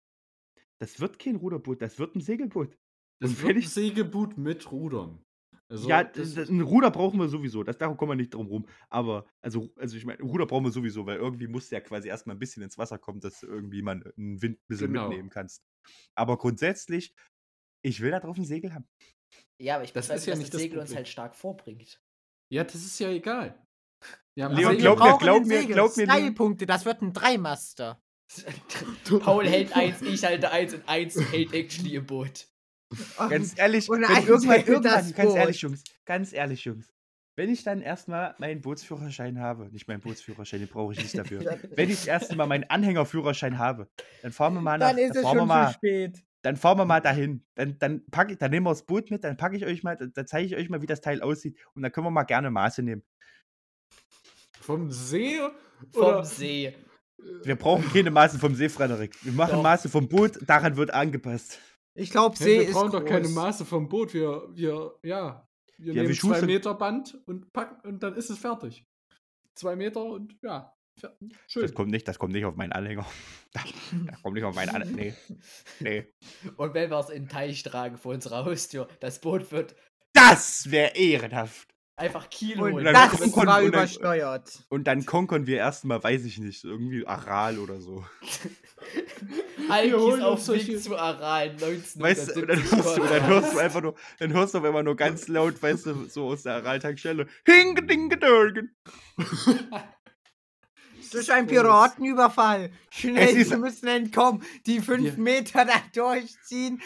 Das 0.79 0.99
wird 0.99 1.17
kein 1.19 1.35
Ruderboot, 1.35 1.81
das 1.81 1.97
wird 1.97 2.15
ein 2.15 2.21
Segelboot. 2.21 2.77
Das 3.19 3.31
Und 3.31 3.41
wird 3.41 3.57
ein 3.57 3.61
Segelboot 3.63 4.37
mit 4.37 4.71
Rudern. 4.71 5.24
Also, 5.67 5.89
ja, 5.89 6.03
das, 6.03 6.35
das, 6.35 6.49
ein 6.49 6.61
Ruder 6.61 6.91
brauchen 6.91 7.19
wir 7.19 7.27
sowieso. 7.27 7.63
Das, 7.63 7.77
darum 7.77 7.97
kommen 7.97 8.11
wir 8.11 8.15
nicht 8.15 8.33
drum 8.33 8.47
rum. 8.47 8.67
Aber, 8.89 9.25
also, 9.41 9.71
also 9.77 9.97
ich 9.97 10.05
meine, 10.05 10.19
ein 10.19 10.27
Ruder 10.29 10.45
brauchen 10.45 10.63
wir 10.65 10.71
sowieso, 10.71 11.05
weil 11.07 11.17
irgendwie 11.17 11.47
muss 11.47 11.69
ja 11.71 11.79
quasi 11.81 12.07
erstmal 12.07 12.35
ein 12.35 12.39
bisschen 12.39 12.61
ins 12.61 12.77
Wasser 12.77 12.99
kommen, 12.99 13.19
dass 13.19 13.41
irgendwie 13.41 13.81
man 13.81 14.03
einen 14.17 14.41
Wind 14.41 14.59
ein 14.59 14.67
bisschen 14.67 14.93
Genau. 14.93 15.07
mitnehmen 15.09 15.29
kannst. 15.29 15.63
Aber 16.15 16.37
grundsätzlich, 16.37 17.15
ich 17.83 17.99
will 18.01 18.11
da 18.11 18.19
drauf 18.19 18.37
ein 18.37 18.45
Segel 18.45 18.73
haben. 18.75 18.87
Ja, 19.59 19.75
aber 19.75 19.83
ich 19.85 19.93
Das 19.93 20.09
ist 20.09 20.25
ja 20.27 20.33
dass 20.33 20.39
nicht 20.39 20.53
das 20.53 20.59
das 20.59 20.61
Segel 20.61 20.77
uns 20.79 20.89
Problem. 20.89 20.97
halt 20.97 21.07
stark 21.07 21.35
vorbringt. 21.35 21.99
ja, 22.51 22.63
das 22.63 22.75
ist 22.75 22.99
ja 22.99 23.09
egal. 23.09 23.59
Ja, 24.37 24.47
Leon, 24.49 24.65
Aber 24.65 24.75
glaub 24.77 24.99
wir 24.99 25.05
mir, 25.05 25.09
brauchen 25.09 25.19
glaub 25.23 25.45
mir, 25.45 25.65
glaub 25.65 25.97
mir, 25.97 26.05
Leon. 26.05 26.17
Stylepunkte, 26.17 26.65
das 26.67 26.85
wird 26.85 27.01
ein 27.01 27.13
Dreimaster. 27.13 28.01
Paul 29.19 29.47
hält 29.47 29.75
eins, 29.75 30.01
ich 30.01 30.23
halte 30.23 30.51
eins 30.51 30.73
und 30.73 30.87
eins 30.87 31.15
hält 31.31 31.53
actually 31.53 31.95
im 31.95 32.05
Boot. 32.05 32.47
Ganz 33.29 33.57
ehrlich, 33.57 33.89
wenn 33.89 34.03
irgendwann, 34.03 34.65
irgendwann 34.65 35.13
ganz 35.13 35.35
ehrlich, 35.35 35.61
Jungs, 35.61 35.83
ganz 36.05 36.33
ehrlich, 36.33 36.63
Jungs. 36.65 36.91
Wenn 37.37 37.49
ich 37.49 37.63
dann 37.63 37.81
erstmal 37.81 38.33
meinen 38.37 38.61
Bootsführerschein 38.61 39.39
habe, 39.41 39.69
nicht 39.71 39.87
meinen 39.89 39.99
Bootsführerschein, 39.99 40.61
den 40.61 40.69
brauche 40.69 40.93
ich 40.93 40.99
nicht 40.99 41.17
dafür. 41.17 41.41
Wenn 41.75 41.89
ich 41.89 41.97
das 41.97 42.07
erste 42.07 42.35
Mal 42.37 42.47
meinen 42.47 42.63
Anhängerführerschein 42.63 43.59
habe, 43.59 43.89
dann 44.21 44.31
fahren 44.31 44.53
wir 44.53 44.61
mal 44.61 44.77
nach, 44.77 44.89
Dann 44.89 44.97
ist 44.97 45.09
dann 45.09 45.17
es 45.17 45.23
fahren 45.23 45.35
wir 45.35 45.39
schon 45.41 45.47
mal, 45.49 45.67
zu 45.67 45.73
spät. 45.73 46.23
dann 46.43 46.55
fahren 46.55 46.77
wir 46.77 46.85
mal 46.85 47.01
dahin. 47.01 47.43
Dann, 47.55 47.77
dann 47.77 48.05
packe 48.09 48.31
ich, 48.31 48.37
dann 48.37 48.51
nehmen 48.51 48.65
wir 48.65 48.69
das 48.69 48.85
Boot 48.85 49.11
mit, 49.11 49.25
dann 49.25 49.35
packe 49.35 49.57
ich 49.57 49.65
euch 49.65 49.83
mal, 49.83 49.97
dann 49.97 50.27
zeige 50.27 50.45
ich 50.45 50.55
euch 50.55 50.69
mal, 50.69 50.81
wie 50.81 50.85
das 50.85 51.01
Teil 51.01 51.21
aussieht 51.21 51.57
und 51.73 51.81
dann 51.81 51.91
können 51.91 52.07
wir 52.07 52.11
mal 52.11 52.23
gerne 52.23 52.49
Maße 52.51 52.81
nehmen. 52.83 53.03
Vom 54.61 54.89
See? 54.89 55.41
Vom 55.91 56.03
Oder, 56.03 56.23
See. 56.23 56.73
Wir 57.43 57.55
brauchen 57.55 57.91
keine 57.91 58.11
Maße 58.11 58.39
vom 58.39 58.55
See, 58.55 58.69
Frederik. 58.69 59.13
Wir 59.23 59.33
machen 59.33 59.55
Doch. 59.55 59.63
Maße 59.63 59.89
vom 59.89 60.07
Boot, 60.07 60.39
daran 60.47 60.77
wird 60.77 60.91
angepasst. 60.91 61.59
Ich 61.95 62.11
glaube, 62.11 62.35
Hey, 62.37 62.43
See 62.45 62.59
wir 62.59 62.67
ist 62.67 62.73
brauchen 62.73 62.91
doch 62.91 63.05
keine 63.05 63.21
groß. 63.23 63.33
Maße 63.33 63.65
vom 63.65 63.87
Boot. 63.89 64.13
Wir, 64.13 64.43
wir, 64.53 64.95
ja, 65.03 65.47
wir 65.77 65.93
Ja, 65.93 66.01
nehmen 66.03 66.09
wir 66.09 66.15
zwei 66.19 66.41
Meter 66.41 66.73
Band 66.75 67.17
und 67.25 67.51
packen 67.53 67.87
und 67.87 68.03
dann 68.03 68.15
ist 68.15 68.29
es 68.29 68.37
fertig. 68.37 68.85
Zwei 69.55 69.75
Meter 69.77 70.03
und 70.03 70.35
ja, 70.41 70.73
schön. 71.47 71.61
Das 71.61 71.73
kommt 71.73 71.91
nicht, 71.91 72.07
das 72.07 72.19
kommt 72.19 72.33
nicht 72.33 72.43
auf 72.45 72.55
meinen 72.55 72.73
Anhänger. 72.73 73.05
Das, 73.53 73.63
das 74.07 74.21
kommt 74.21 74.33
nicht 74.35 74.43
auf 74.43 74.53
meinen 74.53 74.75
Anhänger. 74.75 74.97
Nee. 74.97 75.13
Nee. 75.79 76.13
Und 76.57 76.73
wenn 76.73 76.89
wir 76.89 76.99
es 76.99 77.09
in 77.09 77.23
den 77.23 77.29
Teich 77.29 77.63
tragen 77.63 77.95
vor 77.97 78.13
unserer 78.13 78.43
Haustür, 78.43 78.89
das 78.99 79.21
Boot 79.21 79.49
wird 79.53 79.77
Das 80.11 80.71
wäre 80.71 80.93
ehrenhaft. 80.97 81.73
Einfach 81.97 82.29
Kiel 82.29 82.59
Und 82.59 82.83
dann 82.83 82.93
das 82.93 83.19
war 83.35 83.39
und 83.41 83.45
dann- 83.47 83.65
übersteuert. 83.67 84.65
Und 84.69 84.85
dann 84.85 85.05
konkern 85.05 85.47
wir 85.47 85.57
erstmal, 85.57 86.03
weiß 86.03 86.25
ich 86.25 86.37
nicht, 86.39 86.63
irgendwie 86.63 87.07
Aral 87.07 87.57
oder 87.59 87.79
so. 87.79 88.05
Alkis 89.69 90.21
auf 90.21 90.41
solche- 90.41 90.73
Weg 90.73 90.83
zu 90.83 90.95
Aral 90.97 91.49
1970. 91.51 92.01
Weißt 92.01 92.35
du, 92.35 92.41
und 92.41 92.47
dann 92.49 92.63
hörst 92.71 92.97
du, 92.97 93.01
und 93.01 93.09
dann 93.11 93.27
hörst 93.27 93.53
du 93.53 93.57
einfach 93.59 93.81
nur, 93.81 93.95
dann 94.19 94.33
hörst 94.33 94.53
du 94.53 94.57
auf 94.59 94.63
einmal 94.63 94.83
nur 94.83 94.95
ganz 94.95 95.27
laut, 95.27 95.61
weißt 95.61 95.85
du, 95.87 96.05
so 96.09 96.27
aus 96.27 96.43
der 96.43 96.55
Aral-Tankstelle. 96.55 97.27
Hingedingedörgen. 97.45 98.75
Das 101.11 101.21
ist 101.21 101.29
ein 101.31 101.47
Piratenüberfall. 101.47 102.71
Schnell, 102.89 103.35
wir 103.49 103.57
müssen 103.57 103.87
entkommen. 103.87 104.43
Die 104.65 104.79
fünf 104.81 105.03
Wir- 105.03 105.17
Meter 105.17 105.65
da 105.65 105.73
durchziehen. 105.93 106.81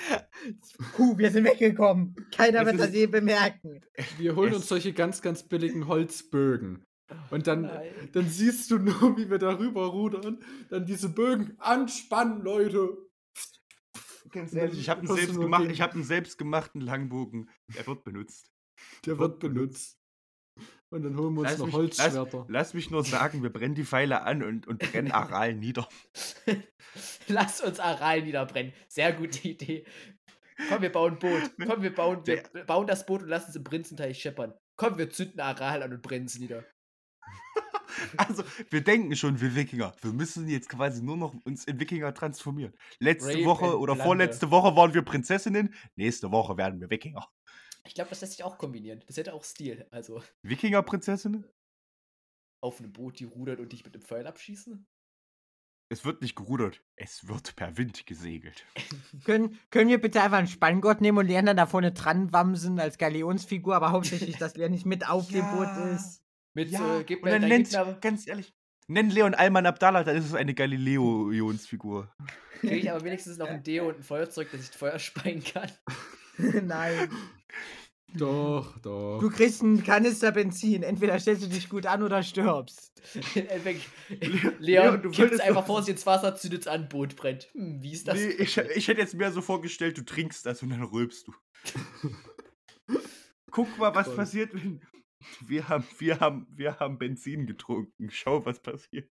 Puh, 0.96 1.18
wir 1.18 1.32
sind 1.32 1.46
weggekommen. 1.46 2.16
Keiner 2.36 2.66
wird 2.66 2.80
das 2.80 2.94
je 2.94 3.08
bemerken. 3.08 3.82
Wir 4.18 4.36
holen 4.36 4.52
Es- 4.52 4.58
uns 4.58 4.68
solche 4.68 4.94
ganz, 4.94 5.22
ganz 5.22 5.44
billigen 5.44 5.88
Holzbögen. 5.88 6.86
Und 7.32 7.48
dann, 7.48 7.64
Nein. 7.64 7.88
dann 8.14 8.30
siehst 8.30 8.70
du 8.70 8.78
nur, 8.78 9.18
wie 9.18 9.30
wir 9.30 9.40
darüber 9.40 9.88
rudern. 9.88 10.40
Dann 10.70 10.86
diese 10.86 11.10
Bögen 11.10 11.56
anspannen, 11.60 12.42
Leute. 12.42 12.98
Ganz 14.32 14.54
ehrlich, 14.54 14.80
ich 14.80 14.90
habe 14.90 15.02
einen, 15.02 15.10
hast 15.10 15.16
du 15.18 15.22
selbst 15.22 15.36
nur 15.36 15.46
gemacht, 15.46 15.62
gegen- 15.64 15.74
ich 15.74 15.82
hab 15.82 15.94
einen 15.96 16.04
selbstgemachten 16.04 16.82
Langbogen. 16.82 17.50
Der 17.76 17.88
wird 17.88 18.04
benutzt. 18.04 18.52
Der 19.06 19.18
wird 19.18 19.40
benutzt. 19.40 19.99
Und 20.92 21.04
dann 21.04 21.16
holen 21.18 21.36
wir 21.36 21.42
uns 21.42 21.52
Lass 21.52 21.60
noch 21.60 21.66
mich- 21.68 21.76
Holzschwerter. 21.76 22.46
Lass 22.50 22.74
mich 22.74 22.90
nur 22.90 23.04
sagen, 23.04 23.44
wir 23.44 23.52
brennen 23.54 23.76
die 23.76 23.86
Pfeile 23.86 24.24
an 24.24 24.42
und, 24.42 24.68
und 24.68 24.80
brennen 24.80 25.12
Aral 25.12 25.54
nieder. 25.54 25.88
Lass 27.28 27.62
uns 27.62 27.80
Aral 27.80 28.24
niederbrennen. 28.24 28.74
Sehr 28.88 29.14
gute 29.14 29.48
Idee. 29.48 29.86
Komm, 30.68 30.82
wir 30.82 30.92
bauen 30.92 31.14
ein 31.14 31.20
Boot. 31.20 31.52
Komm, 31.66 31.84
wir 31.84 31.94
bauen, 31.94 32.26
wir 32.26 32.44
bauen 32.66 32.88
das 32.88 33.06
Boot 33.06 33.22
und 33.22 33.30
lassen 33.30 33.52
es 33.52 33.56
im 33.56 33.64
Prinzenteich 33.64 34.20
scheppern. 34.20 34.54
Komm, 34.76 34.98
wir 34.98 35.10
zünden 35.10 35.40
Aral 35.40 35.84
an 35.84 35.94
und 35.94 36.02
brennen 36.02 36.26
es 36.26 36.40
nieder. 36.40 36.66
Also, 38.18 38.44
wir 38.70 38.82
denken 38.82 39.16
schon, 39.16 39.42
wir 39.42 39.56
Wikinger. 39.56 39.94
Wir 40.02 40.14
müssen 40.14 40.48
jetzt 40.48 40.70
quasi 40.70 41.04
nur 41.04 41.18
noch 41.18 41.34
uns 41.44 41.66
in 41.66 41.80
Wikinger 41.80 42.14
transformieren. 42.14 42.74
Letzte 43.00 43.34
Rape 43.34 43.46
Woche 43.46 43.80
oder 43.80 43.96
vorletzte 43.96 44.52
Woche 44.52 44.76
waren 44.76 44.94
wir 44.94 45.02
Prinzessinnen. 45.02 45.74
Nächste 45.96 46.32
Woche 46.32 46.56
werden 46.56 46.80
wir 46.80 46.90
Wikinger. 46.90 47.28
Ich 47.90 47.96
glaube, 47.96 48.12
das 48.12 48.22
lässt 48.22 48.34
sich 48.34 48.44
auch 48.44 48.60
kombinieren. 48.60 49.04
Das 49.08 49.18
hätte 49.18 49.34
auch 49.34 49.44
Stil. 49.44 49.88
Also, 49.90 50.22
Wikinger-Prinzessinnen? 50.44 51.44
auf 52.62 52.80
einem 52.80 52.94
Boot, 52.94 53.20
die 53.20 53.24
rudern 53.24 53.58
und 53.60 53.72
dich 53.72 53.84
mit 53.84 53.96
dem 53.96 54.02
Pfeil 54.04 54.28
abschießen? 54.28 54.86
Es 55.92 56.06
wird 56.06 56.22
nicht 56.22 56.36
gerudert. 56.36 56.84
Es 56.98 57.28
wird 57.28 57.56
per 57.56 57.78
Wind 57.78 58.06
gesegelt. 58.06 58.64
Können, 59.26 59.58
können 59.72 59.90
wir 59.90 60.00
bitte 60.00 60.22
einfach 60.22 60.38
einen 60.38 60.48
Spanngott 60.48 61.02
nehmen 61.02 61.18
und 61.18 61.26
lernen 61.28 61.48
dann 61.48 61.58
da 61.58 61.66
vorne 61.66 61.94
dran 61.94 62.32
wamsen 62.32 62.80
als 62.80 63.00
Galeonsfigur, 63.00 63.76
aber 63.76 63.92
hauptsächlich, 63.92 64.38
dass 64.38 64.54
der 64.54 64.70
nicht 64.70 64.86
mit 64.86 65.10
auf 65.10 65.30
dem 65.30 65.50
Boot 65.50 65.66
Ja. 65.66 65.96
ist. 65.96 66.22
Mit, 66.54 66.70
Ja, 66.70 67.00
äh, 67.00 67.04
gib 67.06 67.20
und 67.20 67.26
mir 67.26 67.32
dann 67.32 67.42
dein 67.42 67.50
nennt, 67.50 67.70
Gegner, 67.70 67.98
ganz 68.02 68.28
ehrlich, 68.28 68.54
nenn 68.88 69.10
Leon 69.10 69.34
Alman 69.34 69.66
Abdallah, 69.66 70.04
dann 70.04 70.16
ist 70.16 70.26
es 70.26 70.36
eine 70.36 70.54
Galileo-Ionsfigur. 70.54 72.14
kriege 72.60 72.76
ich 72.78 72.92
aber 72.92 73.04
wenigstens 73.04 73.38
noch 73.38 73.48
ein 73.48 73.64
Deo 73.64 73.88
und 73.90 73.98
ein 73.98 74.04
Feuerzeug, 74.04 74.52
dass 74.52 74.62
ich 74.62 74.70
Feuer 74.70 75.00
speien 75.00 75.44
kann. 75.44 75.72
Nein. 76.64 77.10
Doch, 78.16 78.78
doch. 78.80 79.20
Du 79.20 79.30
kriegst 79.30 79.62
einen 79.62 79.84
Kanister 79.84 80.32
Benzin. 80.32 80.84
Entweder 80.84 81.20
stellst 81.20 81.44
du 81.44 81.48
dich 81.48 81.70
gut 81.70 81.86
an 81.86 82.02
oder 82.02 82.24
stirbst. 82.24 82.92
Leon, 84.60 85.02
du 85.02 85.16
würdest 85.16 85.42
einfach 85.42 85.66
vor 85.66 85.84
sich 85.84 85.94
ins 85.94 86.06
Wasser, 86.06 86.36
zündet's 86.36 86.68
an, 86.68 86.90
Boot 86.90 87.16
brennt. 87.16 87.50
Hm, 87.54 87.82
wie 87.84 87.92
ist 87.92 88.08
das? 88.08 88.16
Nee, 88.16 88.30
ich, 88.30 88.58
ich 88.58 88.88
hätte 88.88 89.02
jetzt 89.02 89.14
mehr 89.14 89.32
so 89.32 89.42
vorgestellt, 89.42 89.98
du 89.98 90.04
trinkst 90.04 90.46
das 90.46 90.64
und 90.64 90.70
dann 90.70 90.84
rülpst 90.84 91.28
du. 91.28 91.34
Guck 93.52 93.78
mal, 93.78 93.94
was 93.94 94.08
Toll. 94.08 94.16
passiert, 94.16 94.54
wenn. 94.54 94.82
Wir 95.46 95.68
haben, 95.68 95.86
wir, 95.98 96.20
haben, 96.20 96.48
wir 96.50 96.80
haben 96.80 96.98
Benzin 96.98 97.46
getrunken. 97.46 98.10
Schau, 98.10 98.46
was 98.46 98.62
passiert. 98.62 99.10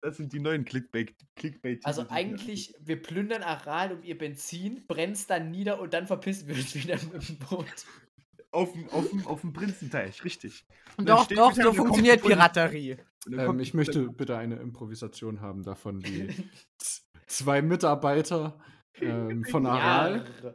Das 0.00 0.16
sind 0.16 0.32
die 0.32 0.40
neuen 0.40 0.64
Clickbait. 0.64 1.14
Clickbait 1.36 1.84
Also 1.84 2.06
eigentlich, 2.08 2.74
wir 2.80 3.00
plündern 3.00 3.42
Aral 3.42 3.92
um 3.92 4.02
ihr 4.02 4.16
Benzin, 4.16 4.86
brennen's 4.86 5.26
dann 5.26 5.50
nieder 5.50 5.80
und 5.80 5.94
dann 5.94 6.06
verpissen 6.06 6.48
wir 6.48 6.54
uns 6.56 6.74
wieder 6.74 6.98
mit 7.12 7.28
dem 7.28 7.38
Boot. 7.38 7.66
auf 8.50 8.72
dem, 8.72 8.88
auf 8.90 9.08
dem, 9.10 9.26
auf 9.26 9.40
dem 9.40 9.52
Prinzenteich, 9.52 10.24
richtig. 10.24 10.64
Und 10.96 11.08
Doch, 11.08 11.26
doch, 11.26 11.52
so 11.52 11.72
funktioniert 11.72 12.22
Piraterie. 12.22 12.96
Ähm, 13.30 13.58
ich 13.60 13.74
möchte 13.74 14.10
bitte 14.10 14.36
eine 14.36 14.56
Improvisation 14.56 15.40
haben 15.40 15.62
davon, 15.62 16.04
wie 16.04 16.28
zwei 17.26 17.62
Mitarbeiter 17.62 18.58
ähm, 19.00 19.44
von 19.44 19.66
Aral 19.66 20.24
Ja. 20.42 20.54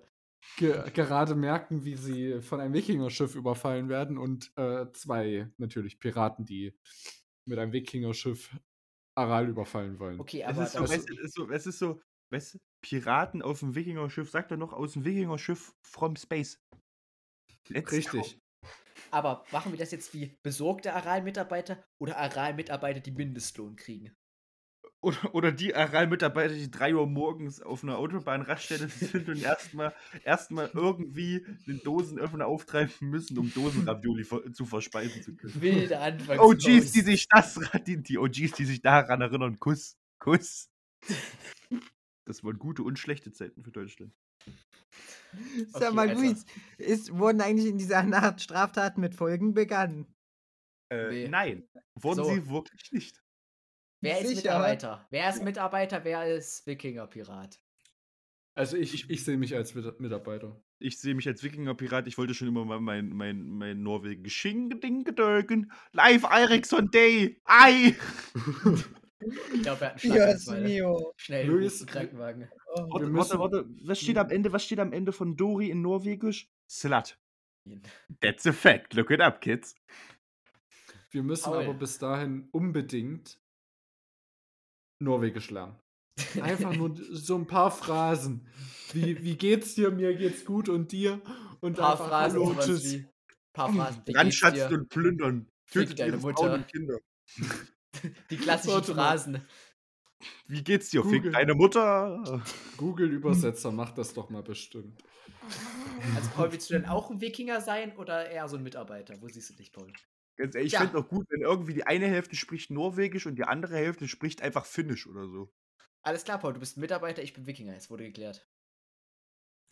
ge 0.57 0.91
gerade 0.93 1.35
merken, 1.35 1.83
wie 1.83 1.95
sie 1.95 2.41
von 2.41 2.59
einem 2.61 2.73
Wikingerschiff 2.73 3.35
überfallen 3.35 3.89
werden 3.89 4.17
und 4.17 4.51
äh, 4.55 4.85
zwei 4.93 5.49
natürlich 5.57 5.99
Piraten, 5.99 6.45
die 6.45 6.73
mit 7.45 7.59
einem 7.59 7.73
Wikingerschiff 7.73 8.55
Aral 9.19 9.49
überfallen 9.49 9.99
wollen. 9.99 10.19
Okay, 10.19 10.41
Es 10.41 10.47
aber 10.47 10.63
ist 10.63 10.73
so, 10.73 10.81
weißt 10.81 11.09
es 11.09 11.19
ist 11.19 11.35
so, 11.35 11.49
es 11.49 11.67
ist 11.67 11.79
so, 11.79 12.01
weißt 12.31 12.53
du, 12.55 12.59
Piraten 12.81 13.41
auf 13.41 13.59
dem 13.59 13.75
Wikingerschiff, 13.75 14.29
sagt 14.29 14.51
er 14.51 14.57
noch, 14.57 14.73
aus 14.73 14.93
dem 14.93 15.05
Wikingerschiff 15.05 15.73
from 15.85 16.15
space. 16.15 16.59
Let's 17.67 17.91
Richtig. 17.91 18.39
aber 19.11 19.43
machen 19.51 19.71
wir 19.71 19.79
das 19.79 19.91
jetzt 19.91 20.13
wie 20.13 20.35
besorgte 20.43 20.93
Aral-Mitarbeiter 20.93 21.83
oder 22.01 22.17
Aral-Mitarbeiter, 22.17 22.99
die 22.99 23.11
Mindestlohn 23.11 23.75
kriegen? 23.75 24.15
Oder, 25.01 25.33
oder 25.33 25.51
die 25.53 25.73
Aral-Mitarbeiter, 25.73 26.53
die 26.53 26.69
3 26.69 26.93
Uhr 26.95 27.07
morgens 27.07 27.61
auf 27.61 27.83
einer 27.83 27.97
Autobahnraststätte 27.97 28.89
sind 28.89 29.29
und 29.29 29.41
erstmal 29.41 29.93
erstmal 30.25 30.69
irgendwie 30.73 31.45
den 31.67 31.79
Dosenöffner 31.83 32.45
auftreiben 32.47 32.93
müssen, 33.09 33.37
um 33.37 33.53
Dosenravioli 33.53 34.25
zu 34.51 34.65
verspeisen 34.65 35.23
zu 35.23 35.35
können. 35.37 35.61
Wilde 35.61 35.99
Anfangs. 35.99 36.41
OGs, 36.41 36.91
die 36.91 37.01
sich 37.01 37.27
das, 37.29 37.57
die, 37.87 38.03
die 38.03 38.17
OGs, 38.17 38.51
die 38.57 38.65
sich 38.65 38.81
daran 38.81 39.21
erinnern, 39.21 39.57
Kuss, 39.59 39.95
Kuss. 40.19 40.69
Das 42.25 42.43
waren 42.43 42.59
gute 42.59 42.83
und 42.83 42.99
schlechte 42.99 43.31
Zeiten 43.31 43.63
für 43.63 43.71
Deutschland. 43.71 44.13
Sag 45.67 45.81
Okay, 45.83 45.93
mal, 45.95 46.09
also- 46.09 46.21
Luis, 46.21 46.45
ist, 46.77 47.17
wurden 47.17 47.39
eigentlich 47.39 47.67
in 47.69 47.77
dieser 47.77 48.03
Nacht 48.03 48.41
Straftaten 48.41 48.99
mit 48.99 49.15
Folgen 49.15 49.53
begangen? 49.53 50.13
Äh, 50.91 51.09
Nee. 51.09 51.27
Nein, 51.29 51.69
wurden 51.95 52.17
So. 52.17 52.33
sie 52.33 52.49
wirklich 52.49 52.91
nicht. 52.91 53.21
Wer 54.01 54.19
ist 54.21 54.27
Sicher? 54.29 54.41
Mitarbeiter? 54.41 55.07
Wer 55.09 55.29
ist 55.29 55.43
Mitarbeiter? 55.43 56.03
Wer 56.03 56.35
ist 56.35 56.65
Wikinger-Pirat? 56.67 57.59
Also 58.55 58.77
ich, 58.77 59.09
ich 59.09 59.23
sehe 59.23 59.37
mich 59.37 59.55
als 59.55 59.73
Mit- 59.75 59.99
Mitarbeiter. 59.99 60.61
Ich 60.79 60.99
sehe 60.99 61.13
mich 61.15 61.27
als 61.27 61.43
Wikinger-Pirat. 61.43 62.07
Ich 62.07 62.17
wollte 62.17 62.33
schon 62.33 62.47
immer 62.47 62.63
mal 62.65 62.79
mein, 62.79 63.09
mein, 63.09 63.47
mein 63.49 63.83
norwegisch 63.83 64.35
Sching-Ding 64.35 65.03
gedölken. 65.03 65.71
Live 65.91 66.23
Ericsson 66.23 66.89
Day! 66.91 67.41
Ei! 67.45 67.95
Ich 69.53 69.63
glaube, 69.63 69.83
er 69.83 69.95
hat 69.95 70.01
einen 70.05 70.13
Dios 70.13 70.43
Schlaganfall. 70.43 70.61
mio. 70.61 71.13
Schnell, 71.17 71.45
Luis- 71.47 71.85
Krankenwagen. 71.85 72.49
Oh. 72.73 72.87
Warte, 72.89 73.13
warte, 73.13 73.39
warte. 73.39 73.69
Was 73.83 73.99
steht 73.99 74.17
am 74.17 74.29
Ende? 74.29 74.53
Was 74.53 74.63
steht 74.63 74.79
am 74.79 74.93
Ende 74.93 75.11
von 75.11 75.35
Dori 75.35 75.69
in 75.69 75.81
Norwegisch? 75.81 76.49
Slut. 76.69 77.17
That's 78.21 78.47
a 78.47 78.53
fact. 78.53 78.93
Look 78.93 79.11
it 79.11 79.19
up, 79.19 79.41
kids. 79.41 79.75
Wir 81.11 81.21
müssen 81.21 81.51
Paul. 81.51 81.65
aber 81.65 81.73
bis 81.73 81.97
dahin 81.97 82.47
unbedingt 82.51 83.37
Norwegisch 84.99 85.49
lernen. 85.51 85.75
Einfach 86.41 86.75
nur 86.75 86.95
so 86.95 87.35
ein 87.35 87.47
paar 87.47 87.71
Phrasen. 87.71 88.47
Wie, 88.93 89.23
wie 89.23 89.37
geht's 89.37 89.75
dir? 89.75 89.91
Mir 89.91 90.15
geht's 90.15 90.43
gut 90.45 90.67
und 90.69 90.91
dir? 90.91 91.21
Und 91.61 91.71
Ein 91.71 91.75
paar 91.75 91.91
einfach 91.93 92.07
Phrasen, 92.07 92.39
Hallo, 92.39 92.55
tschüss. 92.59 92.83
wie. 92.93 93.05
Paar 93.53 93.73
Phrasen. 93.73 94.01
Wie 94.05 94.05
geht's 94.05 94.15
Brandschatzen 94.15 94.79
und 94.79 94.89
plündern. 94.89 95.47
Fick 95.65 95.83
Tötet 95.83 95.99
deine 95.99 96.11
ihre 96.13 96.21
Mutter. 96.21 96.37
Frauen 96.37 96.53
und 96.53 96.67
Kinder. 96.67 96.97
Die 98.29 98.37
klassischen. 98.37 98.83
Phrasen. 98.83 99.45
Wie 100.47 100.63
geht's 100.63 100.89
dir? 100.89 101.03
Fick 101.03 101.23
Google. 101.23 101.31
deine 101.31 101.53
Mutter. 101.53 102.43
Google-Übersetzer 102.77 103.71
macht 103.71 103.97
das 103.97 104.13
doch 104.13 104.29
mal 104.29 104.43
bestimmt. 104.43 105.01
Also, 106.15 106.29
Paul, 106.35 106.51
willst 106.51 106.69
du 106.69 106.73
denn 106.73 106.85
auch 106.85 107.09
ein 107.09 107.21
Wikinger 107.21 107.61
sein 107.61 107.95
oder 107.97 108.29
eher 108.29 108.47
so 108.49 108.57
ein 108.57 108.63
Mitarbeiter? 108.63 109.15
Wo 109.21 109.27
siehst 109.27 109.49
du 109.49 109.53
dich, 109.53 109.71
Paul? 109.71 109.91
Ganz 110.39 110.55
ehrlich, 110.55 110.67
ich 110.67 110.73
Ja. 110.73 110.79
fände 110.79 110.97
auch 110.97 111.09
gut, 111.09 111.27
wenn 111.29 111.41
irgendwie 111.41 111.73
die 111.73 111.85
eine 111.85 112.07
Hälfte 112.07 112.37
spricht 112.37 112.71
Norwegisch 112.71 113.25
und 113.25 113.35
die 113.35 113.43
andere 113.43 113.75
Hälfte 113.75 114.07
spricht 114.07 114.41
einfach 114.41 114.65
Finnisch 114.65 115.05
oder 115.05 115.27
so. 115.27 115.51
Alles 116.01 116.23
klar, 116.23 116.39
Paul, 116.39 116.53
du 116.53 116.61
bist 116.61 116.77
Mitarbeiter, 116.77 117.21
ich 117.21 117.33
bin 117.33 117.45
Wikinger. 117.45 117.75
Es 117.75 117.89
wurde 117.89 118.05
geklärt. 118.05 118.47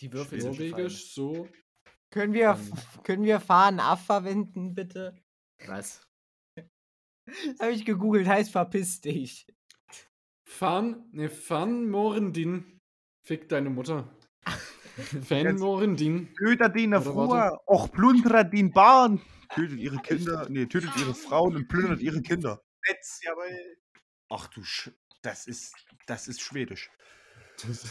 Die 0.01 0.11
Würfel 0.11 0.41
sind 0.41 0.51
Norwegisch, 0.51 1.13
so. 1.13 1.47
Können 2.11 2.33
wir, 2.33 2.49
Ähm. 2.49 2.73
können 3.03 3.23
wir 3.23 3.39
fahren 3.39 3.79
Aff 3.79 4.05
verwenden, 4.05 4.75
bitte? 4.75 5.15
Was? 5.65 6.05
Habe 7.61 7.71
ich 7.71 7.85
gegoogelt, 7.85 8.27
heißt 8.27 8.51
verpiss 8.51 8.99
dich. 8.99 9.47
Fan, 10.49 11.07
ne, 11.13 11.29
Fan 11.29 11.89
Morendin. 11.89 12.77
Fick 13.25 13.47
deine 13.47 13.69
Mutter. 13.69 14.13
Fan 15.23 15.55
Morendin. 15.55 16.27
Oder 16.41 17.01
Frau, 17.01 17.57
auch 17.67 17.89
plündert 17.89 18.51
den 18.51 18.71
Bahn. 18.71 19.21
Tötet 19.49 19.79
ihre 19.79 19.97
Kinder, 20.01 20.47
nee, 20.49 20.65
tötet 20.65 20.95
ihre 20.97 21.15
Frauen 21.15 21.55
und 21.55 21.67
plündert 21.67 22.01
ihre 22.01 22.21
Kinder. 22.21 22.61
Jetzt, 22.87 23.23
jawohl. 23.23 23.77
Ach 24.29 24.47
du 24.47 24.63
Sch 24.63 24.91
das 25.23 25.47
ist, 25.47 25.73
das 26.05 26.27
ist 26.27 26.41
Schwedisch. 26.41 26.89
Das, 27.61 27.85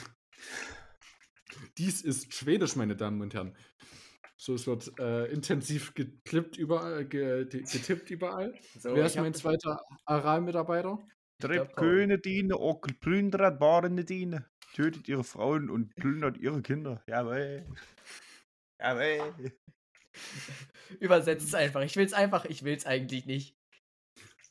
dies 1.77 2.03
ist 2.03 2.33
Schwedisch, 2.33 2.77
meine 2.77 2.97
Damen 2.97 3.21
und 3.21 3.35
Herren. 3.35 3.57
So, 4.39 4.55
es 4.55 4.67
wird 4.67 4.93
äh, 4.99 5.27
intensiv 5.33 5.95
geklippt 5.95 6.57
überall, 6.59 7.07
ge, 7.07 7.47
ge- 7.47 7.63
getippt 7.63 8.11
überall. 8.11 8.59
So, 8.79 8.95
Wer 8.95 9.07
ist 9.07 9.17
mein 9.17 9.35
zweiter 9.35 9.83
Aral-Mitarbeiter? 10.05 10.99
Trepp. 11.41 11.75
Köne 11.77 12.19
diene, 12.19 12.57
auch 12.57 12.81
plündert 13.01 13.59
Bahnen 13.59 14.05
diene. 14.05 14.49
Tötet 14.75 15.09
ihre 15.09 15.25
Frauen 15.25 15.71
und 15.71 15.95
plündert 15.97 16.37
ihre 16.39 16.63
Kinder. 16.63 17.03
Jawohl. 17.09 17.67
Jawohl. 18.79 19.35
Übersetzt 21.01 21.49
es 21.49 21.55
einfach. 21.55 21.83
Ich 21.83 21.97
will's 21.97 22.13
einfach, 22.13 22.45
ich 22.45 22.63
will's 22.63 22.87
eigentlich 22.87 23.27
nicht. 23.27 23.57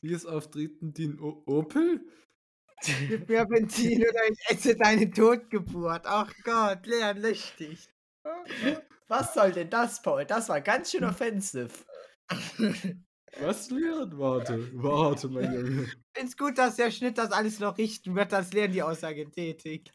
Wie 0.00 0.12
ist 0.12 0.26
auftreten 0.26 0.92
den 0.92 1.20
o 1.20 1.42
Opel? 1.46 2.00
Gib 3.08 3.28
mir 3.28 3.44
Benzin 3.46 4.00
oder 4.02 4.30
ich 4.30 4.38
esse 4.50 4.76
deine 4.76 5.10
Totgeburt. 5.10 6.02
Ach 6.04 6.32
Gott, 6.44 6.86
Leon, 6.86 7.18
lösch 7.18 7.54
dich. 7.56 7.88
Was 9.08 9.34
soll 9.34 9.52
denn 9.52 9.70
das, 9.70 10.02
Paul? 10.02 10.24
Das 10.26 10.48
war 10.48 10.60
ganz 10.60 10.90
schön 10.90 11.04
offensive. 11.04 11.70
Was, 13.40 13.70
Leon? 13.70 14.18
Warte, 14.18 14.70
warte, 14.74 15.28
mein 15.28 15.52
Junge. 15.54 15.92
Find's 16.14 16.36
gut, 16.36 16.58
dass 16.58 16.76
der 16.76 16.90
Schnitt 16.90 17.18
das 17.18 17.32
alles 17.32 17.60
noch 17.60 17.78
richten 17.78 18.14
wird, 18.14 18.32
dass 18.32 18.52
Leon 18.52 18.72
die 18.72 18.82
Aussage 18.82 19.30
tätigt. 19.30 19.92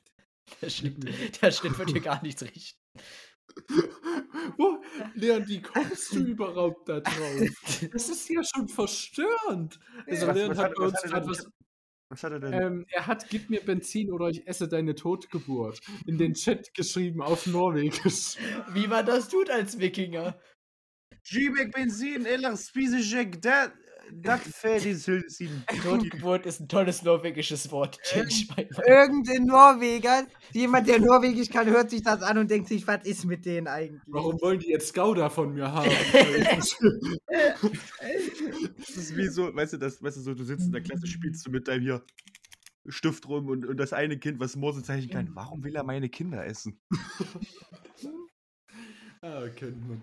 Der 0.62 0.70
Schnitt, 0.70 1.42
der 1.42 1.52
Schnitt 1.52 1.78
wird 1.78 1.92
hier 1.92 2.02
gar 2.02 2.22
nichts 2.24 2.42
richten. 2.44 2.80
Wo, 4.58 4.82
Leon, 5.16 5.48
wie 5.48 5.62
kommst 5.62 6.14
du 6.14 6.20
überhaupt 6.20 6.88
da 6.90 7.00
drauf? 7.00 7.50
Das 7.94 8.10
ist 8.10 8.30
ja 8.30 8.42
schon 8.44 8.68
verstörend. 8.68 9.80
Also, 10.08 10.28
Was- 10.28 10.36
Leon 10.36 10.50
was 10.52 10.58
hat 10.58 10.72
hat- 10.72 10.78
uns 10.80 10.94
was 10.94 11.04
hat 11.04 11.04
er 11.04 11.10
gerade 11.10 11.26
denn- 11.26 11.30
was. 11.32 11.52
Was 12.10 12.24
hat 12.24 12.32
er 12.34 12.40
denn? 12.42 12.54
Ähm, 12.54 12.86
er 12.90 13.08
hat 13.08 13.30
Gib 13.30 13.50
mir 13.50 13.62
Benzin 13.62 14.12
oder 14.12 14.28
ich 14.28 14.46
esse 14.46 14.68
deine 14.68 14.96
Totgeburt 14.96 15.80
in 16.06 16.18
den 16.18 16.34
Chat 16.34 16.74
geschrieben 16.74 17.22
auf 17.22 17.48
Norwegisch. 17.48 18.36
Wie 18.74 18.88
man 18.88 19.06
das 19.06 19.30
tut 19.30 19.50
als 19.50 19.80
Wikinger. 19.80 20.38
Gibek 21.24 21.72
Benzin, 21.72 22.26
eller 22.26 22.50
dat 22.52 22.60
Fädisilsin. 22.60 23.40
Totgeburt 25.84 26.46
ist 26.46 26.60
ein 26.60 26.68
tolles 26.68 27.02
norwegisches 27.04 27.72
Wort. 27.72 27.98
Irgendein 28.88 29.46
Norweger, 29.46 30.28
jemand, 30.52 30.88
der 30.88 31.00
Norwegisch 31.00 31.50
kann, 31.50 31.68
hört 31.68 31.90
sich 31.90 32.04
das 32.04 32.22
an 32.22 32.38
und 32.38 32.52
denkt 32.52 32.68
sich, 32.68 32.86
was 32.88 33.06
ist 33.06 33.26
mit 33.26 33.46
denen 33.46 33.68
eigentlich? 33.68 34.02
Warum 34.08 34.40
wollen 34.42 34.60
die 34.60 34.70
jetzt 34.70 34.94
Gouda 34.94 35.30
von 35.30 35.54
mir 35.54 35.72
haben? 35.72 35.92
Das 38.78 38.98
ist 38.98 39.16
wie 39.16 39.28
so, 39.28 39.56
weißt 39.56 39.74
du, 39.74 39.78
das, 39.78 40.02
weißt 40.02 40.18
du, 40.18 40.22
so, 40.22 40.34
du 40.34 40.44
sitzt 40.44 40.66
in 40.66 40.72
der 40.72 40.82
Klasse, 40.82 41.08
spielst 41.08 41.46
du 41.46 41.52
mit 41.52 41.68
deinem 41.68 41.84
hier 41.84 42.04
Stift 42.88 43.28
rum 43.28 43.48
und, 43.48 43.66
und 43.66 43.78
das 43.78 43.94
eine 43.94 44.18
Kind, 44.18 44.40
was 44.40 44.56
Morsezeichen 44.56 45.10
kann, 45.10 45.30
warum 45.34 45.64
will 45.64 45.76
er 45.76 45.84
meine 45.84 46.10
Kinder 46.10 46.46
essen? 46.46 46.80
ah, 49.22 49.48
kennt 49.56 49.88
man. 49.88 50.02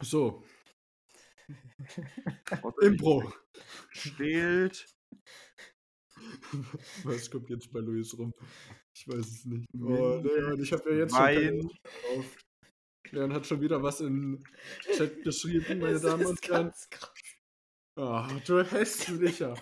So, 0.00 0.42
Impro. 2.82 3.32
Stehlt. 3.90 4.86
Was 7.04 7.30
kommt 7.30 7.50
jetzt 7.50 7.72
bei 7.72 7.80
Luis 7.80 8.16
rum? 8.16 8.32
Ich 8.94 9.08
weiß 9.08 9.26
es 9.26 9.44
nicht. 9.44 9.66
Oh, 9.74 10.20
Leon, 10.22 10.60
ich 10.62 10.72
habe 10.72 10.90
ja 10.90 10.98
jetzt 10.98 11.14
schon 11.14 11.22
Wein. 11.22 11.60
Lust 11.60 11.78
drauf. 11.84 12.36
Leon 13.10 13.32
hat 13.32 13.46
schon 13.46 13.60
wieder 13.60 13.82
was 13.82 14.00
in 14.00 14.42
Chat 14.96 15.22
geschrieben, 15.22 15.78
meine 15.80 15.92
Das 15.92 16.02
Damen 16.02 16.26
und 16.26 16.48
Herren. 16.48 16.72
Ah, 17.96 18.40
du 18.46 18.62
hässlicher. 18.62 19.54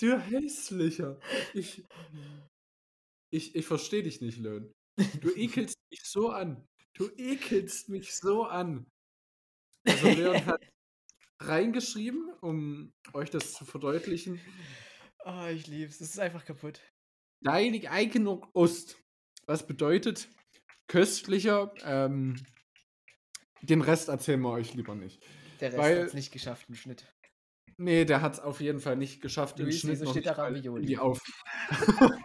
du 0.00 0.18
hässlicher. 0.18 1.18
Ich, 1.54 1.84
ich, 3.32 3.56
ich 3.56 3.66
verstehe 3.66 4.04
dich 4.04 4.20
nicht, 4.20 4.38
Leon. 4.38 4.72
Du 5.20 5.30
ekelst 5.34 5.76
mich 5.90 6.02
so 6.04 6.30
an. 6.30 6.64
Du 6.94 7.10
ekelst 7.16 7.88
mich 7.88 8.14
so 8.14 8.44
an. 8.44 8.86
Also 9.86 10.08
Leon 10.08 10.36
hat, 10.46 10.60
reingeschrieben, 11.40 12.30
um 12.40 12.92
euch 13.12 13.30
das 13.30 13.54
zu 13.54 13.64
verdeutlichen. 13.64 14.40
Oh, 15.24 15.46
ich 15.50 15.66
lieb's. 15.66 15.98
Das 15.98 16.10
ist 16.10 16.18
einfach 16.18 16.44
kaputt. 16.44 16.80
Deinig 17.40 17.90
Eiken 17.90 18.26
Ost. 18.26 18.98
Was 19.46 19.66
bedeutet 19.66 20.28
köstlicher? 20.88 21.72
Ähm, 21.84 22.36
den 23.62 23.80
Rest 23.80 24.08
erzählen 24.08 24.40
wir 24.40 24.50
euch 24.50 24.74
lieber 24.74 24.94
nicht. 24.94 25.24
Der 25.60 25.70
Rest 25.70 25.78
Weil- 25.78 26.02
hat's 26.02 26.14
nicht 26.14 26.32
geschafft 26.32 26.68
im 26.68 26.74
Schnitt. 26.74 27.12
Nee, 27.80 28.04
der 28.04 28.22
hat 28.22 28.34
es 28.34 28.40
auf 28.40 28.60
jeden 28.60 28.80
Fall 28.80 28.96
nicht 28.96 29.20
geschafft. 29.20 29.60
im 29.60 29.70
Schnitt 29.70 30.00
wieso 30.00 30.10
steht 30.10 30.26
da 30.26 30.48
in 30.48 30.56
Ravioli? 30.56 30.86
Die 30.86 30.98
auf. 30.98 31.20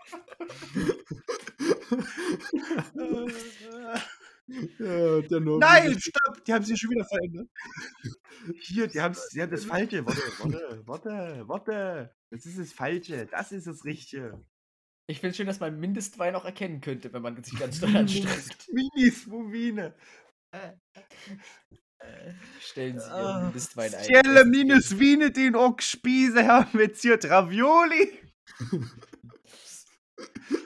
ja, 4.47 5.57
Nein, 5.57 5.99
stopp! 5.99 6.43
Die 6.45 6.53
haben 6.53 6.65
sich 6.65 6.79
schon 6.79 6.91
wieder 6.91 7.05
verändert. 7.05 7.47
Hier, 8.59 8.87
die, 8.87 9.01
haben's, 9.01 9.27
die 9.29 9.41
haben 9.41 9.51
das 9.51 9.65
Falsche. 9.65 10.05
Warte, 10.05 10.21
warte, 10.39 10.81
warte, 10.85 11.43
warte. 11.47 12.15
Das 12.29 12.45
ist 12.45 12.59
das 12.59 12.73
Falsche. 12.73 13.25
Das 13.27 13.51
ist 13.51 13.67
das 13.67 13.85
Richtige. 13.85 14.43
Ich 15.07 15.19
finde 15.19 15.35
schön, 15.35 15.47
dass 15.47 15.59
man 15.59 15.79
Mindestwein 15.79 16.35
auch 16.35 16.45
erkennen 16.45 16.81
könnte, 16.81 17.11
wenn 17.13 17.21
man 17.21 17.41
sich 17.43 17.57
ganz 17.59 17.79
doll 17.79 17.95
anstrengt. 17.95 18.67
Minis-Movine. 18.71 19.95
Stellen 22.59 22.99
Sie 22.99 23.05
Ihren 23.05 23.25
Ah. 23.25 23.41
Mindestwein 23.43 23.93
ein. 23.95 24.03
Stelle 24.03 24.43
Sie 24.43 24.49
minus 24.49 24.99
Wiene 24.99 25.31
den 25.31 25.55
Ock 25.55 25.81
Spieße 25.81 26.45
haben 26.47 26.79
jetzt 26.79 27.01
hier 27.01 27.17
Ravioli. 27.23 28.19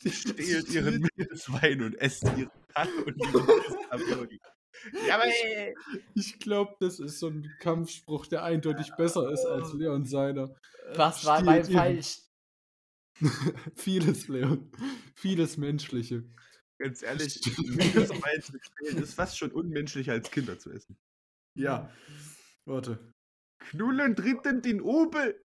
Stehlt 0.10 0.68
ihren 0.70 1.06
Mindestwein 1.16 1.82
und 1.82 1.94
esst 1.96 2.24
ihren 2.24 2.50
Tag 2.74 2.88
und 3.06 3.16
ihren 3.18 3.46
Ravioli. 3.90 4.40
Ja, 5.06 5.16
aber 5.16 5.26
ey. 5.26 5.74
Ich 6.14 6.38
glaube, 6.38 6.74
das 6.80 7.00
ist 7.00 7.18
so 7.18 7.28
ein 7.28 7.52
Kampfspruch, 7.60 8.26
der 8.26 8.44
eindeutig 8.44 8.90
besser 8.96 9.30
ist 9.30 9.44
als 9.44 9.72
Leon 9.74 10.04
seiner. 10.04 10.54
Was 10.94 11.24
war 11.26 11.42
mein 11.42 11.64
falsch? 11.64 12.20
Vieles, 13.76 14.28
Leon. 14.28 14.70
Vieles 15.14 15.58
Menschliche. 15.58 16.24
Ganz 16.78 17.02
ehrlich, 17.02 17.38
Mindestwein 17.58 18.42
zu 18.42 18.58
stehlen 18.58 19.02
ist 19.02 19.14
fast 19.14 19.36
schon 19.36 19.50
unmenschlicher 19.52 20.12
als 20.12 20.30
Kinder 20.30 20.58
zu 20.58 20.70
essen. 20.70 20.96
Ja. 21.54 21.92
Warte. 22.64 23.12
Knullen 23.58 24.14
dritten 24.14 24.62
den 24.62 24.80
Obel. 24.80 25.44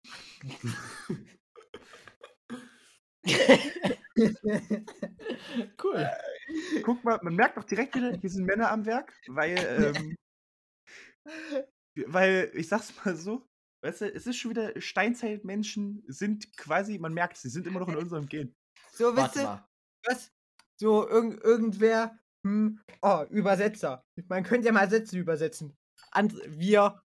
cool. 5.83 6.09
Guck 6.83 7.03
mal, 7.03 7.19
man 7.21 7.35
merkt 7.35 7.57
doch 7.57 7.63
direkt 7.63 7.95
wieder, 7.95 8.13
hier 8.13 8.29
sind 8.29 8.45
Männer 8.45 8.71
am 8.71 8.85
Werk, 8.85 9.13
weil, 9.27 9.93
ähm, 9.95 10.15
weil, 12.07 12.51
ich 12.53 12.67
sag's 12.67 12.93
mal 13.03 13.15
so, 13.15 13.47
weißt 13.83 14.01
du, 14.01 14.13
es 14.13 14.27
ist 14.27 14.37
schon 14.37 14.51
wieder, 14.51 14.79
Steinzeitmenschen 14.79 16.03
sind 16.07 16.55
quasi, 16.57 16.97
man 16.97 17.13
merkt, 17.13 17.37
sie 17.37 17.49
sind 17.49 17.67
immer 17.67 17.79
noch 17.79 17.89
in 17.89 17.95
unserem 17.97 18.27
Gen. 18.27 18.55
So, 18.93 19.15
wisst 19.15 19.37
ihr, 19.37 19.65
was? 20.05 20.31
So, 20.77 21.07
irgend, 21.07 21.43
irgendwer, 21.43 22.17
hm, 22.45 22.79
oh, 23.01 23.25
Übersetzer. 23.29 24.05
Man 24.27 24.43
könnte 24.43 24.67
ja 24.67 24.71
mal 24.71 24.89
Sätze 24.89 25.17
übersetzen. 25.17 25.77
And, 26.11 26.33
wir, 26.47 27.01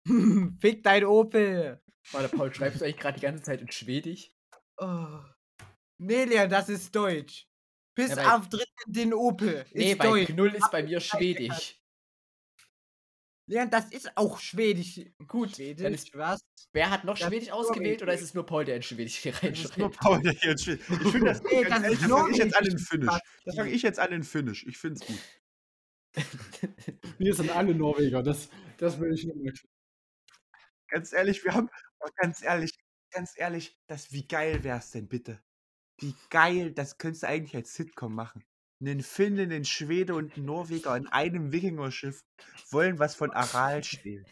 fick 0.59 0.83
dein 0.83 1.05
Opel. 1.05 1.81
Warte, 2.11 2.35
Paul, 2.35 2.53
schreibst 2.53 2.81
du 2.81 2.85
eigentlich 2.85 2.97
gerade 2.97 3.19
die 3.19 3.25
ganze 3.25 3.43
Zeit 3.43 3.61
in 3.61 3.71
Schwedisch? 3.71 4.31
Oh. 4.77 5.19
Nee, 5.99 6.23
Leon, 6.25 6.49
das 6.49 6.69
ist 6.69 6.95
Deutsch. 6.95 7.45
Bis 7.95 8.15
Ja, 8.15 8.37
auf 8.37 8.47
dritten 8.47 8.65
den 8.93 9.13
Opel. 9.13 9.65
Ist 9.71 9.75
Nee, 9.75 9.95
bei 9.95 10.05
Deutsch. 10.05 10.27
Knull 10.27 10.55
ist 10.55 10.71
bei 10.71 10.81
mir 10.83 10.99
Schwedisch. 11.01 11.75
Leon, 13.47 13.69
das 13.69 13.91
ist 13.91 14.15
auch 14.15 14.39
Schwedisch. 14.39 15.01
Gut, 15.27 15.55
Schwedisch, 15.55 15.83
dann 15.83 15.93
ist, 15.93 16.15
was? 16.15 16.39
wer 16.71 16.89
hat 16.91 17.03
noch 17.03 17.17
Das 17.17 17.27
Schwedisch 17.27 17.47
ist 17.49 17.53
ausgewählt 17.53 18.01
oder 18.01 18.13
ist 18.13 18.21
es 18.21 18.33
nur 18.33 18.45
Paul, 18.45 18.63
der 18.63 18.77
in 18.77 18.83
Schwedisch 18.83 19.17
hier 19.17 19.33
Das 19.41 19.59
ist 19.59 19.77
nur 19.77 19.89
reinschreibt? 19.89 19.99
Paul, 19.99 20.21
der 20.21 20.33
hier 20.33 20.51
jetzt 20.51 20.61
steht. 20.63 20.79
Ich 20.81 20.87
finde 21.11 21.25
das, 21.25 21.41
Nee, 21.43 21.65
das 21.65 21.83
ist 21.83 22.01
das 22.03 22.09
fange 22.09 22.31
ich 22.31 22.37
jetzt 22.37 22.55
an 22.55 22.65
in. 22.65 22.79
Finnisch. 22.79 23.19
Das 23.45 23.55
fange 23.55 23.71
ich 23.71 23.81
jetzt 23.81 23.99
an 23.99 24.11
in 24.13 24.23
Finnisch. 24.23 24.65
Ich 24.67 24.77
finde 24.77 24.99
es 25.01 25.05
gut. 25.05 25.19
Wir 27.17 27.33
sind 27.35 27.49
alle 27.51 27.75
Norweger, 27.75 28.23
das, 28.23 28.49
das 28.77 28.99
will 28.99 29.13
ich 29.13 29.25
nur 29.25 29.35
mal. 29.35 29.53
Ganz 30.87 31.13
ehrlich, 31.13 31.43
wir 31.45 31.53
haben, 31.53 31.69
ganz 32.15 32.41
ehrlich, 32.41 32.71
ganz 33.11 33.33
ehrlich, 33.37 33.77
das, 33.87 34.11
wie 34.11 34.27
geil 34.27 34.63
wär's 34.63 34.91
denn 34.91 35.07
bitte? 35.07 35.41
Wie 35.99 36.15
geil, 36.29 36.71
das 36.71 36.97
könntest 36.97 37.23
du 37.23 37.27
eigentlich 37.27 37.55
als 37.55 37.73
Sitcom 37.73 38.13
machen. 38.15 38.43
Einen 38.81 39.01
Finne, 39.03 39.43
einen 39.43 39.65
Schwede 39.65 40.15
und 40.15 40.35
einen 40.37 40.45
Norweger 40.45 40.95
in 40.95 41.07
einem 41.07 41.51
Wikingerschiff 41.51 42.21
wollen 42.71 42.97
was 42.99 43.15
von 43.15 43.31
Aral 43.31 43.83
stehlen. 43.83 44.25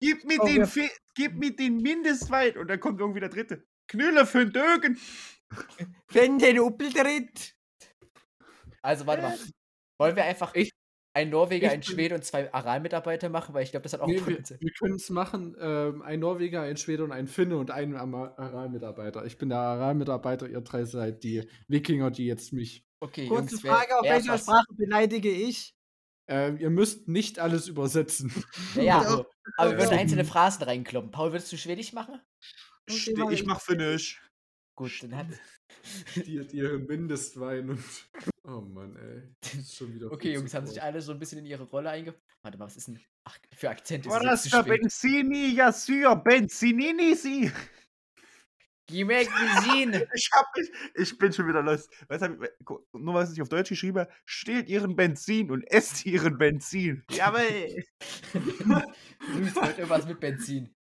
Gib 0.00 0.24
mir, 0.24 0.40
Oh, 0.40 0.46
den, 0.46 0.66
Fi- 0.66 0.90
gib 1.14 1.34
mir 1.34 1.54
den 1.54 1.76
Mindestweit 1.78 2.56
und 2.56 2.68
dann 2.68 2.80
kommt 2.80 3.00
irgendwie 3.00 3.20
der 3.20 3.28
dritte. 3.28 3.64
Knüller 3.88 4.26
für 4.26 4.44
den 4.46 4.52
Dögen. 4.52 4.98
Wenn 6.08 6.38
den 6.38 6.58
Opel 6.58 6.92
tritt. 6.92 7.54
Also, 8.82 9.06
warte 9.06 9.22
mal. 9.22 9.38
Wollen 9.98 10.16
wir 10.16 10.24
einfach 10.24 10.54
Ich- 10.54 10.72
ein 11.14 11.30
Norweger, 11.30 11.68
ich 11.68 11.72
ein 11.72 11.82
Schwede 11.82 12.14
und 12.16 12.24
zwei 12.24 12.52
Aral-Mitarbeiter 12.52 13.28
machen? 13.28 13.54
Weil 13.54 13.62
ich 13.64 13.70
glaube, 13.70 13.84
das 13.84 13.92
hat 13.94 14.00
auch 14.00 14.06
Nee, 14.08 14.20
wir 14.26 14.38
wir 14.60 14.72
können 14.78 14.96
es 14.96 15.08
machen. 15.10 15.56
Ähm, 15.58 16.02
ein 16.02 16.20
Norweger, 16.20 16.62
ein 16.62 16.76
Schwede 16.76 17.04
und 17.04 17.12
ein 17.12 17.26
Finne 17.28 17.56
und 17.56 17.70
ein 17.70 17.94
Aral-Mitarbeiter. 17.96 19.24
Ich 19.24 19.38
bin 19.38 19.48
der 19.48 19.58
Aral-Mitarbeiter, 19.58 20.48
ihr 20.48 20.60
drei 20.60 20.84
seid 20.84 21.22
die 21.22 21.48
Wikinger, 21.68 22.10
die 22.10 22.26
jetzt 22.26 22.52
mich. 22.52 22.84
Okay, 23.00 23.26
Kurze 23.28 23.50
Jungs, 23.56 23.60
Frage, 23.60 23.96
auf 23.96 24.04
wer 24.04 24.14
welcher 24.14 24.32
was? 24.32 24.42
Sprache 24.42 24.66
beleidige 24.76 25.30
ich? 25.30 25.74
Ähm, 26.26 26.56
ihr 26.58 26.70
müsst 26.70 27.06
nicht 27.06 27.38
alles 27.38 27.68
übersetzen. 27.68 28.32
Naja, 28.74 29.02
Ja. 29.02 29.24
aber 29.58 29.70
wir 29.72 29.78
würden 29.78 29.92
Ja. 29.92 29.98
einzelne 29.98 30.24
Phrasen 30.24 30.62
reinkloppen. 30.64 31.10
Paul, 31.10 31.32
würdest 31.32 31.52
du 31.52 31.56
Schwedisch 31.58 31.92
machen? 31.92 32.20
Okay, 32.88 32.98
Ste- 32.98 33.14
mach 33.18 33.30
Ich 33.30 33.40
ich. 33.40 33.46
mach 33.46 33.60
Finnisch. 33.60 34.22
Gut, 34.74 35.02
dann 35.02 35.16
hat. 35.16 35.26
Die, 36.16 36.46
die 36.46 36.56
ihren 36.56 36.86
Mindestwein 36.86 37.70
und. 37.70 37.84
Oh 38.46 38.60
Mann, 38.60 38.94
ey. 38.96 39.22
Das 39.40 39.54
ist 39.54 39.74
schon 39.74 39.94
wieder. 39.94 40.12
Okay, 40.12 40.34
Jungs, 40.34 40.52
haben 40.52 40.66
sich 40.66 40.82
alle 40.82 41.00
so 41.00 41.12
ein 41.12 41.18
bisschen 41.18 41.38
in 41.38 41.46
ihre 41.46 41.62
Rolle 41.62 41.88
einge. 41.88 42.14
Warte 42.42 42.58
mal, 42.58 42.66
was 42.66 42.76
ist 42.76 42.88
denn. 42.88 43.00
Ach, 43.26 43.38
für 43.56 43.70
Akzente 43.70 44.06
ist 44.10 44.42
zu 44.42 44.50
der 44.50 44.62
spät. 44.64 44.80
Benzini? 44.82 45.46
Ja, 45.54 45.72
Syr, 45.72 46.14
Benzinini, 46.16 47.14
sie. 47.14 47.50
Ich, 48.86 50.28
hab 50.32 50.54
mich, 50.54 50.70
ich 50.94 51.16
bin 51.16 51.32
schon 51.32 51.48
wieder 51.48 51.62
los. 51.62 51.88
Ich, 52.10 52.64
gu- 52.66 52.84
nur 52.92 53.14
was 53.14 53.32
ich 53.32 53.40
auf 53.40 53.48
Deutsch 53.48 53.70
geschrieben 53.70 54.00
habe, 54.00 54.12
stehlt 54.26 54.68
ihren 54.68 54.94
Benzin 54.94 55.50
und 55.50 55.62
esst 55.70 56.04
ihren 56.04 56.36
Benzin. 56.36 57.02
Jawohl. 57.10 57.82
Luis 58.34 59.56
wollte 59.56 59.80
irgendwas 59.80 60.06
mit 60.06 60.20
Benzin. 60.20 60.74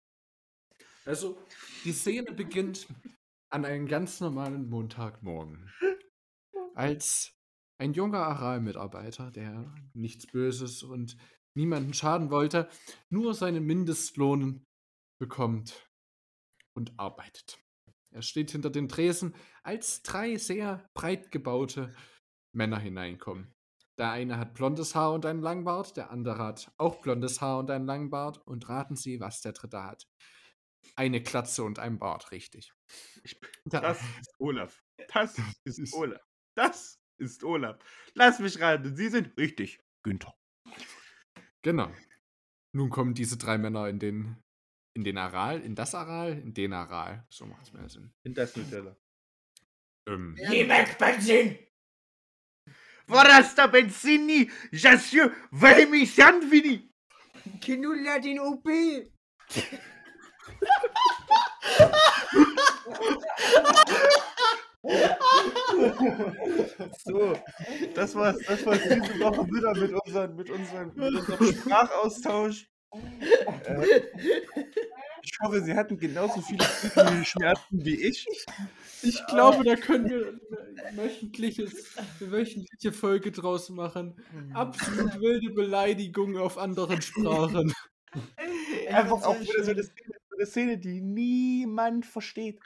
Also, 1.05 1.45
die 1.85 1.93
Szene 1.93 2.33
beginnt 2.33 2.89
an 3.51 3.65
einem 3.65 3.87
ganz 3.87 4.21
normalen 4.21 4.69
Montagmorgen. 4.69 5.71
Als 6.75 7.37
ein 7.79 7.93
junger 7.93 8.21
Aral-Mitarbeiter, 8.21 9.31
der 9.31 9.75
nichts 9.93 10.27
Böses 10.27 10.83
und 10.83 11.17
niemanden 11.55 11.95
schaden 11.95 12.31
wollte, 12.31 12.69
nur 13.09 13.35
seinen 13.35 13.65
Mindestlohn 13.65 14.65
bekommt 15.21 15.91
und 16.75 16.99
arbeitet. 16.99 17.59
Er 18.13 18.23
steht 18.23 18.51
hinter 18.51 18.71
den 18.71 18.89
Tresen, 18.89 19.35
als 19.63 20.03
drei 20.03 20.37
sehr 20.37 20.89
breit 20.95 21.31
gebaute 21.31 21.95
Männer 22.53 22.79
hineinkommen. 22.79 23.53
Der 23.99 24.11
eine 24.11 24.39
hat 24.39 24.55
blondes 24.55 24.95
Haar 24.95 25.13
und 25.13 25.27
einen 25.27 25.43
Langbart, 25.43 25.97
der 25.97 26.11
andere 26.11 26.39
hat 26.39 26.73
auch 26.79 27.03
blondes 27.03 27.41
Haar 27.41 27.59
und 27.59 27.71
einen 27.71 27.87
Langbart. 27.87 28.39
Und 28.47 28.69
raten 28.69 28.97
Sie, 28.97 29.21
was 29.21 29.43
der 29.43 29.53
dritte 29.53 29.83
hat. 29.83 30.09
Eine 30.97 31.23
Glatze 31.23 31.63
und 31.65 31.79
ein 31.79 31.99
Bart, 31.99 32.31
richtig. 32.33 32.73
Da- 33.65 33.81
Das 33.81 34.01
ist 34.21 34.35
Olaf. 34.39 34.83
Das 35.13 35.37
ist 35.65 35.79
ist- 35.79 35.95
Olaf. 35.95 36.21
Das 36.57 36.99
ist 37.19 37.45
Olaf. 37.45 37.79
Lass 38.15 38.39
mich 38.39 38.61
raten. 38.61 38.95
Sie 38.97 39.09
sind 39.09 39.37
richtig. 39.39 39.81
Günther. 40.03 40.35
Genau. 41.63 41.93
Nun 42.73 42.91
kommen 42.91 43.15
diese 43.15 43.37
drei 43.37 43.59
Männer 43.59 43.89
in 43.89 43.99
den, 43.99 44.43
in 44.95 45.05
den 45.05 45.19
Aral, 45.19 45.61
in 45.61 45.75
das 45.75 45.95
Aral, 45.95 46.33
in 46.39 46.55
den 46.55 46.73
Aral. 46.73 47.27
So 47.31 47.47
macht 47.47 47.63
es 47.65 47.73
mehr 47.73 47.89
Sinn. 47.89 48.13
In 48.25 48.35
das 48.35 48.57
Nutella. 48.57 48.97
Ähm, 50.09 50.35
Gimek 50.37 50.99
Benzin. 50.99 51.59
Vorasta 53.07 53.67
Benzini, 53.67 54.51
Jassieu, 54.71 55.31
Valemi 55.51 56.07
Sandvini. 56.07 56.91
Knulla 57.61 58.19
den 58.21 58.39
Opel. 58.41 59.13
So, 67.05 67.37
das 67.95 68.15
war's, 68.15 68.37
das 68.47 68.65
war's 68.67 68.83
diese 68.83 69.21
Woche 69.21 69.47
wieder 69.47 69.75
mit, 69.75 69.93
unseren, 69.93 70.37
mit, 70.37 70.51
unseren, 70.51 70.93
mit 70.95 71.15
unserem 71.15 71.53
Sprachaustausch. 71.53 72.69
Äh, 72.93 74.01
ich 75.23 75.39
hoffe, 75.43 75.63
Sie 75.63 75.75
hatten 75.75 75.97
genauso 75.97 76.41
viele 76.41 76.65
Schmerzen 77.25 77.85
wie 77.85 78.03
ich. 78.03 78.27
ich 79.03 79.27
glaube, 79.27 79.65
da 79.65 79.77
können 79.77 80.09
wir 80.09 80.41
eine 80.87 81.03
wöchentliche 82.21 82.93
Folge 82.93 83.31
draus 83.31 83.69
machen. 83.69 84.17
Absolut 84.55 85.21
wilde 85.21 85.53
Beleidigungen 85.53 86.39
auf 86.39 86.59
anderen 86.59 87.01
Sprachen. 87.03 87.73
Einfach 88.89 89.23
auch 89.23 89.39
wieder 89.39 89.65
so. 89.65 89.65
Szene, 89.65 89.83
so 89.85 89.91
eine 90.41 90.47
Szene, 90.47 90.79
die 90.79 91.01
niemand 91.01 92.07
versteht. 92.07 92.61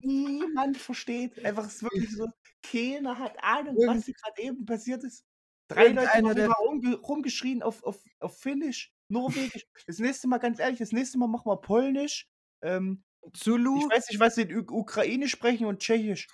niemand 0.00 0.76
versteht. 0.76 1.44
Einfach 1.44 1.66
es 1.66 1.74
ist 1.76 1.82
wirklich 1.82 2.10
so, 2.10 2.26
keiner 2.62 3.18
hat 3.18 3.36
Ahnung, 3.42 3.76
was 3.76 3.84
Irgend- 3.86 4.04
hier 4.04 4.14
gerade 4.14 4.42
eben 4.42 4.64
passiert 4.66 5.04
ist. 5.04 5.24
Drei 5.68 5.88
Leute 5.88 6.08
haben 6.12 6.34
der- 6.34 6.44
immer 6.46 6.54
rumge 6.54 6.96
rumgeschrien 6.96 7.62
auf, 7.62 7.82
auf, 7.84 7.98
auf 8.20 8.38
Finnisch, 8.38 8.92
Norwegisch. 9.08 9.66
Das 9.86 9.98
nächste 9.98 10.28
Mal, 10.28 10.38
ganz 10.38 10.58
ehrlich, 10.58 10.78
das 10.78 10.92
nächste 10.92 11.18
Mal 11.18 11.28
machen 11.28 11.46
wir 11.50 11.56
Polnisch. 11.56 12.26
Ähm, 12.62 13.02
Zulu. 13.34 13.78
ich 13.78 13.90
weiß 13.96 14.08
nicht, 14.08 14.20
was 14.20 14.34
sie 14.34 14.42
in 14.42 14.56
U 14.56 14.64
Ukraine 14.80 15.28
sprechen 15.28 15.66
und 15.66 15.78
Tschechisch. 15.80 16.26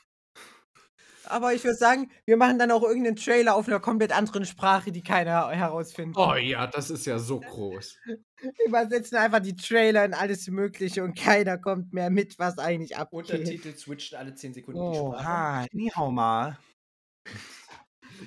Aber 1.25 1.53
ich 1.53 1.63
würde 1.63 1.77
sagen, 1.77 2.11
wir 2.25 2.39
machen 2.39 2.59
dann 2.59 2.71
auch 2.71 2.83
irgendeinen 2.83 3.17
Trailer 3.17 3.55
auf 3.55 3.69
einer 3.69 3.81
komplett 3.81 4.17
anderen 4.17 4.47
Sprache, 4.47 4.93
die 4.93 5.03
keiner 5.03 5.51
herausfindet. 5.51 6.17
Oh 6.17 6.35
ja, 6.35 6.67
das 6.67 6.89
ist 6.89 7.05
ja 7.05 7.19
so 7.19 7.41
groß. 7.41 7.99
Übersetzen 8.67 9.17
einfach 9.19 9.41
die 9.41 9.57
Trailer 9.57 10.05
in 10.05 10.15
alles 10.15 10.47
Mögliche 10.49 11.03
und 11.03 11.19
keiner 11.19 11.59
kommt 11.59 11.93
mehr 11.93 12.11
mit, 12.11 12.39
was 12.39 12.59
eigentlich 12.59 12.97
abgeht. 12.97 13.19
Untertitel 13.19 13.75
switchen 13.77 14.19
alle 14.19 14.35
10 14.35 14.55
Sekunden 14.55 14.81
die 14.93 14.99
Oh, 14.99 15.13
Sprache. 15.13 15.25
ha, 15.27 15.67
ni 15.73 15.91
hao 15.91 16.11
mal. 16.11 16.59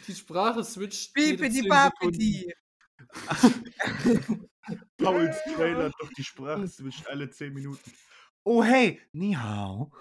Die 0.08 0.16
Sprache 0.16 0.64
switcht. 0.64 1.14
Bipidi 1.14 1.62
10 1.62 1.68
Babidi. 1.70 2.54
Pauls 4.98 5.38
Trailer 5.56 5.90
doch 6.00 6.10
die 6.18 6.24
Sprache 6.24 6.70
zwischen 6.70 7.06
alle 7.08 7.30
10 7.30 7.54
Minuten. 7.54 7.92
Oh 8.44 8.64
hey, 8.64 9.00
ni 9.14 9.34
hao. 9.34 9.92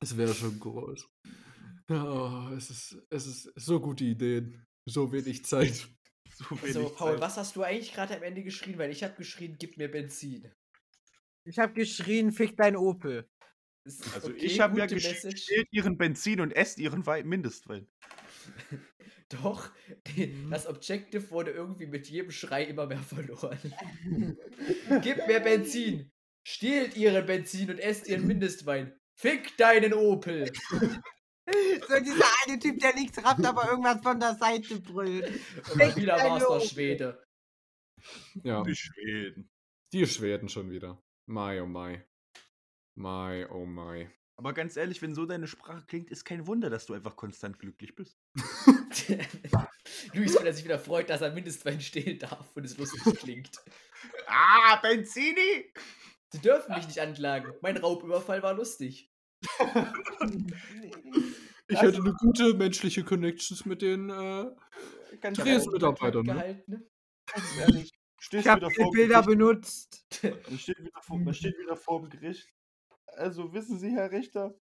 Es 0.00 0.16
wäre 0.16 0.34
schon 0.34 0.58
groß. 0.58 1.08
Oh, 1.90 2.48
es, 2.56 2.70
ist, 2.70 2.98
es 3.10 3.26
ist 3.26 3.52
so 3.56 3.80
gute 3.80 4.04
Ideen. 4.04 4.64
So 4.86 5.10
wenig 5.12 5.44
Zeit. 5.44 5.88
So 6.40 6.56
So, 6.56 6.62
wenig 6.62 6.94
Paul, 6.96 7.12
Zeit. 7.12 7.20
was 7.20 7.36
hast 7.36 7.56
du 7.56 7.62
eigentlich 7.62 7.92
gerade 7.92 8.16
am 8.16 8.22
Ende 8.22 8.42
geschrien? 8.42 8.78
Weil 8.78 8.90
ich 8.90 9.02
habe 9.02 9.14
geschrien, 9.14 9.56
gib 9.58 9.76
mir 9.76 9.90
Benzin. 9.90 10.50
Ich 11.44 11.58
habe 11.58 11.72
geschrien, 11.74 12.32
fick 12.32 12.56
dein 12.56 12.76
Opel. 12.76 13.28
Also 14.14 14.28
okay, 14.28 14.36
ich 14.46 14.60
habe 14.60 14.78
ja 14.78 14.86
Message. 14.86 15.42
stehlt 15.42 15.68
ihren 15.70 15.96
Benzin 15.98 16.40
und 16.40 16.52
esst 16.52 16.78
ihren 16.78 17.04
Wein, 17.06 17.26
Mindestwein. 17.28 17.86
Doch, 19.28 19.70
die- 20.08 20.34
das 20.50 20.66
Objective 20.66 21.30
wurde 21.30 21.50
irgendwie 21.52 21.86
mit 21.86 22.08
jedem 22.08 22.30
Schrei 22.30 22.64
immer 22.64 22.86
mehr 22.86 22.98
verloren. 23.02 23.58
Gib 25.02 25.26
mir 25.26 25.40
Benzin! 25.40 26.10
Stehlt 26.42 26.96
ihren 26.96 27.26
Benzin 27.26 27.70
und 27.70 27.78
esst 27.78 28.08
ihren 28.08 28.26
Mindestwein. 28.26 28.98
Fick 29.14 29.56
deinen 29.58 29.92
Opel! 29.94 30.50
So 31.88 31.98
dieser 32.00 32.24
eine 32.46 32.58
Typ, 32.58 32.78
der 32.80 32.94
nichts 32.94 33.22
rafft, 33.24 33.44
aber 33.44 33.68
irgendwas 33.70 34.00
von 34.02 34.20
der 34.20 34.34
Seite 34.36 34.80
brüllt. 34.80 35.26
Und 35.72 35.96
wieder 35.96 36.16
war 36.16 36.36
es 36.36 36.46
der. 36.48 36.68
Schwede. 36.68 37.24
Ja, 38.42 38.62
Die 38.62 38.74
Schweden. 38.74 39.50
die 39.92 40.06
Schweden 40.06 40.48
schon 40.48 40.70
wieder. 40.70 41.02
Mai, 41.26 41.60
oh 41.62 41.66
Mai. 41.66 42.06
Mai, 42.94 43.48
oh 43.50 43.66
Mai. 43.66 44.10
Aber 44.36 44.54
ganz 44.54 44.76
ehrlich, 44.76 45.02
wenn 45.02 45.14
so 45.14 45.26
deine 45.26 45.46
Sprache 45.46 45.84
klingt, 45.86 46.10
ist 46.10 46.24
kein 46.24 46.46
Wunder, 46.46 46.70
dass 46.70 46.86
du 46.86 46.94
einfach 46.94 47.14
konstant 47.14 47.58
glücklich 47.58 47.94
bist. 47.94 48.18
Luis, 50.14 50.34
wenn 50.34 50.46
er 50.46 50.54
sich 50.54 50.64
wieder 50.64 50.78
freut, 50.78 51.10
dass 51.10 51.20
er 51.20 51.32
Mindestwein 51.32 51.80
stehlen 51.80 52.18
darf 52.18 52.50
und 52.56 52.64
es 52.64 52.78
lustig 52.78 53.02
klingt. 53.18 53.50
Ah, 54.26 54.76
Benzini! 54.76 55.70
Sie 56.32 56.38
dürfen 56.38 56.74
mich 56.74 56.86
nicht 56.86 57.00
anklagen. 57.00 57.52
Mein 57.60 57.76
Raubüberfall 57.76 58.42
war 58.42 58.54
lustig. 58.54 59.10
Ich 61.70 61.78
Also- 61.78 61.88
hätte 61.92 62.02
eine 62.02 62.14
gute 62.14 62.54
menschliche 62.54 63.04
Connections 63.04 63.64
mit 63.64 63.80
den. 63.82 64.10
Äh, 64.10 64.46
ehrlich, 65.22 65.66
Mitarbeiter, 65.70 66.22
ne? 66.22 66.32
Gehalten, 66.34 66.70
ne? 66.70 66.86
ganz 67.26 67.56
ehrlich. 67.58 67.90
Ich 68.32 68.46
habe 68.48 68.60
wieder 68.60 68.68
die 68.68 68.74
vor 68.74 68.84
dem 68.86 68.92
Bilder 68.92 69.22
Gericht, 69.22 69.28
benutzt. 69.28 70.04
man, 70.50 70.58
steht 70.58 70.78
wieder 70.78 71.00
vor, 71.02 71.18
man 71.18 71.34
steht 71.34 71.58
wieder 71.58 71.76
vor 71.76 72.00
dem 72.00 72.10
Gericht. 72.10 72.48
Also 73.06 73.52
wissen 73.52 73.78
Sie, 73.78 73.90
Herr 73.90 74.10
Richter, 74.10 74.58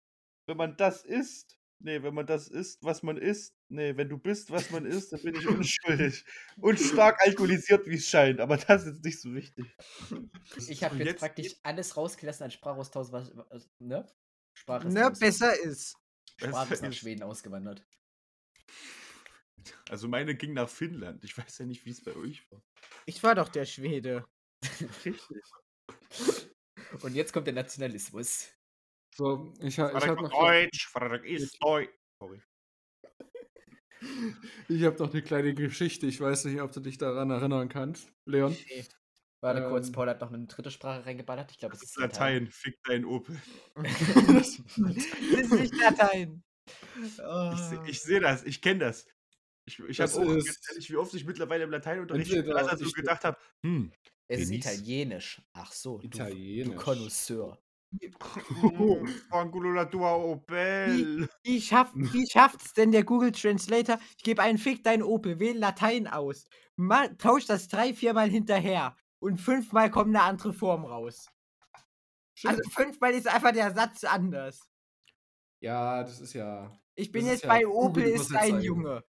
wenn 0.47 0.57
man 0.57 0.75
das 0.77 1.05
isst, 1.05 1.57
nee, 1.79 2.01
wenn 2.01 2.13
man 2.13 2.25
das 2.25 2.47
isst, 2.47 2.83
was 2.83 3.03
man 3.03 3.17
isst, 3.17 3.53
nee, 3.69 3.95
wenn 3.95 4.09
du 4.09 4.17
bist, 4.17 4.51
was 4.51 4.71
man 4.71 4.85
isst, 4.85 5.13
dann 5.13 5.21
bin 5.21 5.35
ich 5.35 5.47
unschuldig. 5.47 6.25
Und 6.59 6.79
stark 6.79 7.19
alkoholisiert, 7.25 7.87
wie 7.87 7.95
es 7.95 8.07
scheint, 8.07 8.39
aber 8.39 8.57
das 8.57 8.85
ist 8.85 9.03
nicht 9.03 9.21
so 9.21 9.33
wichtig. 9.33 9.65
Ich 10.67 10.83
habe 10.83 10.95
jetzt, 10.97 11.07
jetzt 11.07 11.19
praktisch 11.19 11.55
alles 11.63 11.95
rausgelassen 11.95 12.45
an 12.45 12.51
Sprachaustausch, 12.51 13.11
was, 13.11 13.31
was 13.35 13.69
ne? 13.79 14.05
Sprache 14.57 14.87
ist 14.87 14.93
Ne, 14.93 15.11
besser 15.19 15.59
ist. 15.61 15.95
Sprache 16.37 16.73
ist 16.73 16.81
nach 16.83 16.93
Schweden 16.93 17.23
ausgewandert. 17.23 17.85
Also 19.89 20.07
meine 20.07 20.35
ging 20.35 20.53
nach 20.53 20.69
Finnland. 20.69 21.23
Ich 21.23 21.37
weiß 21.37 21.59
ja 21.59 21.65
nicht, 21.65 21.85
wie 21.85 21.91
es 21.91 22.03
bei 22.03 22.15
euch 22.15 22.49
war. 22.51 22.61
Ich 23.05 23.23
war 23.23 23.35
doch 23.35 23.49
der 23.49 23.65
Schwede. 23.65 24.25
Richtig. 24.63 25.21
Und 27.01 27.15
jetzt 27.15 27.33
kommt 27.33 27.47
der 27.47 27.53
Nationalismus. 27.53 28.49
so, 29.15 29.53
ich, 29.59 29.79
ha- 29.79 29.95
ich 29.97 30.07
habe 30.07 30.21
noch, 30.23 30.31
Deutsch, 30.31 30.87
Frederik 30.87 31.25
ist 31.25 31.57
Deutsch. 31.61 31.89
Sorry. 32.21 32.41
ich 34.69 34.83
hab 34.83 34.99
noch 34.99 35.11
eine 35.11 35.21
kleine 35.23 35.53
Geschichte. 35.53 36.05
Ich 36.07 36.19
weiß 36.19 36.45
nicht, 36.45 36.61
ob 36.61 36.71
du 36.71 36.79
dich 36.79 36.97
daran 36.97 37.31
erinnern 37.31 37.69
kannst. 37.69 38.11
Leon? 38.25 38.55
Warte 39.41 39.67
kurz, 39.69 39.87
Ähm. 39.87 39.93
Paul 39.93 40.09
hat 40.09 40.21
noch 40.21 40.31
eine 40.31 40.45
dritte 40.47 40.71
Sprache 40.71 41.05
reingeballert. 41.05 41.51
Ich 41.51 41.57
glaube, 41.59 41.75
es 41.75 41.83
ist 41.83 41.97
Latein, 41.97 42.47
fick 42.47 42.77
dein 42.83 43.05
Opel. 43.05 43.39
Das 43.75 44.59
ist 44.69 44.77
nicht 45.53 45.75
Latein. 45.79 46.43
Ich, 47.03 47.19
Oh. 47.19 47.55
seh- 47.55 47.79
ich 47.89 48.01
sehe 48.01 48.19
das, 48.19 48.43
ich 48.43 48.61
kenne 48.61 48.79
das. 48.79 49.05
Ich, 49.67 49.79
ich 49.79 49.99
habe 49.99 50.09
Das 50.11 50.17
auch, 50.17 50.25
ganz 50.25 50.69
ehrlich, 50.69 50.89
wie 50.89 50.95
oft 50.95 51.13
ich 51.13 51.25
mittlerweile 51.25 51.63
im 51.63 51.71
Lateinunterricht 51.71 52.31
also 52.33 52.77
so 52.77 52.85
ich- 52.85 52.93
gedacht 52.93 53.23
habe, 53.23 53.37
hm, 53.63 53.91
Es 54.27 54.41
ist 54.41 54.49
Denise. 54.49 54.69
italienisch. 54.73 55.41
Ach 55.53 55.71
so, 55.71 55.97
du, 55.99 56.07
du 56.07 56.17
Italienisch. 56.17 56.81
Connoisseur. 56.81 57.59
oh, 58.79 59.05
Opel. 60.33 61.29
Wie, 61.43 61.61
schaff, 61.61 61.91
wie 61.93 62.25
schafft's 62.27 62.73
denn 62.73 62.91
der 62.91 63.03
Google 63.03 63.31
Translator? 63.31 63.99
Ich 64.17 64.23
gebe 64.23 64.41
einen 64.41 64.57
Fick 64.57 64.83
dein 64.83 65.03
Opel, 65.03 65.39
wähle 65.39 65.59
Latein 65.59 66.07
aus. 66.07 66.45
Ma, 66.75 67.07
tausch 67.09 67.45
das 67.45 67.67
drei, 67.67 67.93
viermal 67.93 68.29
hinterher. 68.29 68.95
Und 69.19 69.37
fünfmal 69.37 69.89
kommt 69.89 70.15
eine 70.15 70.23
andere 70.23 70.53
Form 70.53 70.85
raus. 70.85 71.27
Also 72.43 72.61
fünfmal 72.69 73.13
ist 73.13 73.27
einfach 73.27 73.53
der 73.53 73.73
Satz 73.73 74.03
anders. 74.03 74.69
Ja, 75.61 76.03
das 76.03 76.19
ist 76.19 76.33
ja. 76.33 76.69
Ich 76.95 77.11
bin 77.11 77.25
jetzt 77.25 77.43
ja 77.43 77.49
bei 77.49 77.65
Opel 77.65 78.03
ist 78.03 78.35
ein. 78.35 78.61
Junge. 78.61 79.03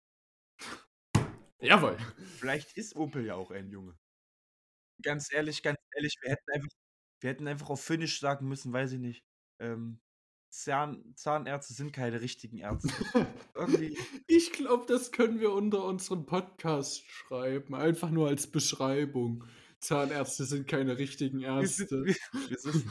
Jawohl. 1.59 1.97
Vielleicht 2.37 2.77
ist 2.77 2.95
Opel 2.95 3.25
ja 3.25 3.35
auch 3.35 3.51
ein 3.51 3.69
Junge. 3.69 3.97
Ganz 5.01 5.33
ehrlich, 5.33 5.61
ganz 5.63 5.77
ehrlich, 5.95 6.15
wir 6.21 6.31
hätten 6.31 6.51
einfach, 6.53 6.69
wir 7.21 7.29
hätten 7.29 7.47
einfach 7.47 7.69
auf 7.69 7.83
Finnisch 7.83 8.19
sagen 8.19 8.47
müssen, 8.47 8.71
weiß 8.71 8.93
ich 8.93 8.99
nicht. 8.99 9.25
Ähm, 9.59 9.99
Zahn, 10.49 11.13
Zahnärzte 11.15 11.73
sind 11.73 11.91
keine 11.91 12.21
richtigen 12.21 12.59
Ärzte. 12.59 12.89
Irgendwie. 13.55 13.97
Ich 14.27 14.53
glaube, 14.53 14.85
das 14.87 15.11
können 15.11 15.39
wir 15.39 15.51
unter 15.51 15.83
unserem 15.83 16.25
Podcast 16.25 17.03
schreiben. 17.09 17.75
Einfach 17.75 18.09
nur 18.09 18.29
als 18.29 18.47
Beschreibung. 18.47 19.43
Zahnärzte 19.85 20.45
sind 20.45 20.67
keine 20.67 20.97
richtigen 20.97 21.39
Wir 21.39 21.67
sind, 21.67 21.91
Ärzte. 21.91 22.05
wir, 22.49 22.57
sind 22.57 22.85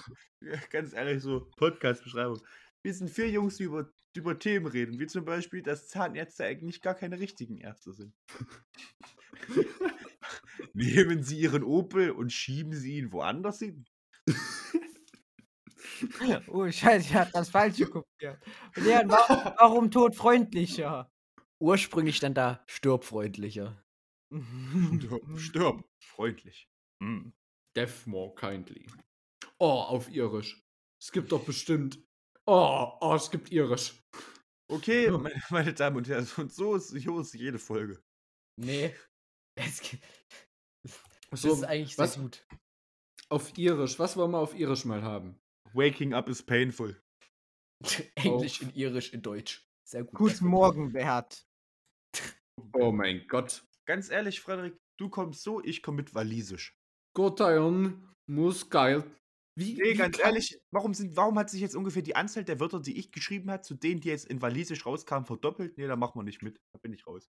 ganz 0.70 0.92
ehrlich 0.92 1.22
so, 1.22 1.50
Podcast-Beschreibung. 1.56 2.40
Wir 2.82 2.94
sind 2.94 3.10
vier 3.10 3.28
Jungs, 3.30 3.56
die 3.56 3.64
über, 3.64 3.90
die 4.14 4.20
über 4.20 4.38
Themen 4.38 4.66
reden, 4.66 4.98
wie 4.98 5.06
zum 5.06 5.24
Beispiel, 5.24 5.62
dass 5.62 5.88
Zahnärzte 5.88 6.44
eigentlich 6.44 6.80
gar 6.80 6.94
keine 6.94 7.18
richtigen 7.18 7.58
Ärzte 7.58 7.92
sind. 7.92 8.14
Nehmen 10.74 11.22
Sie 11.22 11.38
Ihren 11.40 11.64
Opel 11.64 12.10
und 12.10 12.32
schieben 12.32 12.72
Sie 12.72 12.98
ihn 12.98 13.12
woanders 13.12 13.58
hin. 13.58 13.84
Oh, 16.48 16.68
Scheiße, 16.70 17.06
ich 17.06 17.14
hab 17.14 17.30
das 17.32 17.50
Falsche 17.50 17.86
kopiert. 17.86 18.38
Leon, 18.74 19.08
warum, 19.08 19.54
warum 19.58 19.90
todfreundlicher? 19.90 21.10
Ursprünglich 21.60 22.16
stand 22.16 22.36
da 22.36 22.62
stirbfreundlicher. 22.66 23.82
Stirb, 24.98 25.38
stirb. 25.38 25.84
freundlich. 26.00 26.68
Hm. 27.02 27.32
Death 27.76 28.06
more 28.06 28.34
kindly. 28.34 28.86
Oh, 29.58 29.66
auf 29.80 30.08
Irisch. 30.10 30.62
Es 31.02 31.10
gibt 31.12 31.32
doch 31.32 31.44
bestimmt. 31.44 32.02
Oh, 32.46 32.92
oh, 33.00 33.14
es 33.14 33.30
gibt 33.30 33.50
Irisch. 33.52 34.00
Okay, 34.70 35.10
meine, 35.10 35.42
meine 35.50 35.74
Damen 35.74 35.96
und 35.96 36.08
Herren, 36.08 36.28
und 36.36 36.52
so 36.52 36.74
ist, 36.76 36.88
so 36.88 37.20
ist 37.20 37.34
jede 37.34 37.58
Folge. 37.58 38.02
Nee. 38.60 38.94
Es, 39.56 39.80
das 41.30 41.40
So, 41.42 41.52
ist 41.52 41.64
eigentlich 41.64 41.98
was- 41.98 42.14
sehr 42.14 42.22
gut. 42.22 42.46
Auf 43.30 43.56
Irisch. 43.58 43.98
Was 43.98 44.16
wollen 44.16 44.30
wir 44.32 44.38
auf 44.38 44.54
Irisch 44.54 44.84
mal 44.84 45.02
haben? 45.02 45.38
Waking 45.72 46.14
up 46.14 46.28
is 46.28 46.42
painful. 46.42 47.00
Englisch 48.16 48.60
in 48.62 48.72
Irisch 48.74 49.12
in 49.12 49.22
Deutsch. 49.22 49.66
Sehr 49.88 50.04
gut. 50.04 50.14
Guten 50.14 50.46
Morgen, 50.46 50.92
Bert. 50.92 51.44
Oh 52.74 52.92
mein 52.92 53.26
Gott. 53.26 53.66
Ganz 53.86 54.08
ehrlich, 54.10 54.40
Frederik, 54.40 54.76
du 54.98 55.08
kommst 55.10 55.42
so, 55.42 55.62
ich 55.62 55.82
komme 55.82 55.96
mit 55.98 56.14
Walisisch. 56.14 56.76
Gotteion 57.14 58.12
muss 58.26 58.68
geil. 58.68 59.04
Wie, 59.56 59.74
Nee, 59.74 59.92
wie 59.92 59.94
ganz 59.94 60.18
ehrlich, 60.18 60.58
warum, 60.72 60.94
sind, 60.94 61.16
warum 61.16 61.38
hat 61.38 61.48
sich 61.48 61.60
jetzt 61.60 61.76
ungefähr 61.76 62.02
die 62.02 62.16
Anzahl 62.16 62.44
der 62.44 62.58
Wörter, 62.58 62.80
die 62.80 62.98
ich 62.98 63.12
geschrieben 63.12 63.50
habe, 63.50 63.62
zu 63.62 63.74
denen, 63.74 64.00
die 64.00 64.08
jetzt 64.08 64.26
in 64.26 64.42
Walisisch 64.42 64.84
rauskamen, 64.84 65.26
verdoppelt? 65.26 65.78
Nee, 65.78 65.86
da 65.86 65.94
machen 65.94 66.18
wir 66.18 66.24
nicht 66.24 66.42
mit. 66.42 66.60
Da 66.72 66.78
bin 66.82 66.92
ich 66.92 67.06
raus. 67.06 67.30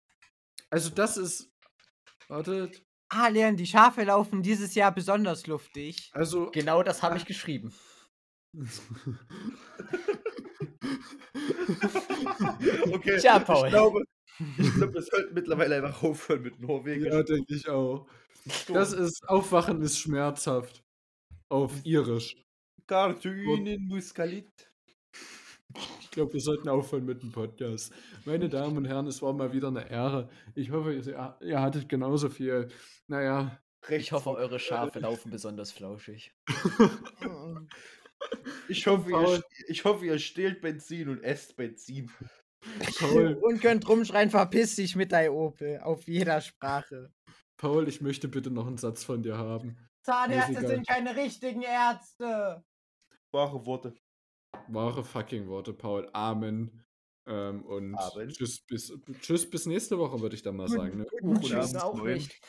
Also, 0.70 0.90
das 0.90 1.16
ist. 1.16 1.50
Wartet. 2.28 2.82
Ah, 3.10 3.28
Leon, 3.28 3.56
die 3.56 3.66
Schafe 3.66 4.04
laufen 4.04 4.42
dieses 4.42 4.74
Jahr 4.74 4.92
besonders 4.92 5.46
luftig. 5.46 6.10
Also, 6.12 6.50
Genau 6.50 6.82
das 6.82 7.02
habe 7.02 7.16
ich 7.16 7.24
geschrieben. 7.24 7.72
Okay, 12.92 13.18
Tja, 13.18 13.38
Paul. 13.38 13.66
ich 13.66 13.72
glaube, 13.72 14.02
ich 14.58 14.74
glaube, 14.74 14.94
wir 14.94 15.02
sollten 15.02 15.34
mittlerweile 15.34 15.76
einfach 15.76 16.02
aufhören 16.02 16.42
mit 16.42 16.60
Norwegen. 16.60 17.04
ja, 17.04 17.22
denke 17.22 17.54
ich 17.54 17.68
auch. 17.68 18.06
Das 18.68 18.92
ist, 18.92 19.28
Aufwachen 19.28 19.82
ist 19.82 19.98
schmerzhaft. 19.98 20.82
Auf 21.48 21.72
Irisch. 21.84 22.36
Kartünen 22.86 23.86
Muskalit. 23.88 24.70
Ich 26.00 26.10
glaube, 26.10 26.32
wir 26.32 26.40
sollten 26.40 26.68
aufhören 26.68 27.04
mit 27.04 27.22
dem 27.22 27.32
Podcast. 27.32 27.92
Meine 28.24 28.48
Damen 28.48 28.76
und 28.78 28.84
Herren, 28.86 29.06
es 29.06 29.20
war 29.22 29.32
mal 29.32 29.52
wieder 29.52 29.68
eine 29.68 29.90
Ehre. 29.90 30.28
Ich 30.54 30.70
hoffe, 30.70 30.94
ihr, 30.94 31.36
ihr 31.40 31.60
hattet 31.60 31.88
genauso 31.88 32.30
viel. 32.30 32.68
Naja, 33.06 33.60
Ich 33.90 34.12
hoffe, 34.12 34.30
eure 34.30 34.58
Schafe 34.58 35.00
laufen 35.00 35.30
besonders 35.30 35.72
flauschig. 35.72 36.32
Ich 38.68 38.86
hoffe, 38.86 39.10
ihr, 39.10 39.42
ich 39.68 39.84
hoffe, 39.84 40.06
ihr 40.06 40.18
stehlt 40.18 40.60
Benzin 40.60 41.08
und 41.08 41.22
esst 41.22 41.56
Benzin. 41.56 42.10
Paul, 42.98 43.34
Und 43.42 43.60
könnt 43.60 43.88
rumschreien, 43.88 44.30
verpiss 44.30 44.76
dich 44.76 44.96
mit 44.96 45.12
dein 45.12 45.30
Opel. 45.30 45.80
Auf 45.80 46.06
jeder 46.06 46.40
Sprache. 46.40 47.12
Paul, 47.56 47.88
ich 47.88 48.00
möchte 48.00 48.28
bitte 48.28 48.50
noch 48.50 48.66
einen 48.66 48.78
Satz 48.78 49.04
von 49.04 49.22
dir 49.22 49.38
haben. 49.38 49.76
Zahnärzte 50.02 50.66
sind 50.66 50.86
keine 50.86 51.16
richtigen 51.16 51.62
Ärzte. 51.62 52.64
Wahre 53.32 53.66
Worte. 53.66 53.94
Wahre 54.68 55.04
fucking 55.04 55.48
Worte, 55.48 55.72
Paul. 55.72 56.08
Amen. 56.12 56.84
Ähm, 57.26 57.62
und 57.64 57.94
Amen. 57.94 58.30
Tschüss, 58.30 58.60
bis, 58.66 58.92
tschüss 59.20 59.48
bis 59.48 59.66
nächste 59.66 59.98
Woche, 59.98 60.20
würde 60.20 60.34
ich 60.34 60.42
dann 60.42 60.56
mal 60.56 60.68
sagen. 60.68 60.98
Ne? 60.98 61.06
Guten 61.20 61.40
Tschüss 61.42 61.74
Abend, 61.74 62.00
auch 62.00 62.02
nicht. 62.02 62.40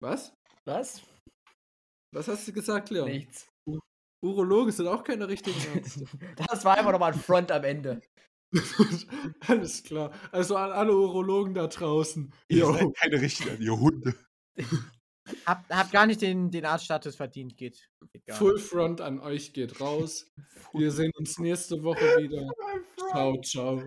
Was? 0.00 0.34
Was? 0.64 1.02
Was 2.12 2.28
hast 2.28 2.48
du 2.48 2.52
gesagt, 2.52 2.90
Leon? 2.90 3.08
Nichts. 3.08 3.46
Urologen 4.22 4.72
sind 4.72 4.86
auch 4.88 5.04
keine 5.04 5.28
richtigen 5.28 5.60
Ärzte. 5.74 6.04
Das 6.48 6.64
war 6.64 6.78
einfach 6.78 6.92
nochmal 6.92 7.12
ein 7.12 7.18
Front 7.18 7.52
am 7.52 7.64
Ende. 7.64 8.00
Alles 9.46 9.82
klar. 9.82 10.12
Also 10.32 10.56
an 10.56 10.70
alle 10.70 10.94
Urologen 10.94 11.54
da 11.54 11.66
draußen. 11.66 12.32
Ihr 12.48 12.58
Jo. 12.58 12.72
seid 12.72 12.94
keine 12.94 13.20
richtigen, 13.20 13.60
ihr 13.60 13.78
Hunde. 13.78 14.14
Hab, 15.44 15.68
hab 15.70 15.90
gar 15.90 16.06
nicht 16.06 16.22
den, 16.22 16.52
den 16.52 16.64
Arztstatus 16.64 17.16
verdient, 17.16 17.56
geht. 17.56 17.90
geht 18.12 18.32
Full 18.36 18.60
Front 18.60 19.00
an 19.00 19.18
euch 19.18 19.52
geht 19.52 19.80
raus. 19.80 20.30
Wir 20.72 20.92
sehen 20.92 21.10
uns 21.16 21.40
nächste 21.40 21.82
Woche 21.82 22.04
wieder. 22.18 22.48
Ciao, 23.10 23.40
ciao. 23.40 23.82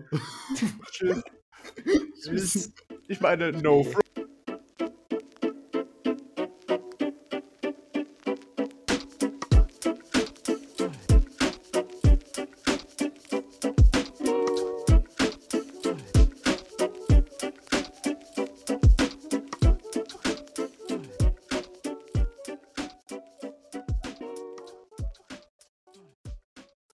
Tschüss. 0.92 2.74
Ich 3.08 3.20
meine, 3.22 3.52
no 3.52 3.84
front. 3.84 4.09